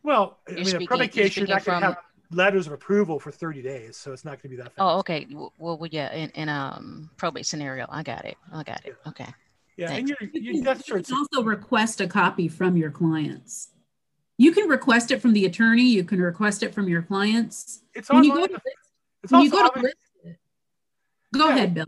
Well, 0.04 0.38
I 0.48 0.52
You're 0.52 0.58
mean, 0.60 0.66
a 0.68 0.70
speaking- 0.70 0.88
probate 0.88 1.16
you're 1.16 1.26
case, 1.26 1.38
you're 1.38 1.48
not 1.48 1.66
going 1.66 1.82
to 1.82 1.88
from- 1.88 1.94
have 1.96 2.04
letters 2.32 2.68
of 2.68 2.74
approval 2.74 3.20
for 3.20 3.32
30 3.32 3.62
days, 3.62 3.98
so 3.98 4.12
it's 4.14 4.26
not 4.26 4.32
going 4.32 4.44
to 4.44 4.50
be 4.50 4.56
that 4.58 4.66
fast. 4.74 4.80
Oh, 4.80 5.00
okay. 5.00 5.28
Well, 5.32 5.54
well, 5.58 5.88
yeah, 5.90 6.14
in, 6.14 6.30
in 6.32 6.50
um 6.50 7.10
probate 7.18 7.46
scenario, 7.46 7.86
I 7.90 8.04
got 8.04 8.26
it. 8.26 8.38
I 8.54 8.64
got 8.64 8.86
it. 8.86 8.96
Okay. 9.08 9.28
yeah, 9.78 9.92
and 9.92 10.08
your, 10.10 10.18
you 10.22 10.30
your 10.42 10.54
can, 10.56 10.64
death 10.64 10.88
you 10.88 11.02
can 11.02 11.16
also 11.16 11.44
request 11.44 12.02
a 12.02 12.08
copy 12.08 12.48
from 12.48 12.76
your 12.78 12.92
clients. 12.92 13.70
You 14.38 14.52
can 14.52 14.68
request 14.70 15.10
it 15.12 15.20
from 15.22 15.34
the 15.34 15.46
attorney. 15.46 15.84
You 15.90 16.04
can 16.04 16.22
request 16.22 16.62
it 16.64 16.74
from 16.74 16.88
your 16.88 17.02
clients. 17.02 17.82
It's 17.96 18.10
When 18.10 18.24
you 18.24 18.32
online. 18.34 18.48
go 18.50 18.56
to, 18.56 18.62
It's 19.24 19.32
when 19.32 19.42
you 19.42 19.50
go 19.50 19.68
to 19.70 19.80
list 19.80 19.96
it, 20.26 20.38
go 21.34 21.48
Yeah. 21.48 21.56
ahead, 21.56 21.74
Bill. 21.74 21.86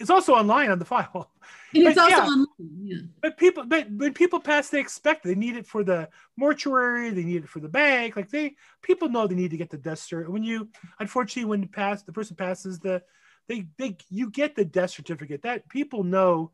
It's 0.00 0.10
also 0.10 0.34
online 0.34 0.70
on 0.70 0.78
the 0.78 0.84
file. 0.84 1.30
And 1.74 1.86
it's 1.86 1.94
But 1.94 2.04
also 2.04 2.16
yeah. 2.16 2.24
online. 2.24 2.46
Yeah. 2.82 2.96
But 3.20 3.36
people, 3.36 3.64
but 3.66 3.90
when 3.90 4.14
people 4.14 4.40
pass, 4.40 4.70
they 4.70 4.80
expect 4.80 5.22
they 5.22 5.34
need 5.34 5.56
it 5.56 5.66
for 5.66 5.84
the 5.84 6.08
mortuary, 6.36 7.10
they 7.10 7.22
need 7.22 7.44
it 7.44 7.48
for 7.48 7.60
the 7.60 7.68
bank. 7.68 8.16
Like 8.16 8.30
they, 8.30 8.56
people 8.82 9.10
know 9.10 9.26
they 9.26 9.34
need 9.34 9.50
to 9.50 9.58
get 9.58 9.68
the 9.68 9.76
death 9.76 10.00
cert. 10.00 10.28
When 10.28 10.42
you, 10.42 10.70
unfortunately, 10.98 11.48
when 11.48 11.62
you 11.62 11.68
pass, 11.68 12.02
the 12.02 12.12
person 12.12 12.34
passes 12.34 12.80
the, 12.80 13.02
they, 13.46 13.66
they, 13.76 13.98
you 14.08 14.30
get 14.30 14.56
the 14.56 14.64
death 14.64 14.90
certificate. 14.90 15.42
That 15.42 15.68
people 15.68 16.02
know, 16.02 16.50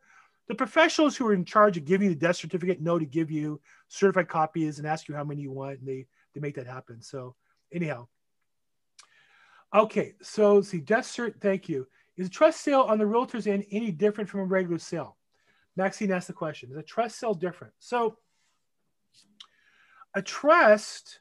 the 0.48 0.54
professionals 0.54 1.16
who 1.16 1.26
are 1.28 1.34
in 1.34 1.44
charge 1.44 1.76
of 1.76 1.84
giving 1.84 2.08
you 2.08 2.14
the 2.14 2.20
death 2.20 2.36
certificate 2.36 2.80
know 2.80 2.98
to 2.98 3.06
give 3.06 3.30
you 3.30 3.60
certified 3.88 4.28
copies 4.28 4.78
and 4.78 4.86
ask 4.86 5.08
you 5.08 5.14
how 5.14 5.24
many 5.24 5.42
you 5.42 5.52
want, 5.52 5.78
and 5.78 5.88
they, 5.88 6.06
they 6.34 6.40
make 6.40 6.56
that 6.56 6.66
happen. 6.66 7.00
So 7.00 7.36
anyhow, 7.72 8.08
okay. 9.74 10.14
So 10.20 10.62
see, 10.62 10.78
death 10.80 11.04
cert. 11.04 11.40
Thank 11.40 11.68
you. 11.68 11.86
Is 12.16 12.28
a 12.28 12.30
trust 12.30 12.62
sale 12.62 12.80
on 12.80 12.98
the 12.98 13.06
realtor's 13.06 13.46
end 13.46 13.64
any 13.70 13.90
different 13.90 14.30
from 14.30 14.40
a 14.40 14.44
regular 14.44 14.78
sale? 14.78 15.16
Maxine 15.76 16.12
asked 16.12 16.28
the 16.28 16.32
question 16.32 16.70
Is 16.70 16.76
a 16.76 16.82
trust 16.82 17.18
sale 17.18 17.34
different? 17.34 17.74
So, 17.78 18.16
a 20.14 20.22
trust 20.22 21.20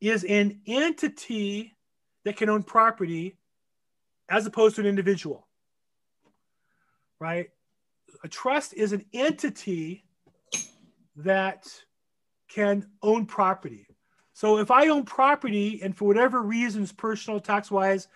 is 0.00 0.24
an 0.24 0.60
entity 0.66 1.76
that 2.24 2.36
can 2.36 2.50
own 2.50 2.62
property 2.62 3.38
as 4.28 4.46
opposed 4.46 4.76
to 4.76 4.82
an 4.82 4.86
individual, 4.86 5.48
right? 7.18 7.48
A 8.22 8.28
trust 8.28 8.74
is 8.74 8.92
an 8.92 9.04
entity 9.14 10.04
that 11.16 11.66
can 12.48 12.86
own 13.02 13.24
property. 13.24 13.86
So, 14.34 14.58
if 14.58 14.70
I 14.70 14.88
own 14.88 15.04
property 15.04 15.80
and 15.82 15.96
for 15.96 16.04
whatever 16.04 16.42
reasons, 16.42 16.92
personal, 16.92 17.40
tax 17.40 17.70
wise, 17.70 18.08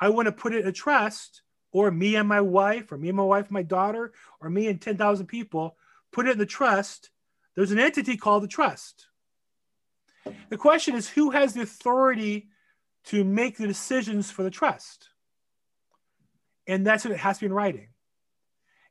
I 0.00 0.08
want 0.08 0.26
to 0.26 0.32
put 0.32 0.54
it 0.54 0.62
in 0.62 0.68
a 0.68 0.72
trust, 0.72 1.42
or 1.72 1.90
me 1.90 2.16
and 2.16 2.28
my 2.28 2.40
wife, 2.40 2.90
or 2.90 2.98
me 2.98 3.08
and 3.08 3.16
my 3.16 3.24
wife 3.24 3.46
and 3.46 3.52
my 3.52 3.62
daughter, 3.62 4.12
or 4.40 4.50
me 4.50 4.66
and 4.68 4.80
10,000 4.80 5.26
people, 5.26 5.76
put 6.12 6.26
it 6.26 6.32
in 6.32 6.38
the 6.38 6.46
trust, 6.46 7.10
there's 7.54 7.70
an 7.70 7.78
entity 7.78 8.16
called 8.16 8.42
the 8.42 8.48
trust. 8.48 9.06
The 10.48 10.56
question 10.56 10.94
is 10.94 11.08
who 11.08 11.30
has 11.30 11.54
the 11.54 11.62
authority 11.62 12.48
to 13.04 13.24
make 13.24 13.56
the 13.56 13.66
decisions 13.66 14.30
for 14.30 14.42
the 14.42 14.50
trust? 14.50 15.08
And 16.66 16.86
that's 16.86 17.04
what 17.04 17.12
it 17.12 17.18
has 17.18 17.38
to 17.38 17.40
be 17.40 17.46
in 17.46 17.52
writing. 17.52 17.88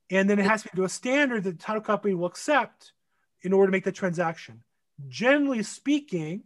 And 0.09 0.29
then 0.29 0.39
it 0.39 0.45
has 0.45 0.63
to 0.63 0.69
be 0.69 0.77
to 0.77 0.85
a 0.85 0.89
standard 0.89 1.43
that 1.43 1.51
the 1.57 1.63
title 1.63 1.81
company 1.81 2.15
will 2.15 2.25
accept 2.25 2.93
in 3.41 3.53
order 3.53 3.67
to 3.67 3.71
make 3.71 3.83
the 3.83 3.91
transaction. 3.91 4.63
Generally 5.07 5.63
speaking, 5.63 6.43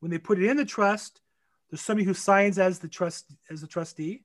when 0.00 0.10
they 0.10 0.18
put 0.18 0.38
it 0.38 0.48
in 0.48 0.56
the 0.56 0.64
trust, 0.64 1.20
there's 1.70 1.80
somebody 1.80 2.04
who 2.04 2.14
signs 2.14 2.58
as 2.58 2.80
the 2.80 2.88
trust 2.88 3.26
as 3.48 3.60
the 3.60 3.66
trustee 3.66 4.24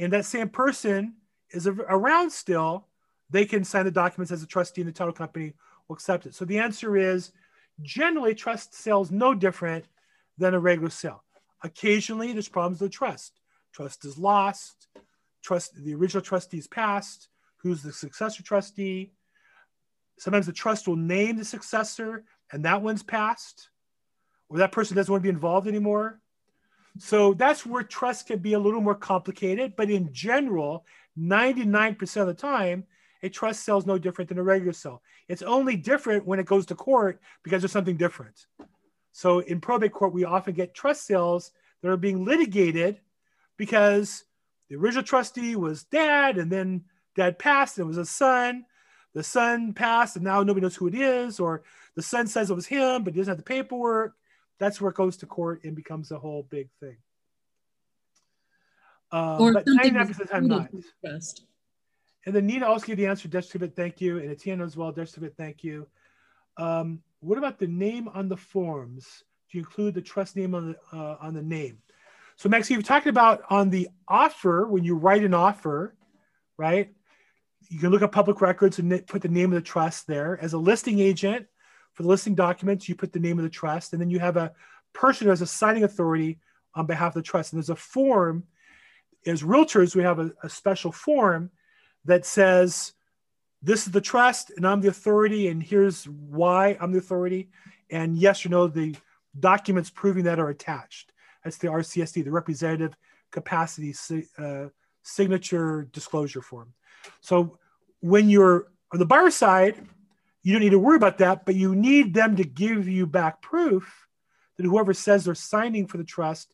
and 0.00 0.12
that 0.14 0.24
same 0.24 0.48
person 0.48 1.14
is 1.50 1.66
around 1.66 2.30
still, 2.30 2.86
they 3.28 3.44
can 3.44 3.62
sign 3.62 3.84
the 3.84 3.90
documents 3.90 4.32
as 4.32 4.42
a 4.42 4.46
trustee 4.46 4.80
and 4.80 4.88
the 4.88 4.94
title 4.94 5.12
company 5.12 5.52
will 5.86 5.94
accept 5.94 6.24
it. 6.24 6.34
So 6.34 6.44
the 6.46 6.58
answer 6.58 6.96
is 6.96 7.32
generally 7.82 8.34
trust 8.34 8.74
sale 8.74 9.02
is 9.02 9.10
no 9.10 9.34
different 9.34 9.84
than 10.38 10.54
a 10.54 10.58
regular 10.58 10.90
sale. 10.90 11.22
Occasionally 11.62 12.32
there's 12.32 12.48
problems 12.48 12.80
with 12.80 12.90
the 12.90 12.96
trust. 12.96 13.40
Trust 13.72 14.04
is 14.06 14.18
lost, 14.18 14.88
trust 15.42 15.74
the 15.76 15.94
original 15.94 16.22
trustee 16.22 16.58
is 16.58 16.66
passed, 16.66 17.28
who's 17.58 17.82
the 17.82 17.92
successor 17.92 18.42
trustee. 18.42 19.12
Sometimes 20.18 20.46
the 20.46 20.52
trust 20.52 20.88
will 20.88 20.96
name 20.96 21.36
the 21.36 21.44
successor 21.44 22.24
and 22.52 22.64
that 22.64 22.80
one's 22.80 23.02
passed, 23.02 23.68
or 24.48 24.58
that 24.58 24.72
person 24.72 24.96
doesn't 24.96 25.12
want 25.12 25.22
to 25.22 25.26
be 25.26 25.34
involved 25.34 25.68
anymore. 25.68 26.20
So 26.98 27.34
that's 27.34 27.64
where 27.64 27.82
trust 27.82 28.26
can 28.26 28.40
be 28.40 28.54
a 28.54 28.58
little 28.58 28.80
more 28.80 28.94
complicated. 28.94 29.74
But 29.76 29.90
in 29.90 30.12
general, 30.12 30.84
99% 31.18 32.20
of 32.20 32.26
the 32.26 32.34
time, 32.34 32.84
a 33.22 33.28
trust 33.28 33.64
sale 33.64 33.78
is 33.78 33.86
no 33.86 33.98
different 33.98 34.28
than 34.28 34.38
a 34.38 34.42
regular 34.42 34.72
sale. 34.72 35.02
It's 35.28 35.42
only 35.42 35.76
different 35.76 36.26
when 36.26 36.40
it 36.40 36.46
goes 36.46 36.66
to 36.66 36.74
court 36.74 37.20
because 37.42 37.62
there's 37.62 37.72
something 37.72 37.96
different. 37.96 38.46
So 39.12 39.40
in 39.40 39.60
probate 39.60 39.92
court, 39.92 40.12
we 40.12 40.24
often 40.24 40.54
get 40.54 40.74
trust 40.74 41.06
sales 41.06 41.52
that 41.82 41.90
are 41.90 41.96
being 41.96 42.24
litigated 42.24 43.00
because 43.56 44.24
the 44.68 44.76
original 44.76 45.02
trustee 45.02 45.56
was 45.56 45.84
dad, 45.84 46.38
and 46.38 46.50
then 46.50 46.84
dad 47.16 47.38
passed, 47.38 47.78
and 47.78 47.84
it 47.84 47.88
was 47.88 47.98
a 47.98 48.06
son. 48.06 48.64
The 49.14 49.22
son 49.22 49.72
passed, 49.72 50.16
and 50.16 50.24
now 50.24 50.42
nobody 50.42 50.62
knows 50.62 50.76
who 50.76 50.86
it 50.86 50.94
is, 50.94 51.40
or 51.40 51.64
the 51.96 52.02
son 52.02 52.28
says 52.28 52.50
it 52.50 52.54
was 52.54 52.66
him, 52.66 53.02
but 53.02 53.12
he 53.12 53.20
doesn't 53.20 53.32
have 53.32 53.38
the 53.38 53.42
paperwork 53.42 54.14
that's 54.60 54.80
where 54.80 54.90
it 54.90 54.96
goes 54.96 55.16
to 55.16 55.26
court 55.26 55.64
and 55.64 55.74
becomes 55.74 56.12
a 56.12 56.18
whole 56.18 56.46
big 56.48 56.68
thing. 56.78 56.98
Um, 59.10 59.40
Or 59.40 59.52
but 59.52 59.66
something 59.66 59.94
99% 59.94 60.00
of 60.02 60.08
was 60.08 60.16
the 60.18 60.24
time 60.26 60.46
not. 60.46 60.70
trust. 61.04 61.46
And 62.26 62.34
then 62.34 62.46
Nina 62.46 62.66
also 62.66 62.86
gave 62.86 62.98
the 62.98 63.06
answer, 63.06 63.26
Dutch 63.26 63.48
Tibet, 63.48 63.74
thank 63.74 64.00
you. 64.00 64.18
And 64.18 64.30
Etienne 64.30 64.60
as 64.60 64.76
well, 64.76 64.92
Dutch 64.92 65.12
Tibet, 65.12 65.32
thank 65.36 65.64
you. 65.64 65.88
Um, 66.58 67.02
what 67.20 67.38
about 67.38 67.58
the 67.58 67.66
name 67.66 68.08
on 68.08 68.28
the 68.28 68.36
forms? 68.36 69.24
Do 69.50 69.58
you 69.58 69.64
include 69.64 69.94
the 69.94 70.02
trust 70.02 70.36
name 70.36 70.54
on 70.54 70.76
the 70.92 70.96
uh, 70.96 71.16
on 71.20 71.34
the 71.34 71.42
name? 71.42 71.78
So 72.36 72.48
Max, 72.48 72.70
you've 72.70 72.84
talked 72.84 73.06
about 73.06 73.42
on 73.50 73.70
the 73.70 73.88
offer 74.06 74.66
when 74.66 74.84
you 74.84 74.94
write 74.94 75.24
an 75.24 75.34
offer, 75.34 75.94
right? 76.56 76.92
You 77.68 77.78
can 77.78 77.90
look 77.90 78.02
at 78.02 78.12
public 78.12 78.40
records 78.40 78.78
and 78.78 79.06
put 79.06 79.22
the 79.22 79.28
name 79.28 79.52
of 79.52 79.56
the 79.56 79.60
trust 79.62 80.06
there. 80.06 80.38
As 80.40 80.52
a 80.52 80.58
listing 80.58 81.00
agent, 81.00 81.46
for 81.92 82.02
the 82.02 82.08
listing 82.08 82.34
documents, 82.34 82.88
you 82.88 82.94
put 82.94 83.12
the 83.12 83.18
name 83.18 83.38
of 83.38 83.42
the 83.42 83.50
trust, 83.50 83.92
and 83.92 84.00
then 84.00 84.10
you 84.10 84.18
have 84.18 84.36
a 84.36 84.52
person 84.92 85.26
who 85.26 85.30
has 85.30 85.42
a 85.42 85.46
signing 85.46 85.84
authority 85.84 86.38
on 86.74 86.86
behalf 86.86 87.16
of 87.16 87.22
the 87.22 87.22
trust. 87.22 87.52
And 87.52 87.58
there's 87.60 87.70
a 87.70 87.76
form. 87.76 88.44
As 89.26 89.42
realtors, 89.42 89.94
we 89.94 90.02
have 90.02 90.18
a, 90.18 90.32
a 90.42 90.48
special 90.48 90.92
form 90.92 91.50
that 92.04 92.24
says, 92.24 92.92
"This 93.62 93.86
is 93.86 93.92
the 93.92 94.00
trust, 94.00 94.50
and 94.56 94.66
I'm 94.66 94.80
the 94.80 94.88
authority, 94.88 95.48
and 95.48 95.62
here's 95.62 96.04
why 96.08 96.76
I'm 96.80 96.92
the 96.92 96.98
authority." 96.98 97.50
And 97.90 98.16
yes 98.16 98.46
or 98.46 98.50
no, 98.50 98.66
the 98.66 98.94
documents 99.38 99.90
proving 99.90 100.24
that 100.24 100.38
are 100.38 100.48
attached. 100.48 101.12
That's 101.44 101.58
the 101.58 101.68
RCSD, 101.68 102.24
the 102.24 102.30
Representative 102.30 102.96
Capacity 103.30 103.94
uh, 104.38 104.66
Signature 105.02 105.88
Disclosure 105.92 106.42
Form. 106.42 106.72
So 107.20 107.58
when 108.00 108.28
you're 108.28 108.68
on 108.92 108.98
the 108.98 109.06
buyer 109.06 109.30
side, 109.30 109.86
you 110.42 110.52
don't 110.52 110.62
need 110.62 110.70
to 110.70 110.78
worry 110.78 110.96
about 110.96 111.18
that, 111.18 111.44
but 111.44 111.54
you 111.54 111.74
need 111.74 112.14
them 112.14 112.36
to 112.36 112.44
give 112.44 112.88
you 112.88 113.06
back 113.06 113.42
proof 113.42 114.06
that 114.56 114.64
whoever 114.64 114.94
says 114.94 115.24
they're 115.24 115.34
signing 115.34 115.86
for 115.86 115.98
the 115.98 116.04
trust 116.04 116.52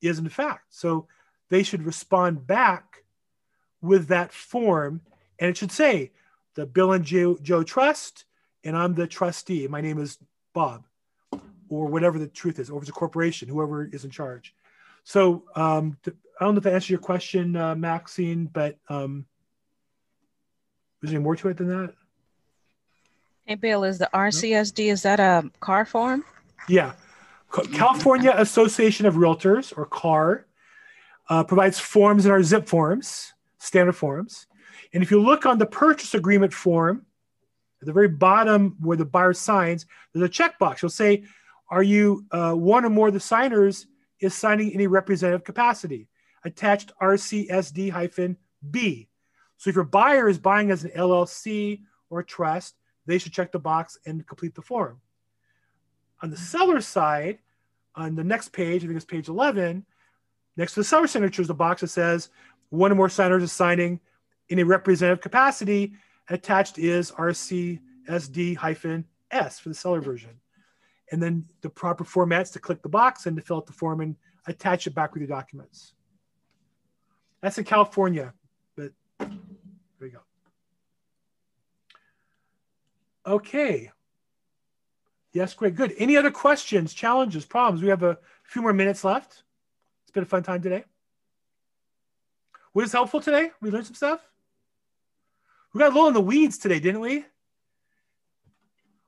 is 0.00 0.18
in 0.18 0.28
fact. 0.28 0.66
So 0.70 1.08
they 1.50 1.62
should 1.62 1.82
respond 1.82 2.46
back 2.46 3.04
with 3.80 4.08
that 4.08 4.32
form. 4.32 5.00
And 5.38 5.50
it 5.50 5.56
should 5.56 5.72
say, 5.72 6.12
the 6.54 6.66
Bill 6.66 6.92
and 6.92 7.04
Joe, 7.04 7.36
Joe 7.42 7.62
Trust, 7.64 8.24
and 8.62 8.76
I'm 8.76 8.94
the 8.94 9.06
trustee. 9.06 9.66
My 9.66 9.80
name 9.80 9.98
is 9.98 10.18
Bob, 10.52 10.84
or 11.68 11.86
whatever 11.86 12.18
the 12.18 12.28
truth 12.28 12.58
is, 12.60 12.70
or 12.70 12.78
if 12.78 12.84
it's 12.84 12.90
a 12.90 12.92
corporation, 12.92 13.48
whoever 13.48 13.84
is 13.84 14.04
in 14.04 14.10
charge. 14.10 14.54
So 15.02 15.44
um, 15.56 15.98
I 16.06 16.12
don't 16.44 16.54
know 16.54 16.58
if 16.58 16.64
that 16.64 16.74
answers 16.74 16.90
your 16.90 17.00
question, 17.00 17.56
uh, 17.56 17.74
Maxine, 17.74 18.46
but 18.46 18.78
um, 18.88 19.26
is 21.02 21.10
there 21.10 21.20
more 21.20 21.36
to 21.36 21.48
it 21.48 21.56
than 21.56 21.68
that? 21.68 21.94
Hey, 23.46 23.56
Bill, 23.56 23.84
is 23.84 23.98
the 23.98 24.08
RCSD, 24.14 24.90
is 24.90 25.02
that 25.02 25.20
a 25.20 25.50
car 25.60 25.84
form? 25.84 26.24
Yeah. 26.66 26.94
California 27.74 28.32
Association 28.34 29.04
of 29.04 29.16
Realtors, 29.16 29.76
or 29.76 29.84
CAR, 29.84 30.46
uh, 31.28 31.44
provides 31.44 31.78
forms 31.78 32.24
in 32.24 32.32
our 32.32 32.42
zip 32.42 32.66
forms, 32.66 33.34
standard 33.58 33.92
forms. 33.92 34.46
And 34.94 35.02
if 35.02 35.10
you 35.10 35.20
look 35.20 35.44
on 35.44 35.58
the 35.58 35.66
purchase 35.66 36.14
agreement 36.14 36.54
form, 36.54 37.04
at 37.82 37.86
the 37.86 37.92
very 37.92 38.08
bottom 38.08 38.76
where 38.80 38.96
the 38.96 39.04
buyer 39.04 39.34
signs, 39.34 39.84
there's 40.14 40.24
a 40.24 40.32
checkbox. 40.32 40.80
You'll 40.80 40.88
say, 40.88 41.24
Are 41.68 41.82
you 41.82 42.24
uh, 42.30 42.54
one 42.54 42.86
or 42.86 42.88
more 42.88 43.08
of 43.08 43.14
the 43.14 43.20
signers 43.20 43.86
is 44.20 44.32
signing 44.32 44.68
in 44.68 44.74
any 44.76 44.86
representative 44.86 45.44
capacity? 45.44 46.08
Attached 46.44 46.92
RCSD 46.98 47.90
hyphen 47.90 48.38
B. 48.70 49.10
So 49.58 49.68
if 49.68 49.76
your 49.76 49.84
buyer 49.84 50.30
is 50.30 50.38
buying 50.38 50.70
as 50.70 50.84
an 50.84 50.92
LLC 50.92 51.82
or 52.08 52.20
a 52.20 52.24
trust, 52.24 52.76
they 53.06 53.18
should 53.18 53.32
check 53.32 53.52
the 53.52 53.58
box 53.58 53.98
and 54.06 54.26
complete 54.26 54.54
the 54.54 54.62
form. 54.62 55.00
On 56.22 56.30
the 56.30 56.36
seller 56.36 56.80
side, 56.80 57.38
on 57.94 58.14
the 58.14 58.24
next 58.24 58.52
page, 58.52 58.82
I 58.82 58.86
think 58.86 58.96
it's 58.96 59.04
page 59.04 59.28
11, 59.28 59.84
next 60.56 60.74
to 60.74 60.80
the 60.80 60.84
seller 60.84 61.06
signature 61.06 61.42
is 61.42 61.48
the 61.48 61.54
box 61.54 61.80
that 61.82 61.88
says 61.88 62.30
one 62.70 62.90
or 62.90 62.94
more 62.94 63.08
signers 63.08 63.42
is 63.42 63.52
signing 63.52 64.00
in 64.48 64.58
a 64.58 64.64
representative 64.64 65.22
capacity. 65.22 65.92
Attached 66.28 66.78
is 66.78 67.10
RCSD 67.12 68.56
hyphen 68.56 69.04
S 69.30 69.58
for 69.58 69.68
the 69.68 69.74
seller 69.74 70.00
version. 70.00 70.40
And 71.12 71.22
then 71.22 71.46
the 71.60 71.68
proper 71.68 72.04
formats 72.04 72.52
to 72.52 72.58
click 72.58 72.82
the 72.82 72.88
box 72.88 73.26
and 73.26 73.36
to 73.36 73.42
fill 73.42 73.58
out 73.58 73.66
the 73.66 73.72
form 73.72 74.00
and 74.00 74.16
attach 74.46 74.86
it 74.86 74.94
back 74.94 75.12
with 75.12 75.20
your 75.20 75.28
documents. 75.28 75.92
That's 77.42 77.58
in 77.58 77.64
California, 77.64 78.32
but 78.74 78.92
there 79.18 79.28
you 80.00 80.10
go. 80.10 80.20
Okay. 83.26 83.90
Yes, 85.32 85.54
great, 85.54 85.74
good. 85.74 85.94
Any 85.98 86.16
other 86.16 86.30
questions, 86.30 86.94
challenges, 86.94 87.44
problems? 87.44 87.82
We 87.82 87.88
have 87.88 88.02
a 88.02 88.18
few 88.44 88.62
more 88.62 88.72
minutes 88.72 89.02
left. 89.02 89.42
It's 90.02 90.12
been 90.12 90.22
a 90.22 90.26
fun 90.26 90.42
time 90.42 90.62
today. 90.62 90.84
Was 92.72 92.92
helpful 92.92 93.20
today? 93.20 93.50
We 93.60 93.70
learned 93.70 93.86
some 93.86 93.94
stuff. 93.94 94.20
We 95.72 95.78
got 95.78 95.90
a 95.90 95.94
little 95.94 96.08
in 96.08 96.14
the 96.14 96.20
weeds 96.20 96.58
today, 96.58 96.78
didn't 96.78 97.00
we? 97.00 97.18
A 97.18 97.24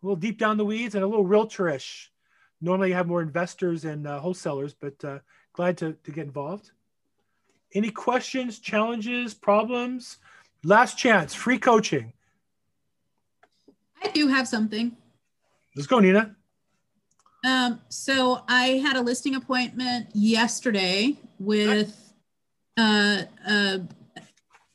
little 0.02 0.16
deep 0.16 0.38
down 0.38 0.56
the 0.56 0.64
weeds 0.64 0.94
and 0.94 1.04
a 1.04 1.06
little 1.06 1.24
realtorish. 1.24 2.08
Normally, 2.60 2.88
you 2.88 2.94
have 2.94 3.06
more 3.06 3.22
investors 3.22 3.84
and 3.84 4.06
uh, 4.06 4.18
wholesalers, 4.18 4.74
but 4.74 5.04
uh, 5.04 5.18
glad 5.52 5.76
to, 5.78 5.92
to 6.04 6.10
get 6.10 6.26
involved. 6.26 6.70
Any 7.74 7.90
questions, 7.90 8.58
challenges, 8.58 9.34
problems? 9.34 10.18
Last 10.64 10.96
chance, 10.98 11.34
free 11.34 11.58
coaching. 11.58 12.12
I 14.02 14.08
do 14.08 14.28
have 14.28 14.48
something. 14.48 14.96
Let's 15.74 15.86
go, 15.86 15.98
Nina. 15.98 16.34
Um, 17.44 17.80
so 17.88 18.42
I 18.48 18.78
had 18.78 18.96
a 18.96 19.00
listing 19.00 19.36
appointment 19.36 20.08
yesterday 20.14 21.16
with 21.38 22.12
uh, 22.76 23.22
uh, 23.46 23.78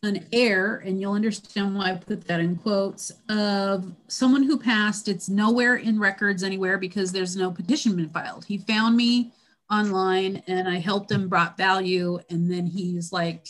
an 0.04 0.26
heir, 0.32 0.78
and 0.78 1.00
you'll 1.00 1.14
understand 1.14 1.76
why 1.76 1.92
I 1.92 1.96
put 1.96 2.28
that 2.28 2.40
in 2.40 2.56
quotes, 2.56 3.12
of 3.30 3.94
someone 4.08 4.44
who 4.44 4.58
passed. 4.58 5.08
It's 5.08 5.30
nowhere 5.30 5.76
in 5.76 6.00
records 6.00 6.44
anywhere 6.44 6.78
because 6.78 7.12
there's 7.12 7.36
no 7.36 7.52
petition 7.52 7.96
been 7.96 8.10
filed. 8.10 8.46
He 8.46 8.58
found 8.58 8.96
me 8.96 9.32
online 9.70 10.44
and 10.48 10.68
I 10.68 10.80
helped 10.80 11.12
him, 11.12 11.30
brought 11.30 11.58
value, 11.58 12.20
and 12.30 12.52
then 12.52 12.66
he's 12.66 13.12
like 13.12 13.48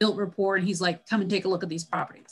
built 0.00 0.16
rapport 0.16 0.56
and 0.56 0.66
he's 0.66 0.80
like, 0.80 1.06
come 1.06 1.20
and 1.20 1.30
take 1.30 1.44
a 1.44 1.48
look 1.48 1.62
at 1.62 1.68
these 1.68 1.84
properties. 1.84 2.29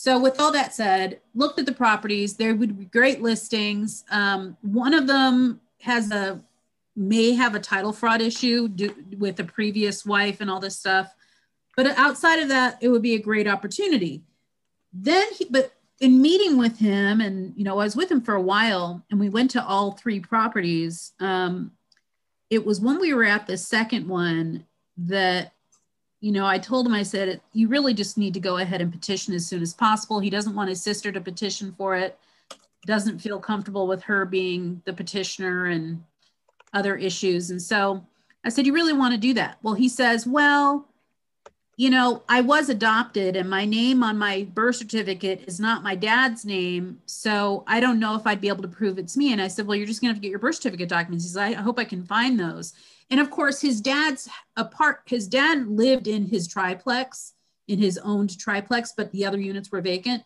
So, 0.00 0.18
with 0.18 0.40
all 0.40 0.50
that 0.52 0.72
said, 0.72 1.20
looked 1.34 1.58
at 1.58 1.66
the 1.66 1.72
properties. 1.72 2.34
There 2.34 2.54
would 2.54 2.78
be 2.78 2.86
great 2.86 3.20
listings. 3.20 4.02
Um, 4.10 4.56
one 4.62 4.94
of 4.94 5.06
them 5.06 5.60
has 5.82 6.10
a 6.10 6.42
may 6.96 7.34
have 7.34 7.54
a 7.54 7.60
title 7.60 7.92
fraud 7.92 8.22
issue 8.22 8.68
do, 8.68 8.94
with 9.18 9.36
the 9.36 9.44
previous 9.44 10.06
wife 10.06 10.40
and 10.40 10.50
all 10.50 10.58
this 10.58 10.78
stuff. 10.78 11.14
But 11.76 11.98
outside 11.98 12.38
of 12.38 12.48
that, 12.48 12.78
it 12.80 12.88
would 12.88 13.02
be 13.02 13.14
a 13.14 13.18
great 13.18 13.46
opportunity. 13.46 14.22
Then, 14.90 15.26
he, 15.34 15.44
but 15.50 15.74
in 16.00 16.22
meeting 16.22 16.56
with 16.56 16.78
him, 16.78 17.20
and 17.20 17.52
you 17.54 17.64
know, 17.64 17.78
I 17.78 17.84
was 17.84 17.94
with 17.94 18.10
him 18.10 18.22
for 18.22 18.34
a 18.34 18.40
while, 18.40 19.04
and 19.10 19.20
we 19.20 19.28
went 19.28 19.50
to 19.50 19.62
all 19.62 19.92
three 19.92 20.18
properties. 20.18 21.12
Um, 21.20 21.72
it 22.48 22.64
was 22.64 22.80
when 22.80 23.00
we 23.00 23.12
were 23.12 23.24
at 23.24 23.46
the 23.46 23.58
second 23.58 24.08
one 24.08 24.64
that 24.96 25.52
you 26.20 26.32
know, 26.32 26.46
I 26.46 26.58
told 26.58 26.86
him, 26.86 26.92
I 26.92 27.02
said, 27.02 27.40
you 27.52 27.68
really 27.68 27.94
just 27.94 28.18
need 28.18 28.34
to 28.34 28.40
go 28.40 28.58
ahead 28.58 28.82
and 28.82 28.92
petition 28.92 29.34
as 29.34 29.46
soon 29.46 29.62
as 29.62 29.72
possible. 29.72 30.20
He 30.20 30.30
doesn't 30.30 30.54
want 30.54 30.68
his 30.68 30.82
sister 30.82 31.10
to 31.10 31.20
petition 31.20 31.74
for 31.76 31.96
it, 31.96 32.18
doesn't 32.86 33.20
feel 33.20 33.40
comfortable 33.40 33.86
with 33.86 34.02
her 34.02 34.26
being 34.26 34.82
the 34.84 34.92
petitioner 34.92 35.66
and 35.66 36.04
other 36.74 36.96
issues. 36.96 37.50
And 37.50 37.60
so 37.60 38.04
I 38.44 38.50
said, 38.50 38.66
You 38.66 38.74
really 38.74 38.92
want 38.92 39.14
to 39.14 39.20
do 39.20 39.34
that? 39.34 39.58
Well, 39.62 39.74
he 39.74 39.88
says, 39.88 40.26
Well, 40.26 40.86
you 41.76 41.88
know, 41.88 42.22
I 42.28 42.42
was 42.42 42.68
adopted 42.68 43.36
and 43.36 43.48
my 43.48 43.64
name 43.64 44.02
on 44.02 44.18
my 44.18 44.46
birth 44.52 44.76
certificate 44.76 45.44
is 45.46 45.58
not 45.58 45.82
my 45.82 45.94
dad's 45.94 46.44
name. 46.44 47.00
So 47.06 47.64
I 47.66 47.80
don't 47.80 47.98
know 47.98 48.14
if 48.14 48.26
I'd 48.26 48.42
be 48.42 48.48
able 48.48 48.62
to 48.62 48.68
prove 48.68 48.98
it's 48.98 49.16
me. 49.16 49.32
And 49.32 49.40
I 49.40 49.48
said, 49.48 49.66
Well, 49.66 49.76
you're 49.76 49.86
just 49.86 50.02
going 50.02 50.10
to 50.10 50.14
have 50.14 50.20
to 50.20 50.22
get 50.22 50.30
your 50.30 50.38
birth 50.38 50.56
certificate 50.56 50.90
documents. 50.90 51.24
He 51.24 51.30
said, 51.30 51.54
I 51.54 51.62
hope 51.62 51.78
I 51.78 51.84
can 51.84 52.04
find 52.04 52.38
those. 52.38 52.74
And 53.10 53.20
of 53.20 53.30
course, 53.30 53.60
his 53.60 53.80
dad's 53.80 54.28
apart, 54.56 55.02
his 55.06 55.26
dad 55.26 55.66
lived 55.66 56.06
in 56.06 56.26
his 56.26 56.46
triplex, 56.46 57.34
in 57.66 57.78
his 57.78 57.98
owned 57.98 58.38
triplex, 58.38 58.92
but 58.96 59.10
the 59.10 59.26
other 59.26 59.40
units 59.40 59.70
were 59.70 59.80
vacant. 59.80 60.22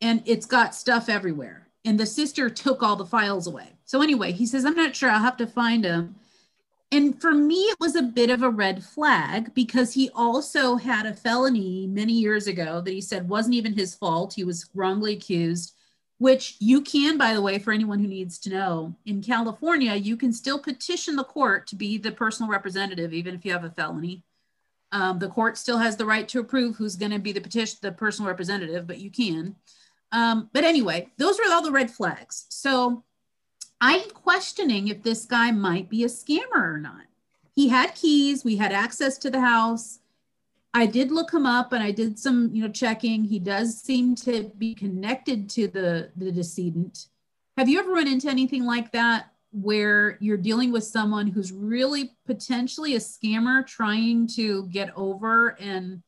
And 0.00 0.22
it's 0.24 0.46
got 0.46 0.74
stuff 0.74 1.08
everywhere. 1.08 1.68
And 1.84 1.98
the 1.98 2.06
sister 2.06 2.50
took 2.50 2.82
all 2.82 2.96
the 2.96 3.06
files 3.06 3.46
away. 3.46 3.76
So 3.84 4.02
anyway, 4.02 4.32
he 4.32 4.46
says, 4.46 4.64
I'm 4.64 4.74
not 4.74 4.94
sure. 4.94 5.10
I'll 5.10 5.20
have 5.20 5.36
to 5.38 5.46
find 5.46 5.84
them. 5.84 6.16
And 6.92 7.20
for 7.20 7.32
me, 7.32 7.56
it 7.56 7.78
was 7.80 7.96
a 7.96 8.02
bit 8.02 8.30
of 8.30 8.42
a 8.42 8.50
red 8.50 8.84
flag 8.84 9.52
because 9.54 9.92
he 9.92 10.10
also 10.14 10.76
had 10.76 11.06
a 11.06 11.14
felony 11.14 11.86
many 11.86 12.12
years 12.12 12.46
ago 12.46 12.80
that 12.80 12.92
he 12.92 13.00
said 13.00 13.28
wasn't 13.28 13.56
even 13.56 13.72
his 13.72 13.94
fault. 13.94 14.34
He 14.34 14.44
was 14.44 14.70
wrongly 14.74 15.14
accused 15.14 15.75
which 16.18 16.56
you 16.60 16.80
can, 16.80 17.18
by 17.18 17.34
the 17.34 17.42
way, 17.42 17.58
for 17.58 17.72
anyone 17.72 17.98
who 17.98 18.06
needs 18.06 18.38
to 18.38 18.50
know, 18.50 18.94
in 19.04 19.22
California, 19.22 19.94
you 19.94 20.16
can 20.16 20.32
still 20.32 20.58
petition 20.58 21.16
the 21.16 21.24
court 21.24 21.66
to 21.66 21.76
be 21.76 21.98
the 21.98 22.12
personal 22.12 22.50
representative, 22.50 23.12
even 23.12 23.34
if 23.34 23.44
you 23.44 23.52
have 23.52 23.64
a 23.64 23.70
felony. 23.70 24.22
Um, 24.92 25.18
the 25.18 25.28
court 25.28 25.58
still 25.58 25.78
has 25.78 25.96
the 25.96 26.06
right 26.06 26.26
to 26.28 26.40
approve 26.40 26.76
who's 26.76 26.96
going 26.96 27.12
to 27.12 27.18
be 27.18 27.32
the 27.32 27.40
petition, 27.40 27.78
the 27.82 27.92
personal 27.92 28.30
representative, 28.30 28.86
but 28.86 28.98
you 28.98 29.10
can. 29.10 29.56
Um, 30.12 30.48
but 30.52 30.64
anyway, 30.64 31.08
those 31.18 31.38
are 31.38 31.52
all 31.52 31.62
the 31.62 31.72
red 31.72 31.90
flags. 31.90 32.46
So 32.48 33.04
I'm 33.80 34.08
questioning 34.10 34.88
if 34.88 35.02
this 35.02 35.26
guy 35.26 35.50
might 35.50 35.90
be 35.90 36.04
a 36.04 36.08
scammer 36.08 36.54
or 36.54 36.78
not. 36.78 37.02
He 37.54 37.68
had 37.68 37.94
keys, 37.94 38.44
we 38.44 38.56
had 38.56 38.72
access 38.72 39.18
to 39.18 39.30
the 39.30 39.40
house. 39.40 39.98
I 40.76 40.84
did 40.84 41.10
look 41.10 41.32
him 41.32 41.46
up 41.46 41.72
and 41.72 41.82
I 41.82 41.90
did 41.90 42.18
some, 42.18 42.50
you 42.52 42.62
know, 42.62 42.68
checking. 42.68 43.24
He 43.24 43.38
does 43.38 43.80
seem 43.80 44.14
to 44.16 44.52
be 44.58 44.74
connected 44.74 45.48
to 45.50 45.68
the 45.68 46.10
the 46.16 46.30
decedent. 46.30 47.06
Have 47.56 47.66
you 47.66 47.78
ever 47.78 47.92
run 47.92 48.06
into 48.06 48.28
anything 48.28 48.66
like 48.66 48.92
that 48.92 49.32
where 49.52 50.18
you're 50.20 50.36
dealing 50.36 50.72
with 50.72 50.84
someone 50.84 51.28
who's 51.28 51.50
really 51.50 52.10
potentially 52.26 52.94
a 52.94 52.98
scammer 52.98 53.66
trying 53.66 54.26
to 54.26 54.66
get 54.66 54.90
over 54.94 55.56
and 55.58 56.02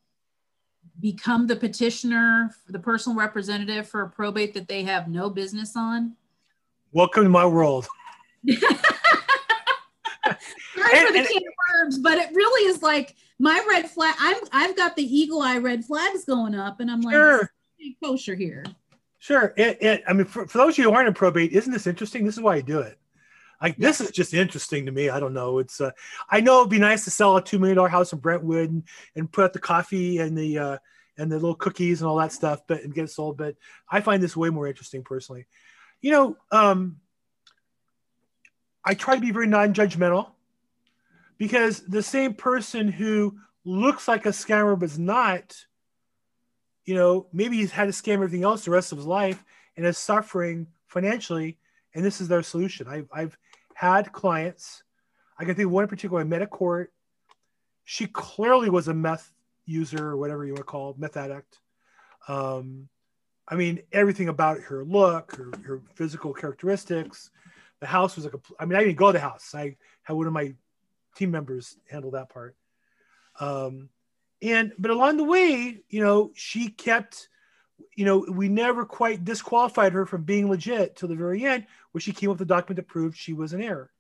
become 1.01 1.47
the 1.47 1.57
petitioner, 1.57 2.55
the 2.69 2.79
personal 2.79 3.17
representative 3.17 3.89
for 3.89 4.03
a 4.03 4.11
probate 4.11 4.53
that 4.53 4.69
they 4.69 4.83
have 4.83 5.09
no 5.09 5.31
business 5.31 5.77
on? 5.77 6.15
Welcome 6.93 7.23
to 7.23 7.31
my 7.31 7.47
world. 7.47 7.87
Sorry 8.47 8.67
for 10.27 11.13
the 11.13 11.27
can 11.27 11.37
of 11.39 11.55
worms, 11.73 11.99
but 12.01 12.19
it 12.19 12.35
really 12.35 12.69
is 12.69 12.83
like 12.83 13.17
my 13.39 13.65
red 13.69 13.89
flag. 13.91 14.15
I'm 14.19 14.37
I've 14.53 14.77
got 14.77 14.97
the 14.97 15.03
eagle 15.03 15.43
eye 15.43 15.59
red 15.59 15.85
flags 15.85 16.25
going 16.25 16.55
up, 16.55 16.81
and 16.81 16.91
I'm 16.91 17.03
Sure. 17.03 17.51
like 17.81 17.97
kosher 18.03 18.35
here. 18.35 18.65
Sure. 19.19 19.53
It, 19.57 19.79
it, 19.83 20.03
I 20.07 20.13
mean, 20.13 20.27
for, 20.27 20.47
for 20.47 20.59
those 20.59 20.75
of 20.75 20.79
you 20.79 20.85
who 20.85 20.93
aren't 20.93 21.09
in 21.09 21.15
probate, 21.15 21.53
isn't 21.53 21.73
this 21.73 21.87
interesting? 21.89 22.25
This 22.25 22.37
is 22.37 22.41
why 22.41 22.55
I 22.57 22.61
do 22.61 22.81
it. 22.81 22.99
Like 23.61 23.77
this 23.77 24.01
is 24.01 24.13
just 24.13 24.35
interesting 24.35 24.87
to 24.87 24.93
me. 24.93 25.11
I 25.11 25.19
don't 25.19 25.35
know. 25.35 25.59
It's 25.59 25.81
uh, 25.81 25.91
I 26.31 26.41
know 26.41 26.61
it'd 26.61 26.71
be 26.71 26.79
nice 26.79 27.05
to 27.05 27.11
sell 27.11 27.37
a 27.37 27.43
two 27.43 27.59
million 27.59 27.77
dollar 27.77 27.89
house 27.89 28.13
in 28.13 28.21
Brentwood 28.21 28.71
and, 28.71 28.83
and 29.17 29.31
put 29.31 29.45
out 29.45 29.53
the 29.53 29.59
coffee 29.59 30.19
and 30.19 30.39
the 30.39 30.59
uh, 30.59 30.79
and 31.17 31.31
the 31.31 31.37
little 31.37 31.57
cookies 31.57 32.01
and 32.01 32.09
all 32.09 32.17
that 32.19 32.33
stuff, 32.33 32.61
but 32.69 32.83
and 32.85 32.95
get 32.95 33.05
it 33.05 33.11
sold. 33.11 33.37
But 33.37 33.57
I 33.91 34.01
find 34.01 34.23
this 34.23 34.37
way 34.37 34.51
more 34.51 34.69
interesting 34.69 35.03
personally. 35.03 35.47
You 36.01 36.13
know, 36.13 36.37
um, 36.53 36.99
I 38.85 38.95
try 38.95 39.17
to 39.17 39.21
be 39.21 39.33
very 39.33 39.49
non-judgmental 39.49 40.31
because 41.39 41.81
the 41.87 42.03
same 42.03 42.35
person 42.35 42.89
who 42.89 43.39
looks 43.65 44.09
like 44.09 44.27
a 44.27 44.31
scammer 44.31 44.79
but's 44.79 44.99
not, 44.99 45.57
you 46.85 46.95
know, 46.95 47.27
maybe 47.33 47.57
he's 47.57 47.71
had 47.71 47.85
to 47.85 47.91
scam 47.93 48.15
everything 48.15 48.43
else 48.43 48.65
the 48.65 48.71
rest 48.71 48.93
of 48.93 48.99
his 48.99 49.07
life 49.07 49.43
and 49.77 49.87
is 49.87 49.99
suffering 49.99 50.67
financially, 50.87 51.59
and 51.95 52.05
this 52.05 52.21
is 52.21 52.29
their 52.29 52.43
solution. 52.43 52.89
I've, 52.89 53.09
I've 53.13 53.39
had 53.75 54.13
clients, 54.13 54.83
I 55.39 55.45
can 55.45 55.55
think 55.55 55.67
of 55.67 55.73
one 55.73 55.85
in 55.85 55.89
particular, 55.89 56.21
I 56.21 56.25
met 56.25 56.43
at 56.43 56.51
court. 56.51 56.93
She 57.85 58.07
clearly 58.07 58.71
was 58.71 58.89
a 58.89 58.95
meth 58.95 59.33
user 59.65 60.09
or 60.09 60.17
whatever 60.17 60.45
you 60.45 60.53
want 60.53 60.61
to 60.61 60.65
call 60.65 60.91
it, 60.91 60.99
meth 60.99 61.17
addict. 61.17 61.61
Um, 62.27 62.89
I 63.47 63.55
mean, 63.55 63.81
everything 63.93 64.29
about 64.29 64.61
her 64.61 64.85
look, 64.85 65.37
her, 65.37 65.53
her 65.65 65.83
physical 65.95 66.35
characteristics. 66.35 67.31
The 67.81 67.87
house 67.87 68.17
was 68.17 68.25
like 68.25 68.35
a, 68.35 68.41
I 68.59 68.65
mean, 68.65 68.77
I 68.77 68.83
didn't 68.83 68.97
go 68.97 69.07
to 69.07 69.13
the 69.13 69.21
house. 69.21 69.55
I 69.55 69.77
had 70.03 70.15
one 70.15 70.27
of 70.27 70.33
my 70.33 70.55
team 71.19 71.31
members 71.31 71.77
handle 71.91 72.13
that 72.13 72.31
part. 72.31 72.57
Um, 73.41 73.91
and, 74.41 74.73
but 74.79 74.91
along 74.91 75.17
the 75.17 75.25
way, 75.25 75.83
you 75.89 76.03
know, 76.03 76.31
she 76.35 76.69
kept, 76.69 77.29
you 77.97 78.05
know, 78.05 78.25
we 78.31 78.49
never 78.49 78.85
quite 78.85 79.25
disqualified 79.25 79.93
her 79.93 80.07
from 80.07 80.23
being 80.23 80.49
legit 80.49 80.97
till 80.97 81.09
the 81.09 81.17
very 81.17 81.45
end, 81.45 81.67
where 81.93 82.01
she 82.01 82.13
came 82.13 82.31
up 82.31 82.35
with 82.35 82.43
a 82.43 82.55
document 82.55 82.77
that 82.77 82.89
proved 82.89 83.17
she 83.17 83.33
was 83.33 83.53
an 83.53 83.63
heir. 83.63 83.91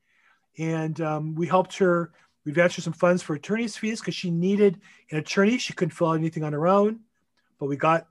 And 0.58 1.00
um, 1.00 1.34
we 1.34 1.46
helped 1.46 1.76
her. 1.78 2.12
We 2.44 2.52
advanced 2.52 2.76
her 2.76 2.82
some 2.82 2.92
funds 2.92 3.22
for 3.22 3.34
attorney's 3.34 3.76
fees 3.76 4.00
because 4.00 4.14
she 4.14 4.30
needed 4.30 4.80
an 5.10 5.18
attorney. 5.18 5.58
She 5.58 5.72
couldn't 5.72 5.92
fill 5.92 6.08
out 6.08 6.14
anything 6.18 6.44
on 6.44 6.52
her 6.52 6.66
own, 6.66 7.00
but 7.58 7.66
we 7.66 7.76
got 7.76 8.06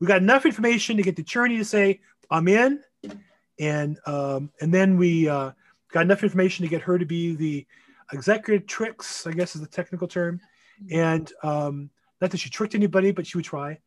we 0.00 0.06
got 0.06 0.22
enough 0.22 0.46
information 0.46 0.96
to 0.96 1.02
get 1.02 1.16
the 1.16 1.22
attorney 1.22 1.56
to 1.56 1.64
say 1.64 2.00
I'm 2.30 2.48
in, 2.48 2.82
and 3.58 3.98
um, 4.06 4.50
and 4.60 4.72
then 4.74 4.96
we 4.96 5.28
uh, 5.28 5.52
got 5.90 6.02
enough 6.02 6.22
information 6.22 6.64
to 6.64 6.68
get 6.68 6.82
her 6.82 6.98
to 6.98 7.06
be 7.06 7.34
the 7.34 7.66
executrix, 8.12 9.26
I 9.26 9.32
guess 9.32 9.54
is 9.54 9.60
the 9.60 9.66
technical 9.66 10.08
term, 10.08 10.40
and 10.90 11.30
um, 11.42 11.90
not 12.20 12.30
that 12.30 12.38
she 12.38 12.50
tricked 12.50 12.74
anybody, 12.74 13.10
but 13.12 13.26
she 13.26 13.38
would 13.38 13.44
try, 13.44 13.78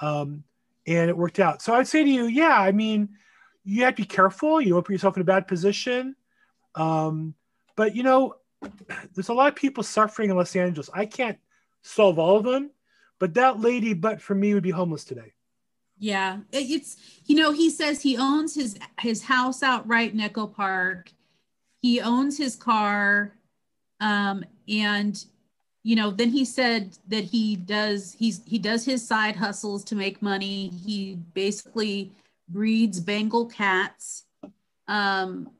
um, 0.00 0.44
and 0.86 1.10
it 1.10 1.16
worked 1.16 1.38
out. 1.38 1.62
So 1.62 1.74
I'd 1.74 1.88
say 1.88 2.04
to 2.04 2.10
you, 2.10 2.24
yeah, 2.26 2.60
I 2.60 2.72
mean, 2.72 3.08
you 3.64 3.84
have 3.84 3.94
to 3.94 4.02
be 4.02 4.06
careful. 4.06 4.60
You 4.60 4.70
don't 4.70 4.84
put 4.84 4.92
yourself 4.92 5.16
in 5.16 5.22
a 5.22 5.24
bad 5.24 5.46
position, 5.46 6.16
um, 6.74 7.34
but 7.76 7.94
you 7.94 8.02
know, 8.02 8.34
there's 9.14 9.28
a 9.28 9.34
lot 9.34 9.48
of 9.48 9.56
people 9.56 9.82
suffering 9.82 10.30
in 10.30 10.36
Los 10.36 10.56
Angeles. 10.56 10.90
I 10.92 11.06
can't 11.06 11.38
solve 11.82 12.18
all 12.18 12.36
of 12.36 12.44
them, 12.44 12.70
but 13.18 13.34
that 13.34 13.60
lady, 13.60 13.94
but 13.94 14.20
for 14.20 14.34
me, 14.34 14.54
would 14.54 14.62
be 14.62 14.70
homeless 14.70 15.04
today. 15.04 15.32
Yeah, 15.98 16.38
it's 16.52 16.96
you 17.26 17.34
know 17.34 17.50
he 17.52 17.70
says 17.70 18.02
he 18.02 18.16
owns 18.16 18.54
his 18.54 18.78
his 19.00 19.24
house 19.24 19.62
outright 19.62 20.12
in 20.12 20.20
Echo 20.20 20.46
Park. 20.46 21.12
He 21.80 22.00
owns 22.00 22.38
his 22.38 22.56
car, 22.56 23.34
um, 24.00 24.44
and 24.68 25.24
you 25.82 25.96
know 25.96 26.10
then 26.10 26.30
he 26.30 26.44
said 26.44 26.96
that 27.08 27.24
he 27.24 27.56
does 27.56 28.16
he's 28.18 28.42
he 28.44 28.58
does 28.58 28.84
his 28.84 29.06
side 29.06 29.36
hustles 29.36 29.84
to 29.84 29.94
make 29.94 30.22
money. 30.22 30.68
He 30.68 31.16
basically 31.34 32.12
breeds 32.48 33.00
Bengal 33.00 33.46
cats, 33.46 34.24
um, 34.86 35.50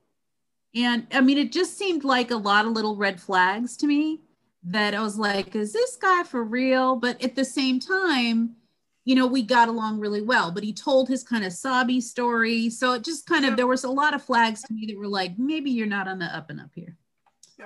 and 0.75 1.07
I 1.13 1.21
mean 1.21 1.39
it 1.39 1.53
just 1.53 1.79
seemed 1.79 2.05
like 2.05 2.31
a 2.31 2.37
lot 2.37 2.67
of 2.67 2.73
little 2.73 2.97
red 2.97 3.21
flags 3.21 3.77
to 3.79 3.87
me. 3.87 4.21
That 4.65 4.93
I 4.93 5.01
was 5.01 5.17
like, 5.19 5.55
is 5.55 5.73
this 5.73 5.97
guy 5.97 6.25
for 6.25 6.43
real? 6.43 6.97
But 6.97 7.23
at 7.23 7.37
the 7.37 7.45
same 7.45 7.79
time 7.79 8.57
you 9.09 9.15
know, 9.15 9.27
we 9.27 9.41
got 9.41 9.71
along 9.71 10.01
really 10.01 10.21
well, 10.21 10.51
but 10.51 10.63
he 10.63 10.71
told 10.71 11.09
his 11.09 11.25
kind 11.25 11.43
of 11.43 11.51
sobby 11.51 11.99
story. 11.99 12.69
So 12.69 12.93
it 12.93 13.03
just 13.03 13.25
kind 13.25 13.47
of, 13.47 13.57
there 13.57 13.67
was 13.67 13.85
a 13.85 13.91
lot 13.91 14.13
of 14.13 14.23
flags 14.23 14.61
to 14.65 14.75
me 14.75 14.85
that 14.85 14.99
were 14.99 15.09
like, 15.09 15.39
maybe 15.39 15.71
you're 15.71 15.87
not 15.87 16.07
on 16.09 16.19
the 16.19 16.27
up 16.27 16.51
and 16.51 16.61
up 16.61 16.69
here. 16.75 16.95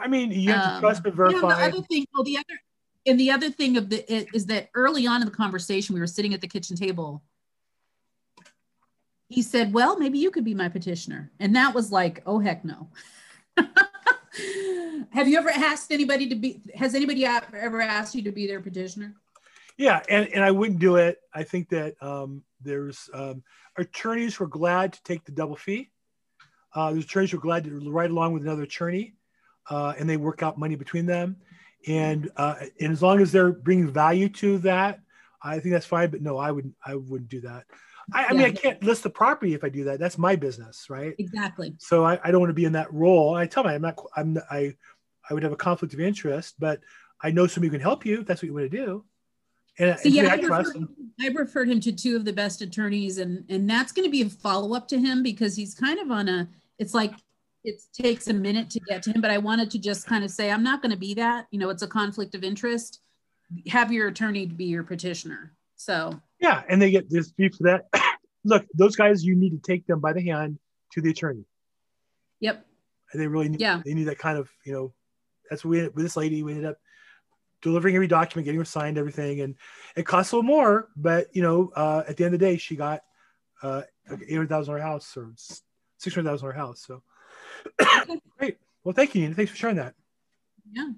I 0.00 0.08
mean, 0.08 0.30
you 0.30 0.50
have 0.52 0.64
to 0.64 0.74
um, 0.74 0.80
trust 0.80 1.02
but 1.02 1.14
verify. 1.14 1.36
You 1.36 1.42
know, 1.42 1.48
the 1.48 1.62
other 1.62 1.82
thing, 1.82 2.06
well, 2.14 2.24
the 2.24 2.36
other, 2.36 2.60
and 3.06 3.20
the 3.20 3.30
other 3.30 3.50
thing 3.50 3.76
of 3.76 3.90
the 3.90 4.04
is 4.34 4.46
that 4.46 4.70
early 4.74 5.06
on 5.06 5.20
in 5.20 5.26
the 5.26 5.34
conversation, 5.34 5.94
we 5.94 6.00
were 6.00 6.06
sitting 6.06 6.34
at 6.34 6.40
the 6.40 6.48
kitchen 6.48 6.76
table. 6.76 7.22
He 9.28 9.42
said, 9.42 9.72
"Well, 9.72 9.98
maybe 9.98 10.18
you 10.18 10.30
could 10.30 10.44
be 10.44 10.54
my 10.54 10.68
petitioner," 10.68 11.30
and 11.40 11.56
that 11.56 11.74
was 11.74 11.90
like, 11.92 12.22
"Oh 12.26 12.38
heck 12.38 12.64
no." 12.64 12.88
Have 15.10 15.28
you 15.28 15.36
ever 15.36 15.50
asked 15.50 15.92
anybody 15.92 16.28
to 16.28 16.34
be? 16.34 16.62
Has 16.74 16.94
anybody 16.94 17.26
ever 17.26 17.80
asked 17.80 18.14
you 18.14 18.22
to 18.22 18.32
be 18.32 18.46
their 18.46 18.60
petitioner? 18.60 19.14
Yeah, 19.76 20.02
and, 20.08 20.28
and 20.28 20.44
I 20.44 20.50
wouldn't 20.50 20.78
do 20.78 20.96
it. 20.96 21.18
I 21.34 21.42
think 21.42 21.68
that 21.70 22.00
um, 22.02 22.42
there's 22.60 23.08
um, 23.14 23.42
attorneys 23.76 24.36
who 24.36 24.44
are 24.44 24.48
glad 24.48 24.92
to 24.92 25.02
take 25.02 25.24
the 25.24 25.32
double 25.32 25.56
fee. 25.56 25.90
Uh, 26.74 26.92
there's 26.92 27.04
attorneys 27.04 27.30
who 27.30 27.38
are 27.38 27.40
glad 27.40 27.64
to 27.64 27.90
ride 27.90 28.10
along 28.10 28.32
with 28.32 28.42
another 28.42 28.62
attorney, 28.62 29.14
uh, 29.70 29.94
and 29.98 30.08
they 30.08 30.16
work 30.16 30.42
out 30.42 30.58
money 30.58 30.76
between 30.76 31.06
them. 31.06 31.36
And 31.86 32.30
uh, 32.36 32.56
and 32.80 32.92
as 32.92 33.02
long 33.02 33.20
as 33.20 33.32
they're 33.32 33.52
bringing 33.52 33.88
value 33.88 34.28
to 34.28 34.58
that, 34.58 35.00
I 35.42 35.58
think 35.58 35.72
that's 35.72 35.86
fine. 35.86 36.10
But 36.10 36.22
no, 36.22 36.38
I 36.38 36.50
wouldn't. 36.50 36.74
I 36.84 36.94
wouldn't 36.94 37.30
do 37.30 37.40
that. 37.40 37.64
I, 38.12 38.26
I 38.26 38.32
mean, 38.32 38.42
I 38.42 38.50
can't 38.50 38.82
list 38.82 39.02
the 39.02 39.10
property 39.10 39.54
if 39.54 39.64
I 39.64 39.68
do 39.68 39.84
that. 39.84 39.98
That's 39.98 40.18
my 40.18 40.36
business, 40.36 40.86
right? 40.90 41.14
Exactly. 41.18 41.74
So 41.78 42.04
I, 42.04 42.18
I 42.22 42.30
don't 42.30 42.40
want 42.40 42.50
to 42.50 42.54
be 42.54 42.64
in 42.64 42.72
that 42.72 42.92
role. 42.92 43.34
I 43.34 43.46
tell 43.46 43.62
them 43.62 43.72
I'm 43.74 43.82
not. 43.82 43.98
I'm. 44.16 44.38
I. 44.50 44.74
I 45.30 45.34
would 45.34 45.42
have 45.44 45.52
a 45.52 45.56
conflict 45.56 45.94
of 45.94 46.00
interest, 46.00 46.56
but 46.58 46.80
I 47.22 47.30
know 47.30 47.46
somebody 47.46 47.68
who 47.68 47.78
can 47.78 47.80
help 47.80 48.04
you. 48.04 48.20
If 48.20 48.26
that's 48.26 48.42
what 48.42 48.46
you 48.46 48.54
want 48.54 48.70
to 48.70 48.76
do. 48.76 49.04
And, 49.78 49.98
so, 49.98 50.08
yeah, 50.08 50.30
I, 50.30 50.34
referred, 50.34 50.76
him. 50.76 50.88
I 51.20 51.28
referred 51.28 51.68
him 51.68 51.80
to 51.80 51.92
two 51.92 52.14
of 52.16 52.24
the 52.24 52.32
best 52.32 52.60
attorneys, 52.60 53.18
and 53.18 53.44
and 53.48 53.68
that's 53.68 53.92
going 53.92 54.06
to 54.06 54.10
be 54.10 54.22
a 54.22 54.28
follow 54.28 54.74
up 54.74 54.86
to 54.88 54.98
him 54.98 55.22
because 55.22 55.56
he's 55.56 55.74
kind 55.74 55.98
of 55.98 56.10
on 56.10 56.28
a. 56.28 56.48
It's 56.78 56.94
like 56.94 57.14
it 57.64 57.80
takes 57.92 58.28
a 58.28 58.32
minute 58.32 58.70
to 58.70 58.80
get 58.80 59.02
to 59.04 59.12
him, 59.12 59.20
but 59.20 59.30
I 59.30 59.38
wanted 59.38 59.70
to 59.72 59.78
just 59.78 60.06
kind 60.06 60.24
of 60.24 60.30
say 60.30 60.50
I'm 60.50 60.64
not 60.64 60.82
going 60.82 60.90
to 60.90 60.98
be 60.98 61.14
that. 61.14 61.46
You 61.50 61.58
know, 61.58 61.70
it's 61.70 61.82
a 61.82 61.88
conflict 61.88 62.34
of 62.34 62.42
interest. 62.42 63.00
Have 63.68 63.92
your 63.92 64.08
attorney 64.08 64.46
be 64.46 64.64
your 64.64 64.82
petitioner. 64.82 65.52
So 65.76 66.20
yeah, 66.40 66.62
and 66.68 66.80
they 66.80 66.90
get 66.90 67.08
this 67.10 67.30
beef 67.30 67.54
for 67.56 67.64
that. 67.64 67.86
Look, 68.44 68.66
those 68.74 68.96
guys, 68.96 69.24
you 69.24 69.36
need 69.36 69.50
to 69.50 69.58
take 69.58 69.86
them 69.86 70.00
by 70.00 70.12
the 70.12 70.22
hand 70.22 70.58
to 70.92 71.00
the 71.00 71.10
attorney. 71.10 71.44
Yep. 72.40 72.66
And 73.12 73.22
they 73.22 73.26
really 73.26 73.48
need. 73.48 73.60
Yeah. 73.60 73.80
They 73.84 73.94
need 73.94 74.04
that 74.04 74.18
kind 74.18 74.38
of 74.38 74.48
you 74.64 74.72
know. 74.72 74.92
That's 75.48 75.64
what 75.64 75.70
we 75.70 75.82
with 75.82 76.04
this 76.04 76.16
lady. 76.16 76.42
We 76.42 76.52
ended 76.52 76.66
up 76.66 76.78
delivering 77.60 77.94
every 77.94 78.08
document, 78.08 78.46
getting 78.46 78.58
her 78.58 78.64
signed, 78.64 78.98
everything, 78.98 79.40
and 79.40 79.54
it 79.96 80.04
costs 80.06 80.32
a 80.32 80.36
little 80.36 80.48
more. 80.48 80.88
But 80.96 81.28
you 81.32 81.42
know, 81.42 81.70
uh, 81.76 82.02
at 82.08 82.16
the 82.16 82.24
end 82.24 82.34
of 82.34 82.40
the 82.40 82.46
day, 82.46 82.56
she 82.56 82.74
got 82.74 83.02
uh, 83.62 83.82
eight 84.10 84.32
hundred 84.32 84.48
thousand 84.48 84.74
her 84.74 84.80
house 84.80 85.16
or 85.16 85.32
six 85.36 86.14
hundred 86.14 86.30
thousand 86.30 86.46
her 86.46 86.52
house. 86.52 86.84
So 86.86 87.02
great. 88.38 88.58
Well, 88.84 88.94
thank 88.94 89.14
you, 89.14 89.22
Nina. 89.22 89.34
Thanks 89.34 89.50
for 89.50 89.56
sharing 89.56 89.76
that. 89.76 89.94
Yeah. 90.70 90.90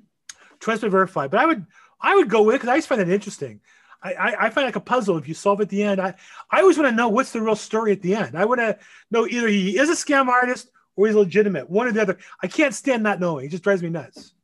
Trust 0.60 0.82
but 0.82 0.90
verify. 0.90 1.28
But 1.28 1.40
I 1.40 1.46
would 1.46 1.66
I 2.00 2.14
would 2.14 2.28
go 2.28 2.42
with 2.42 2.56
because 2.56 2.68
I 2.68 2.76
just 2.76 2.88
find 2.88 3.00
that 3.00 3.08
interesting. 3.08 3.60
I, 4.02 4.12
I, 4.12 4.46
I, 4.46 4.50
find 4.50 4.66
like 4.66 4.76
a 4.76 4.80
puzzle 4.80 5.16
if 5.16 5.26
you 5.26 5.32
solve 5.32 5.62
at 5.62 5.70
the 5.70 5.82
end. 5.82 5.98
I, 5.98 6.14
I 6.50 6.60
always 6.60 6.76
want 6.76 6.90
to 6.90 6.94
know 6.94 7.08
what's 7.08 7.32
the 7.32 7.40
real 7.40 7.56
story 7.56 7.90
at 7.92 8.02
the 8.02 8.14
end. 8.14 8.36
I 8.36 8.44
want 8.44 8.60
to 8.60 8.78
know 9.10 9.26
either 9.26 9.48
he 9.48 9.78
is 9.78 9.88
a 9.88 9.94
scam 9.94 10.28
artist 10.28 10.68
or 10.94 11.06
he's 11.06 11.16
legitimate, 11.16 11.70
one 11.70 11.86
or 11.86 11.92
the 11.92 12.02
other. 12.02 12.18
I 12.42 12.46
can't 12.46 12.74
stand 12.74 13.02
not 13.02 13.18
knowing. 13.18 13.46
It 13.46 13.50
just 13.50 13.62
drives 13.62 13.82
me 13.82 13.88
nuts. 13.88 14.34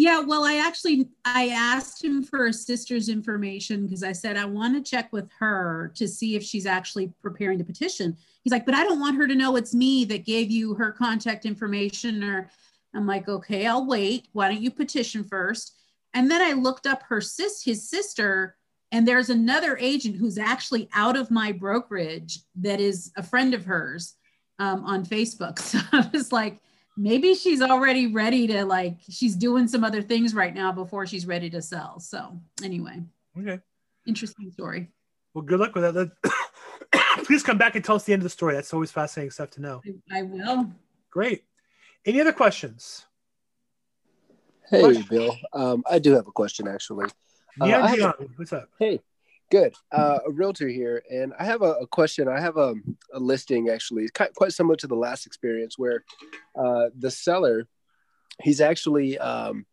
Yeah, 0.00 0.20
well, 0.20 0.44
I 0.44 0.56
actually 0.66 1.10
I 1.26 1.48
asked 1.48 2.02
him 2.02 2.22
for 2.22 2.46
a 2.46 2.54
sister's 2.54 3.10
information 3.10 3.84
because 3.84 4.02
I 4.02 4.12
said 4.12 4.38
I 4.38 4.46
want 4.46 4.74
to 4.74 4.90
check 4.90 5.12
with 5.12 5.28
her 5.40 5.92
to 5.94 6.08
see 6.08 6.36
if 6.36 6.42
she's 6.42 6.64
actually 6.64 7.12
preparing 7.20 7.58
to 7.58 7.64
petition. 7.64 8.16
He's 8.42 8.50
like, 8.50 8.64
but 8.64 8.74
I 8.74 8.82
don't 8.82 8.98
want 8.98 9.18
her 9.18 9.28
to 9.28 9.34
know 9.34 9.56
it's 9.56 9.74
me 9.74 10.06
that 10.06 10.24
gave 10.24 10.50
you 10.50 10.72
her 10.72 10.90
contact 10.90 11.44
information. 11.44 12.24
Or 12.24 12.48
I'm 12.94 13.06
like, 13.06 13.28
okay, 13.28 13.66
I'll 13.66 13.86
wait. 13.86 14.28
Why 14.32 14.48
don't 14.48 14.62
you 14.62 14.70
petition 14.70 15.22
first? 15.22 15.76
And 16.14 16.30
then 16.30 16.40
I 16.40 16.54
looked 16.54 16.86
up 16.86 17.02
her 17.02 17.20
sis, 17.20 17.62
his 17.62 17.86
sister, 17.86 18.56
and 18.92 19.06
there's 19.06 19.28
another 19.28 19.76
agent 19.76 20.16
who's 20.16 20.38
actually 20.38 20.88
out 20.94 21.18
of 21.18 21.30
my 21.30 21.52
brokerage 21.52 22.38
that 22.54 22.80
is 22.80 23.12
a 23.18 23.22
friend 23.22 23.52
of 23.52 23.66
hers 23.66 24.14
um, 24.58 24.82
on 24.82 25.04
Facebook. 25.04 25.58
So 25.60 25.78
I 25.92 26.08
was 26.10 26.32
like, 26.32 26.58
maybe 27.00 27.34
she's 27.34 27.62
already 27.62 28.06
ready 28.06 28.46
to 28.46 28.64
like 28.64 28.98
she's 29.08 29.34
doing 29.34 29.66
some 29.66 29.82
other 29.82 30.02
things 30.02 30.34
right 30.34 30.54
now 30.54 30.70
before 30.70 31.06
she's 31.06 31.26
ready 31.26 31.48
to 31.50 31.62
sell. 31.62 31.98
So 31.98 32.38
anyway. 32.62 33.02
Okay. 33.38 33.58
Interesting 34.06 34.50
story. 34.52 34.88
Well, 35.34 35.42
good 35.42 35.60
luck 35.60 35.74
with 35.74 35.94
that. 35.94 36.12
Please 37.24 37.42
come 37.42 37.58
back 37.58 37.74
and 37.74 37.84
tell 37.84 37.96
us 37.96 38.04
the 38.04 38.12
end 38.12 38.20
of 38.20 38.24
the 38.24 38.30
story. 38.30 38.54
That's 38.54 38.74
always 38.74 38.90
fascinating 38.90 39.30
stuff 39.30 39.50
to 39.50 39.62
know. 39.62 39.80
I, 40.12 40.18
I 40.18 40.22
will. 40.22 40.70
Great. 41.10 41.44
Any 42.04 42.20
other 42.20 42.32
questions? 42.32 43.06
Hey, 44.68 44.82
question? 44.82 45.06
Bill. 45.08 45.36
Um, 45.52 45.82
I 45.90 45.98
do 45.98 46.12
have 46.12 46.26
a 46.26 46.32
question 46.32 46.68
actually. 46.68 47.06
Yeah, 47.64 47.78
uh, 47.84 48.12
what's 48.36 48.52
up? 48.52 48.68
Hey, 48.78 49.00
Good. 49.50 49.74
Uh, 49.90 50.20
a 50.24 50.30
realtor 50.30 50.68
here, 50.68 51.02
and 51.10 51.34
I 51.36 51.44
have 51.44 51.62
a, 51.62 51.72
a 51.72 51.86
question. 51.86 52.28
I 52.28 52.40
have 52.40 52.56
a, 52.56 52.74
a 53.12 53.18
listing 53.18 53.68
actually, 53.68 54.08
quite, 54.08 54.32
quite 54.34 54.52
similar 54.52 54.76
to 54.76 54.86
the 54.86 54.94
last 54.94 55.26
experience, 55.26 55.76
where 55.76 56.04
uh, 56.56 56.90
the 56.96 57.10
seller, 57.10 57.66
he's 58.40 58.60
actually 58.60 59.18
um, 59.18 59.66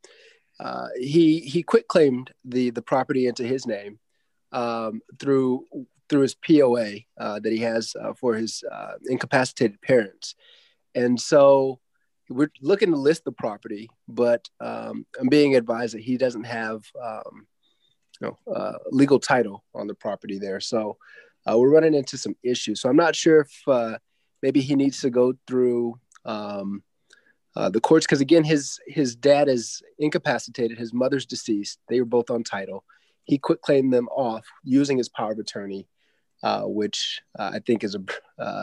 uh, 0.60 0.88
he 0.98 1.42
he 1.42 1.62
quit 1.62 1.88
claimed 1.88 2.32
the 2.44 2.72
the 2.72 2.82
property 2.82 3.28
into 3.28 3.44
his 3.44 3.68
name 3.68 4.00
um, 4.52 5.00
through 5.20 5.66
through 6.10 6.22
his 6.22 6.34
POA 6.34 6.96
uh, 7.20 7.40
that 7.40 7.52
he 7.52 7.60
has 7.60 7.96
uh, 8.02 8.14
for 8.14 8.34
his 8.34 8.64
uh, 8.72 8.94
incapacitated 9.08 9.80
parents, 9.82 10.34
and 10.96 11.22
so 11.22 11.80
we're 12.30 12.52
looking 12.62 12.90
to 12.90 12.98
list 12.98 13.26
the 13.26 13.32
property, 13.32 13.90
but 14.08 14.50
um, 14.60 15.06
I'm 15.20 15.30
being 15.30 15.56
advised 15.56 15.94
that 15.94 16.02
he 16.02 16.18
doesn't 16.18 16.46
have 16.46 16.84
um, 17.02 17.46
you 18.22 18.28
know, 18.28 18.54
uh, 18.54 18.78
legal 18.92 19.20
title 19.20 19.64
on 19.74 19.88
the 19.88 19.94
property 19.94 20.40
there. 20.40 20.60
So 20.60 20.98
uh, 21.50 21.58
we're 21.58 21.72
running 21.72 21.94
into 21.94 22.18
some 22.18 22.36
issues. 22.44 22.82
So 22.82 22.90
I'm 22.90 22.96
not 22.96 23.16
sure 23.16 23.42
if 23.42 23.68
uh, 23.68 23.98
maybe 24.42 24.62
he 24.62 24.76
needs 24.76 25.02
to 25.02 25.10
go 25.10 25.34
through 25.48 26.00
um, 26.26 26.84
uh, 27.56 27.70
the 27.70 27.82
courts 27.82 28.06
because 28.06 28.22
again, 28.22 28.44
his 28.44 28.80
his 28.88 29.16
dad 29.16 29.48
is 29.48 29.82
incapacitated. 29.98 30.78
His 30.78 30.94
mother's 30.94 31.26
deceased. 31.26 31.80
They 31.90 32.00
were 32.00 32.06
both 32.06 32.30
on 32.30 32.44
title. 32.44 32.84
He 33.24 33.38
quit 33.38 33.62
claiming 33.62 33.92
them 33.92 34.08
off 34.10 34.46
using 34.64 34.98
his 34.98 35.10
power 35.10 35.32
of 35.32 35.40
attorney, 35.40 35.88
uh, 36.44 36.64
which 36.64 37.22
uh, 37.38 37.52
I 37.54 37.60
think 37.66 37.84
is 37.84 37.96
a 37.96 38.04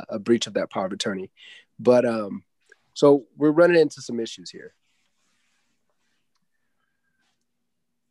a 0.09 0.19
breach 0.19 0.47
of 0.47 0.55
that 0.55 0.71
power 0.71 0.87
of 0.87 0.93
attorney. 0.93 1.33
But 1.79 2.05
um, 2.05 2.45
so 2.95 3.25
we're 3.37 3.51
running 3.51 3.81
into 3.81 4.01
some 4.01 4.21
issues 4.21 4.51
here. 4.51 4.75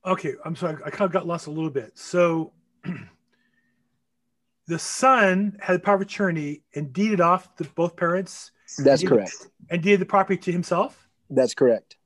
Okay, 0.05 0.33
I'm 0.43 0.55
sorry. 0.55 0.77
I 0.85 0.89
kind 0.89 1.07
of 1.07 1.11
got 1.11 1.25
lost 1.25 1.47
a 1.47 1.51
little 1.51 1.69
bit. 1.69 1.97
So 1.97 2.51
the 4.67 4.79
son 4.79 5.57
had 5.61 5.81
power 5.83 5.95
of 5.95 6.01
attorney 6.01 6.63
and 6.75 6.91
deeded 6.91 7.21
off 7.21 7.55
to 7.57 7.63
both 7.63 7.95
parents. 7.95 8.51
That's 8.79 9.01
and 9.01 9.09
correct. 9.09 9.47
And 9.69 9.81
deeded 9.81 10.01
the 10.01 10.05
property 10.05 10.37
to 10.37 10.51
himself. 10.51 11.07
That's 11.29 11.53
correct. 11.53 11.97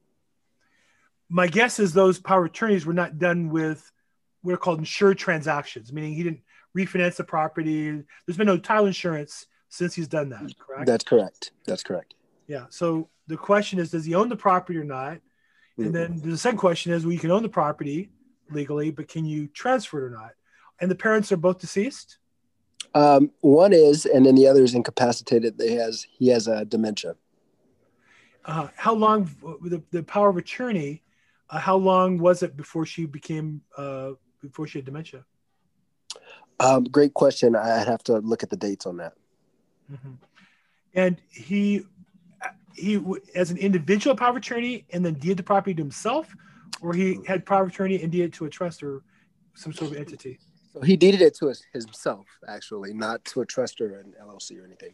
My 1.30 1.48
guess 1.48 1.80
is 1.80 1.94
those 1.94 2.20
power 2.20 2.46
of 2.46 2.52
attorneys 2.52 2.86
were 2.86 2.94
not 2.94 3.20
done 3.20 3.50
with 3.50 3.92
what 4.42 4.54
are 4.54 4.58
called 4.58 4.80
insured 4.80 5.18
transactions, 5.18 5.92
meaning 5.92 6.14
he 6.14 6.24
didn't 6.24 6.42
refinance 6.78 7.18
the 7.18 7.24
property. 7.24 7.92
There's 8.26 8.38
been 8.38 8.48
no 8.48 8.58
title 8.58 8.86
insurance 8.86 9.48
since 9.70 9.94
he's 9.94 10.08
done 10.08 10.30
that, 10.30 10.54
correct? 10.58 10.86
That's 10.86 11.04
correct. 11.04 11.52
That's 11.66 11.84
correct. 11.84 12.14
Yeah. 12.48 12.66
So 12.70 13.10
the 13.28 13.36
question 13.36 13.80
is, 13.80 13.92
does 13.92 14.06
he 14.06 14.16
own 14.16 14.30
the 14.30 14.38
property 14.38 14.80
or 14.80 14.84
not? 14.84 15.20
And 15.78 15.94
then 15.94 16.22
the 16.24 16.38
second 16.38 16.58
question 16.58 16.92
is, 16.92 17.06
well, 17.06 17.14
you 17.14 17.20
can 17.20 17.32
own 17.32 17.44
the 17.44 17.50
property 17.50 18.10
legally, 18.50 18.92
but 18.92 19.08
can 19.08 19.26
you 19.26 19.48
transfer 19.48 20.00
it 20.00 20.08
or 20.08 20.10
not? 20.10 20.32
And 20.80 20.90
the 20.90 20.96
parents 20.96 21.32
are 21.32 21.38
both 21.38 21.60
deceased. 21.60 22.18
Um, 22.96 23.32
one 23.42 23.74
is, 23.74 24.06
and 24.06 24.26
then 24.26 24.36
the 24.36 24.48
other 24.48 24.64
is 24.64 24.74
incapacitated. 24.74 25.58
They 25.58 25.74
has 25.74 26.06
he 26.10 26.30
has 26.30 26.48
a 26.48 26.66
dementia. 26.66 27.16
Uh, 28.46 28.70
how 28.76 28.94
long 28.94 29.30
the, 29.64 29.84
the 29.92 30.04
power 30.04 30.30
of 30.30 30.38
attorney? 30.38 31.04
Uh, 31.50 31.60
how 31.60 31.76
long 31.76 32.18
was 32.18 32.44
it 32.44 32.58
before 32.58 32.86
she 32.86 33.06
became 33.06 33.62
uh, 33.78 34.12
before 34.42 34.68
she 34.68 34.80
had 34.80 34.86
dementia? 34.86 35.26
Um, 36.60 36.86
great 36.86 37.14
question. 37.14 37.56
I'd 37.56 37.88
have 37.88 38.04
to 38.04 38.20
look 38.20 38.42
at 38.42 38.50
the 38.50 38.58
dates 38.58 38.86
on 38.86 38.98
that. 38.98 39.14
Mm-hmm. 39.92 40.14
And 40.94 41.22
he 41.30 41.86
he 42.78 43.04
as 43.36 43.52
an 43.52 43.58
individual 43.58 44.16
power 44.16 44.30
of 44.30 44.36
attorney 44.38 44.86
and 44.92 45.06
then 45.06 45.16
deeded 45.16 45.38
the 45.38 45.44
property 45.44 45.74
to 45.74 45.82
himself, 45.82 46.34
or 46.82 46.94
he 46.94 47.20
had 47.28 47.46
power 47.46 47.64
of 47.64 47.70
attorney 47.70 48.02
and 48.02 48.12
deeded 48.12 48.28
it 48.28 48.34
to 48.34 48.46
a 48.46 48.50
trust 48.50 48.84
or 48.84 49.04
some 49.56 49.74
sort 49.74 49.92
of 49.92 49.98
entity. 49.98 50.40
So 50.74 50.82
he 50.82 50.96
deeded 50.96 51.22
it 51.22 51.36
to 51.36 51.48
his, 51.48 51.64
himself, 51.74 52.28
actually, 52.48 52.94
not 52.94 53.24
to 53.26 53.42
a 53.42 53.46
trust 53.46 53.82
or 53.82 54.00
an 54.00 54.14
LLC 54.22 54.62
or 54.62 54.66
anything. 54.66 54.94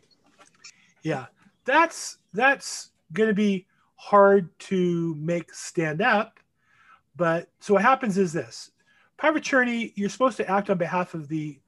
Yeah, 1.02 1.26
that's 1.66 2.18
that's 2.34 2.92
going 3.12 3.28
to 3.28 3.36
be 3.36 3.68
hard 3.96 4.48
to 4.60 5.16
make 5.16 5.54
stand 5.54 6.02
up. 6.02 6.40
But 7.16 7.50
so 7.60 7.74
what 7.74 7.84
happens 7.84 8.18
is 8.18 8.32
this: 8.32 8.72
power 9.18 9.32
of 9.32 9.36
attorney, 9.36 9.92
you're 9.96 10.10
supposed 10.10 10.38
to 10.38 10.50
act 10.50 10.70
on 10.70 10.78
behalf 10.78 11.14
of 11.14 11.28
the 11.28 11.60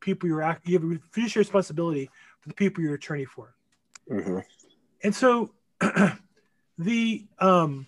people 0.00 0.28
you're 0.28 0.42
act. 0.42 0.66
You 0.66 0.78
have 0.78 0.90
a 0.90 0.98
fiduciary 1.10 1.42
responsibility 1.42 2.10
for 2.40 2.48
the 2.48 2.54
people 2.54 2.82
you're 2.82 2.94
attorney 2.94 3.26
for. 3.26 3.54
Mm-hmm. 4.10 4.38
And 5.02 5.14
so 5.14 5.50
the 6.78 7.24
um, 7.38 7.86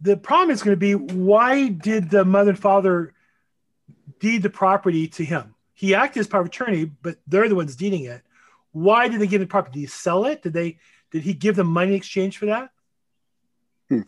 the 0.00 0.16
problem 0.16 0.50
is 0.50 0.62
going 0.62 0.74
to 0.74 0.80
be 0.80 0.94
why 0.94 1.68
did 1.68 2.10
the 2.10 2.24
mother 2.24 2.50
and 2.50 2.58
father 2.58 3.14
deed 4.20 4.42
the 4.42 4.50
property 4.50 5.08
to 5.08 5.24
him? 5.24 5.54
He 5.74 5.94
acted 5.94 6.20
as 6.20 6.26
power 6.26 6.40
of 6.40 6.46
attorney, 6.46 6.84
but 6.84 7.16
they're 7.26 7.48
the 7.48 7.54
ones 7.54 7.76
deeding 7.76 8.04
it. 8.04 8.22
Why 8.72 9.08
did 9.08 9.20
they 9.20 9.26
give 9.26 9.40
the 9.40 9.46
property? 9.46 9.74
Did 9.74 9.80
he 9.80 9.86
sell 9.86 10.26
it? 10.26 10.42
Did 10.42 10.52
they 10.52 10.78
did 11.10 11.22
he 11.22 11.32
give 11.32 11.56
them 11.56 11.68
money 11.68 11.92
in 11.92 11.96
exchange 11.96 12.38
for 12.38 12.46
that? 12.46 12.70
Hmm. 13.88 14.00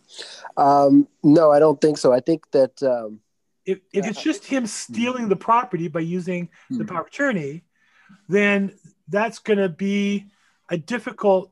Um, 0.57 1.07
no, 1.23 1.51
I 1.51 1.59
don't 1.59 1.79
think 1.79 1.97
so. 1.97 2.11
I 2.11 2.19
think 2.19 2.49
that 2.51 2.81
um, 2.83 3.21
if, 3.65 3.79
if 3.93 4.05
it's 4.07 4.21
just 4.21 4.45
him 4.45 4.65
stealing 4.67 5.29
the 5.29 5.35
property 5.35 5.87
by 5.87 6.01
using 6.01 6.49
the 6.69 6.85
power 6.85 7.01
of 7.01 7.07
attorney, 7.07 7.63
then 8.27 8.73
that's 9.07 9.39
going 9.39 9.59
to 9.59 9.69
be 9.69 10.25
a 10.69 10.77
difficult 10.77 11.51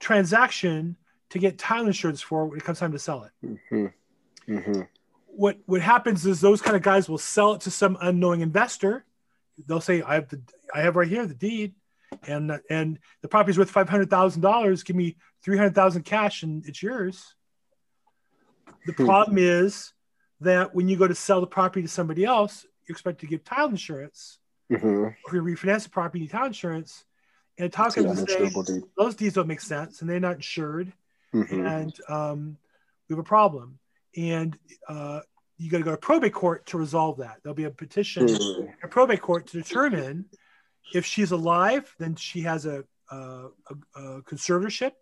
transaction 0.00 0.96
to 1.30 1.38
get 1.38 1.58
title 1.58 1.86
insurance 1.86 2.20
for 2.20 2.46
when 2.46 2.58
it 2.58 2.64
comes 2.64 2.80
time 2.80 2.92
to 2.92 2.98
sell 2.98 3.24
it. 3.24 3.46
Mm-hmm. 3.46 4.52
Mm-hmm. 4.52 4.80
What 5.26 5.58
what 5.66 5.80
happens 5.80 6.26
is 6.26 6.40
those 6.40 6.60
kind 6.60 6.76
of 6.76 6.82
guys 6.82 7.08
will 7.08 7.18
sell 7.18 7.52
it 7.52 7.60
to 7.62 7.70
some 7.70 7.96
unknowing 8.00 8.40
investor. 8.40 9.04
They'll 9.66 9.80
say, 9.80 10.02
"I 10.02 10.14
have 10.14 10.28
the 10.28 10.40
I 10.74 10.80
have 10.80 10.96
right 10.96 11.08
here 11.08 11.24
the 11.26 11.34
deed, 11.34 11.74
and 12.26 12.60
and 12.68 12.98
the 13.22 13.28
property's 13.28 13.58
worth 13.58 13.70
five 13.70 13.88
hundred 13.88 14.10
thousand 14.10 14.42
dollars. 14.42 14.82
Give 14.82 14.96
me 14.96 15.16
three 15.44 15.56
hundred 15.56 15.74
thousand 15.74 16.02
cash, 16.02 16.42
and 16.42 16.66
it's 16.66 16.82
yours." 16.82 17.34
The 18.86 18.92
Hmm. 18.92 19.04
problem 19.04 19.38
is 19.38 19.92
that 20.40 20.74
when 20.74 20.88
you 20.88 20.96
go 20.96 21.06
to 21.06 21.14
sell 21.14 21.40
the 21.40 21.46
property 21.46 21.82
to 21.82 21.88
somebody 21.88 22.24
else, 22.24 22.66
you're 22.86 22.94
expected 22.94 23.26
to 23.26 23.30
give 23.30 23.44
title 23.44 23.68
insurance. 23.68 24.38
Mm-hmm. 24.72 25.04
If 25.26 25.32
you 25.32 25.42
refinance 25.42 25.84
the 25.84 25.90
property, 25.90 26.20
you 26.20 26.24
need 26.24 26.30
title 26.30 26.48
insurance. 26.48 27.04
And 27.60 27.66
a 27.66 27.68
title 27.68 28.10
It's 28.10 28.20
an 28.20 28.26
say, 28.64 28.80
those 28.96 29.14
deeds 29.14 29.34
don't 29.34 29.46
make 29.46 29.60
sense 29.60 30.00
and 30.00 30.08
they're 30.08 30.18
not 30.18 30.36
insured. 30.36 30.92
Mhm. 31.34 31.64
and 31.82 31.92
um, 32.08 32.56
we 33.08 33.12
have 33.14 33.20
a 33.20 33.22
problem. 33.22 33.78
And 34.16 34.58
uh, 34.88 35.20
you 35.58 35.70
got 35.70 35.78
to 35.78 35.84
go 35.84 35.90
to 35.92 35.96
probate 35.98 36.32
court 36.32 36.64
to 36.66 36.78
resolve 36.78 37.18
that. 37.18 37.36
There'll 37.42 37.54
be 37.54 37.64
a 37.64 37.70
petition 37.70 38.26
Mhm. 38.26 38.72
a 38.82 38.88
probate 38.88 39.20
court 39.20 39.46
to 39.48 39.62
determine 39.62 40.24
if 40.94 41.04
she's 41.04 41.30
alive 41.32 41.94
then 41.98 42.16
she 42.16 42.40
has 42.40 42.64
a, 42.64 42.82
a, 43.10 43.16
a, 43.16 43.74
a 43.94 44.22
conservatorship. 44.22 44.92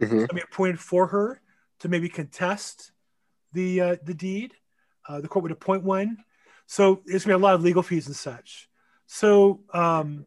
Mhm. 0.00 0.18
somebody 0.26 0.42
appointed 0.42 0.78
for 0.80 1.06
her 1.06 1.40
to 1.80 1.88
maybe 1.88 2.08
contest 2.10 2.92
the 3.52 3.80
uh, 3.80 3.96
the 4.04 4.14
deed. 4.14 4.52
Uh, 5.08 5.20
the 5.22 5.28
court 5.28 5.44
would 5.44 5.52
appoint 5.52 5.82
one. 5.82 6.18
So 6.66 7.02
there's 7.06 7.24
going 7.24 7.34
to 7.34 7.38
be 7.38 7.42
a 7.42 7.46
lot 7.46 7.54
of 7.54 7.62
legal 7.62 7.82
fees 7.82 8.06
and 8.06 8.14
such. 8.14 8.68
So 9.06 9.64
um, 9.72 10.26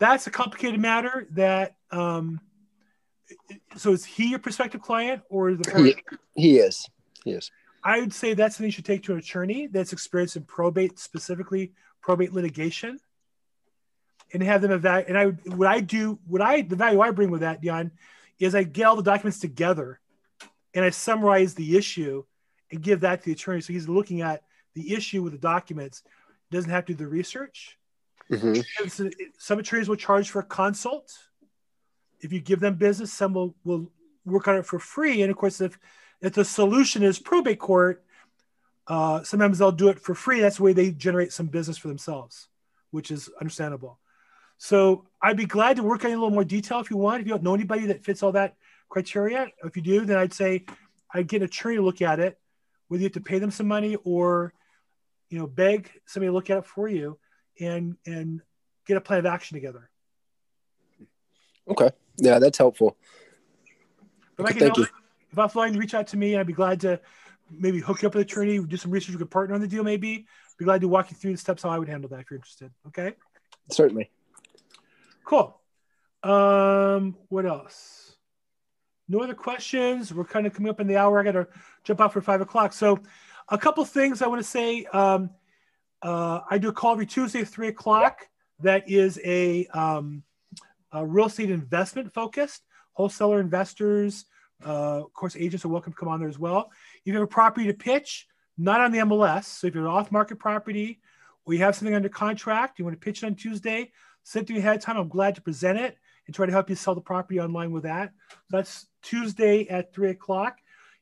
that's 0.00 0.26
a 0.26 0.30
complicated 0.30 0.80
matter 0.80 1.28
that 1.32 1.76
um, 1.92 2.40
so 3.76 3.92
is 3.92 4.04
he 4.04 4.30
your 4.30 4.38
prospective 4.38 4.82
client 4.82 5.22
or 5.28 5.50
is 5.50 5.58
the? 5.58 5.94
He, 6.36 6.42
he 6.42 6.58
is. 6.58 6.88
He 7.22 7.32
is. 7.32 7.50
I 7.84 8.00
would 8.00 8.12
say 8.12 8.34
that's 8.34 8.56
something 8.56 8.66
you 8.66 8.72
should 8.72 8.84
take 8.84 9.04
to 9.04 9.12
an 9.12 9.18
attorney 9.18 9.66
that's 9.66 9.92
experienced 9.92 10.36
in 10.36 10.42
probate, 10.42 10.98
specifically 10.98 11.72
probate 12.00 12.32
litigation, 12.32 12.98
and 14.32 14.42
have 14.42 14.62
them 14.62 14.72
evaluate. 14.72 15.08
And 15.08 15.18
I 15.18 15.26
would, 15.26 15.56
what 15.56 15.68
I 15.68 15.80
do, 15.80 16.18
what 16.26 16.42
I 16.42 16.62
the 16.62 16.76
value 16.76 17.00
I 17.00 17.10
bring 17.10 17.30
with 17.30 17.42
that, 17.42 17.60
Dion, 17.60 17.92
is 18.38 18.54
I 18.54 18.64
get 18.64 18.84
all 18.84 18.96
the 18.96 19.02
documents 19.02 19.38
together, 19.38 20.00
and 20.74 20.84
I 20.84 20.90
summarize 20.90 21.54
the 21.54 21.76
issue, 21.76 22.24
and 22.70 22.82
give 22.82 23.00
that 23.00 23.20
to 23.20 23.26
the 23.26 23.32
attorney. 23.32 23.60
So 23.60 23.72
he's 23.72 23.88
looking 23.88 24.22
at 24.22 24.42
the 24.74 24.94
issue 24.94 25.22
with 25.22 25.32
the 25.32 25.38
documents, 25.38 26.02
doesn't 26.50 26.70
have 26.70 26.86
to 26.86 26.94
do 26.94 27.04
the 27.04 27.10
research. 27.10 27.76
Mhm. 28.30 29.30
Some 29.38 29.58
attorneys 29.58 29.88
will 29.88 29.96
charge 29.96 30.30
for 30.30 30.40
a 30.40 30.44
consult. 30.44 31.12
If 32.20 32.32
you 32.32 32.40
give 32.40 32.60
them 32.60 32.76
business, 32.76 33.12
some 33.12 33.34
will, 33.34 33.54
will 33.64 33.90
work 34.24 34.46
on 34.46 34.56
it 34.56 34.66
for 34.66 34.78
free. 34.78 35.22
And 35.22 35.30
of 35.30 35.36
course, 35.36 35.60
if 35.60 35.78
if 36.20 36.34
the 36.34 36.44
solution 36.44 37.02
is 37.02 37.18
probate 37.18 37.58
court, 37.58 38.04
uh, 38.86 39.22
sometimes 39.22 39.58
they'll 39.58 39.72
do 39.72 39.88
it 39.88 39.98
for 39.98 40.14
free. 40.14 40.40
That's 40.40 40.58
the 40.58 40.62
way 40.62 40.74
they 40.74 40.90
generate 40.90 41.32
some 41.32 41.46
business 41.46 41.78
for 41.78 41.88
themselves, 41.88 42.48
which 42.90 43.10
is 43.10 43.30
understandable. 43.40 43.98
So 44.58 45.06
I'd 45.22 45.38
be 45.38 45.46
glad 45.46 45.76
to 45.76 45.82
work 45.82 46.04
on 46.04 46.10
a 46.10 46.14
little 46.14 46.30
more 46.30 46.44
detail 46.44 46.80
if 46.80 46.90
you 46.90 46.98
want. 46.98 47.22
If 47.22 47.26
you 47.26 47.32
don't 47.32 47.42
know 47.42 47.54
anybody 47.54 47.86
that 47.86 48.04
fits 48.04 48.22
all 48.22 48.32
that 48.32 48.56
criteria, 48.90 49.48
if 49.64 49.76
you 49.76 49.82
do, 49.82 50.04
then 50.04 50.18
I'd 50.18 50.34
say 50.34 50.66
I'd 51.12 51.26
get 51.26 51.38
an 51.38 51.44
attorney 51.44 51.76
to 51.76 51.82
look 51.82 52.02
at 52.02 52.20
it, 52.20 52.38
whether 52.88 53.00
you 53.00 53.06
have 53.06 53.14
to 53.14 53.20
pay 53.20 53.38
them 53.38 53.50
some 53.50 53.66
money 53.66 53.96
or, 54.04 54.52
you 55.30 55.38
know, 55.38 55.46
beg 55.46 55.90
somebody 56.04 56.28
to 56.28 56.34
look 56.34 56.50
at 56.50 56.58
it 56.58 56.66
for 56.66 56.86
you 56.86 57.18
and 57.58 57.96
and 58.06 58.40
get 58.86 58.96
a 58.96 59.00
plan 59.00 59.20
of 59.20 59.26
action 59.26 59.54
together. 59.54 59.90
Okay. 61.68 61.90
Yeah, 62.16 62.38
that's 62.38 62.58
helpful. 62.58 62.96
If 64.38 64.44
I 64.44 64.50
can 64.50 64.60
thank 64.60 64.76
help, 64.76 64.78
you. 64.78 64.94
if 65.32 65.38
I'm 65.38 65.48
flying, 65.48 65.76
reach 65.76 65.94
out 65.94 66.08
to 66.08 66.16
me. 66.16 66.36
I'd 66.36 66.46
be 66.46 66.52
glad 66.52 66.80
to 66.80 67.00
maybe 67.50 67.78
hook 67.78 68.02
you 68.02 68.08
up 68.08 68.14
with 68.14 68.22
an 68.22 68.26
attorney, 68.26 68.58
do 68.58 68.76
some 68.76 68.90
research 68.90 69.14
with 69.14 69.22
a 69.22 69.26
partner 69.26 69.54
on 69.54 69.60
the 69.60 69.66
deal, 69.68 69.84
maybe. 69.84 70.26
Be 70.58 70.64
glad 70.64 70.80
to 70.80 70.88
walk 70.88 71.10
you 71.10 71.16
through 71.16 71.32
the 71.32 71.38
steps 71.38 71.62
how 71.62 71.70
I 71.70 71.78
would 71.78 71.88
handle 71.88 72.08
that 72.10 72.20
if 72.20 72.30
you're 72.30 72.36
interested. 72.36 72.70
Okay. 72.88 73.14
Certainly. 73.70 74.10
Cool. 75.24 75.58
Um, 76.22 77.16
what 77.28 77.46
else? 77.46 78.16
No 79.08 79.20
other 79.20 79.34
questions. 79.34 80.12
We're 80.12 80.24
kind 80.24 80.46
of 80.46 80.54
coming 80.54 80.70
up 80.70 80.80
in 80.80 80.86
the 80.86 80.96
hour. 80.96 81.18
I 81.18 81.22
got 81.22 81.32
to 81.32 81.48
jump 81.84 82.00
out 82.00 82.12
for 82.12 82.20
five 82.20 82.40
o'clock. 82.40 82.72
So, 82.72 83.00
a 83.48 83.58
couple 83.58 83.84
things 83.84 84.22
I 84.22 84.28
want 84.28 84.40
to 84.40 84.48
say. 84.48 84.84
Um, 84.86 85.30
uh, 86.02 86.40
I 86.50 86.58
do 86.58 86.68
a 86.68 86.72
call 86.72 86.92
every 86.92 87.06
Tuesday 87.06 87.40
at 87.40 87.48
three 87.48 87.68
o'clock. 87.68 88.26
That 88.60 88.88
is 88.88 89.18
a, 89.24 89.66
um, 89.66 90.22
a 90.92 91.04
real 91.04 91.26
estate 91.26 91.50
investment 91.50 92.12
focused. 92.12 92.62
Wholesaler 92.92 93.40
investors, 93.40 94.26
uh, 94.64 95.04
of 95.04 95.12
course, 95.12 95.36
agents 95.36 95.64
are 95.64 95.68
welcome 95.68 95.92
to 95.92 95.98
come 95.98 96.08
on 96.08 96.20
there 96.20 96.28
as 96.28 96.38
well. 96.38 96.70
If 96.96 97.02
you 97.04 97.14
have 97.14 97.22
a 97.22 97.26
property 97.26 97.66
to 97.66 97.74
pitch, 97.74 98.26
not 98.58 98.80
on 98.80 98.92
the 98.92 98.98
MLS. 98.98 99.44
So 99.44 99.66
if 99.66 99.74
you're 99.74 99.86
an 99.86 99.90
off 99.90 100.12
market 100.12 100.38
property 100.38 101.00
or 101.44 101.54
you 101.54 101.60
have 101.60 101.74
something 101.74 101.94
under 101.94 102.10
contract, 102.10 102.78
you 102.78 102.84
want 102.84 103.00
to 103.00 103.04
pitch 103.04 103.22
it 103.22 103.26
on 103.26 103.34
Tuesday, 103.34 103.90
send 104.22 104.46
to 104.46 104.52
me 104.52 104.58
ahead 104.58 104.76
of 104.76 104.82
time. 104.82 104.98
I'm 104.98 105.08
glad 105.08 105.34
to 105.36 105.40
present 105.40 105.78
it 105.78 105.96
and 106.26 106.34
try 106.34 106.46
to 106.46 106.52
help 106.52 106.68
you 106.68 106.76
sell 106.76 106.94
the 106.94 107.00
property 107.00 107.40
online 107.40 107.72
with 107.72 107.84
that. 107.84 108.12
That's 108.50 108.86
Tuesday 109.02 109.66
at 109.68 109.94
three 109.94 110.10
o'clock. 110.10 110.58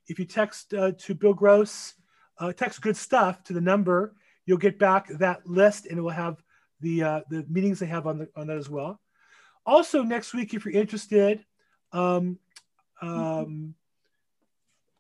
If 0.07 0.19
you 0.19 0.25
text 0.25 0.73
uh, 0.73 0.93
to 0.99 1.15
Bill 1.15 1.35
Gross, 1.35 1.95
uh, 2.39 2.53
text 2.53 2.81
good 2.81 2.97
stuff 2.97 3.43
to 3.45 3.53
the 3.53 3.61
number, 3.61 4.15
you'll 4.49 4.57
get 4.57 4.79
back 4.79 5.09
that 5.09 5.47
list 5.47 5.85
and 5.87 5.99
it 5.99 6.01
will 6.01 6.09
have 6.09 6.43
the 6.81 7.03
uh, 7.03 7.21
the 7.29 7.45
meetings 7.51 7.79
they 7.79 7.87
have 7.87 8.07
on 8.07 8.19
the 8.19 8.29
on 8.35 8.47
that 8.47 8.57
as 8.57 8.71
well. 8.71 8.99
Also 9.67 10.03
next 10.03 10.33
week, 10.33 10.55
if 10.55 10.65
you're 10.65 10.73
interested, 10.73 11.45
um, 11.93 12.39
um, 13.03 13.75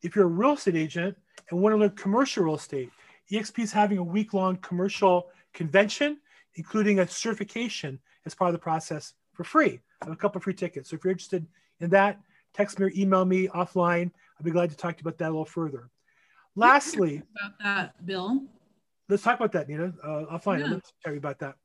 if 0.03 0.15
you're 0.15 0.27
a 0.27 0.29
real 0.29 0.53
estate 0.53 0.77
agent 0.77 1.17
and 1.49 1.59
want 1.59 1.73
to 1.73 1.79
learn 1.79 1.91
commercial 1.91 2.45
real 2.45 2.57
estate, 2.57 2.91
EXP 3.33 3.61
is 3.61 3.73
having 3.73 3.97
a 3.97 4.03
week 4.03 4.35
long 4.35 4.57
commercial 4.57 5.29
convention, 5.55 6.19
including 6.57 6.99
a 7.01 7.09
certification 7.09 7.99
as 8.27 8.35
part 8.35 8.51
of 8.51 8.53
the 8.53 8.59
process 8.59 9.15
for 9.33 9.45
free. 9.45 9.81
I 10.03 10.05
have 10.05 10.13
a 10.13 10.17
couple 10.17 10.39
of 10.39 10.45
free 10.45 10.53
tickets. 10.53 10.91
So 10.91 10.97
if 10.97 11.05
you're 11.05 11.13
interested 11.13 11.47
in 11.81 11.89
that, 11.91 12.21
text 12.53 12.79
me 12.79 12.85
or 12.85 12.93
email 12.95 13.25
me 13.25 13.49
offline. 13.49 14.11
I'd 14.39 14.45
be 14.45 14.51
glad 14.51 14.69
to 14.69 14.77
talk 14.77 14.99
to 14.99 15.03
you 15.03 15.09
about 15.09 15.17
that 15.19 15.29
a 15.29 15.33
little 15.33 15.47
further. 15.47 15.89
Lastly, 16.55 17.23
about 17.35 17.59
that, 17.63 18.05
Bill. 18.05 18.43
Let's 19.09 19.23
talk 19.23 19.39
about 19.39 19.53
that, 19.53 19.69
Nina. 19.69 19.93
Uh, 20.03 20.37
offline. 20.37 20.61
Yeah. 20.61 20.75
Let's 20.75 20.93
tell 21.03 21.13
you 21.13 21.19
about 21.19 21.39
that. 21.39 21.57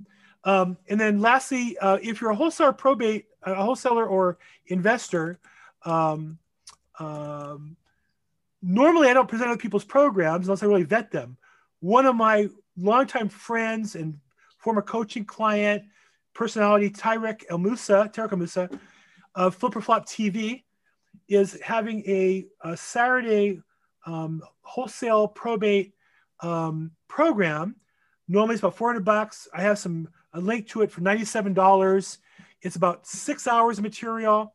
Um, 0.45 0.77
and 0.89 0.99
then 0.99 1.19
lastly, 1.19 1.77
uh, 1.79 1.99
if 2.01 2.21
you're 2.21 2.31
a 2.31 2.35
wholesaler 2.35 2.73
probate, 2.73 3.25
a 3.43 3.55
wholesaler 3.55 4.05
or 4.05 4.37
investor, 4.67 5.39
um, 5.85 6.37
um, 6.99 7.75
normally 8.61 9.09
I 9.09 9.13
don't 9.13 9.27
present 9.27 9.49
other 9.49 9.57
people's 9.57 9.85
programs 9.85 10.47
unless 10.47 10.63
I 10.63 10.67
really 10.67 10.83
vet 10.83 11.11
them. 11.11 11.37
One 11.79 12.05
of 12.05 12.15
my 12.15 12.49
longtime 12.77 13.29
friends 13.29 13.95
and 13.95 14.17
former 14.57 14.81
coaching 14.81 15.25
client, 15.25 15.83
personality 16.33 16.89
Tarek 16.89 17.43
El 17.49 17.57
Moussa, 17.57 18.09
Tarek 18.13 18.31
El 18.31 18.37
Moussa, 18.37 18.69
of 19.35 19.55
Flip 19.55 19.75
or 19.75 19.81
Flop 19.81 20.05
TV, 20.05 20.63
is 21.27 21.59
having 21.61 22.03
a, 22.07 22.45
a 22.61 22.77
Saturday 22.77 23.61
um, 24.05 24.41
wholesale 24.61 25.27
probate 25.27 25.93
um, 26.41 26.91
program. 27.13 27.75
Normally 28.27 28.55
it's 28.55 28.63
about 28.63 28.75
400 28.75 29.05
bucks. 29.05 29.47
I 29.53 29.61
have 29.61 29.77
some 29.77 30.09
a 30.33 30.41
link 30.41 30.67
to 30.69 30.81
it 30.81 30.91
for 30.91 31.01
$97. 31.01 32.17
It's 32.63 32.75
about 32.75 33.05
six 33.05 33.45
hours 33.45 33.77
of 33.77 33.83
material 33.83 34.51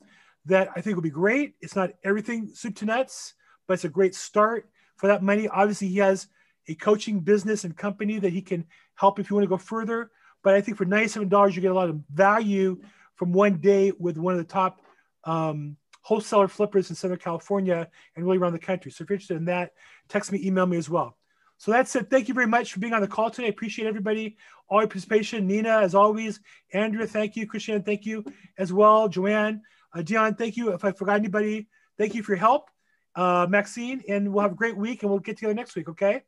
that 0.46 0.70
I 0.74 0.80
think 0.80 0.96
will 0.96 1.02
be 1.02 1.11
great. 1.11 1.54
It's 1.61 1.76
not 1.76 1.90
everything 2.02 2.50
soup 2.52 2.74
to 2.76 2.84
nuts, 2.84 3.34
but 3.68 3.74
it's 3.74 3.84
a 3.84 3.88
great 3.88 4.16
start 4.16 4.68
for 4.96 5.06
that 5.06 5.22
money. 5.22 5.46
Obviously, 5.46 5.86
he 5.86 5.98
has 5.98 6.26
a 6.66 6.74
coaching 6.74 7.20
business 7.20 7.62
and 7.62 7.76
company 7.76 8.18
that 8.18 8.32
he 8.32 8.42
can 8.42 8.66
help 8.96 9.20
if 9.20 9.30
you 9.30 9.36
want 9.36 9.44
to 9.44 9.48
go 9.48 9.56
further. 9.56 10.11
But 10.42 10.54
I 10.54 10.61
think 10.61 10.78
for 10.78 10.84
$97, 10.84 11.54
you 11.54 11.61
get 11.61 11.70
a 11.70 11.74
lot 11.74 11.88
of 11.88 12.00
value 12.12 12.80
from 13.14 13.32
one 13.32 13.59
day 13.59 13.92
with 14.00 14.16
one 14.16 14.34
of 14.34 14.38
the 14.38 14.52
top 14.52 14.80
um, 15.22 15.76
wholesaler 16.02 16.48
flippers 16.48 16.90
in 16.90 16.96
Southern 16.96 17.18
California 17.18 17.88
and 18.16 18.24
really 18.24 18.38
around 18.38 18.52
the 18.52 18.59
country. 18.59 18.90
So 18.90 19.04
if 19.04 19.11
you're 19.11 19.14
interested 19.14 19.36
in 19.36 19.44
that, 19.44 19.74
text 20.09 20.32
me, 20.32 20.40
email 20.44 20.66
me 20.66 20.76
as 20.76 20.90
well. 20.90 21.18
So 21.59 21.72
that's 21.72 21.94
it. 21.96 22.09
Thank 22.09 22.28
you 22.28 22.34
very 22.34 22.46
much 22.46 22.72
for 22.72 22.78
being 22.78 22.92
on 22.92 23.02
the 23.02 23.09
call 23.09 23.30
today. 23.30 23.48
I 23.48 23.50
appreciate 23.50 23.86
everybody, 23.86 24.36
all 24.68 24.80
your 24.80 24.88
participation. 24.88 25.46
Nina, 25.46 25.80
as 25.80 25.94
always. 25.94 26.40
Andrea, 26.72 27.06
thank 27.06 27.36
you. 27.36 27.46
Christian, 27.46 27.82
thank 27.82 28.06
you 28.06 28.24
as 28.59 28.72
well. 28.72 29.09
Joanne, 29.09 29.62
uh, 29.92 30.02
Dion, 30.02 30.36
thank 30.36 30.56
you. 30.56 30.72
If 30.72 30.84
I 30.84 30.92
forgot 30.92 31.16
anybody, 31.16 31.68
thank 31.98 32.14
you 32.14 32.22
for 32.22 32.32
your 32.32 32.38
help. 32.38 32.70
Uh, 33.16 33.46
Maxine, 33.50 34.02
and 34.09 34.32
we'll 34.32 34.42
have 34.42 34.52
a 34.52 34.54
great 34.54 34.76
week 34.76 35.02
and 35.02 35.11
we'll 35.11 35.18
get 35.18 35.36
together 35.36 35.54
next 35.54 35.74
week, 35.74 35.88
okay? 35.88 36.22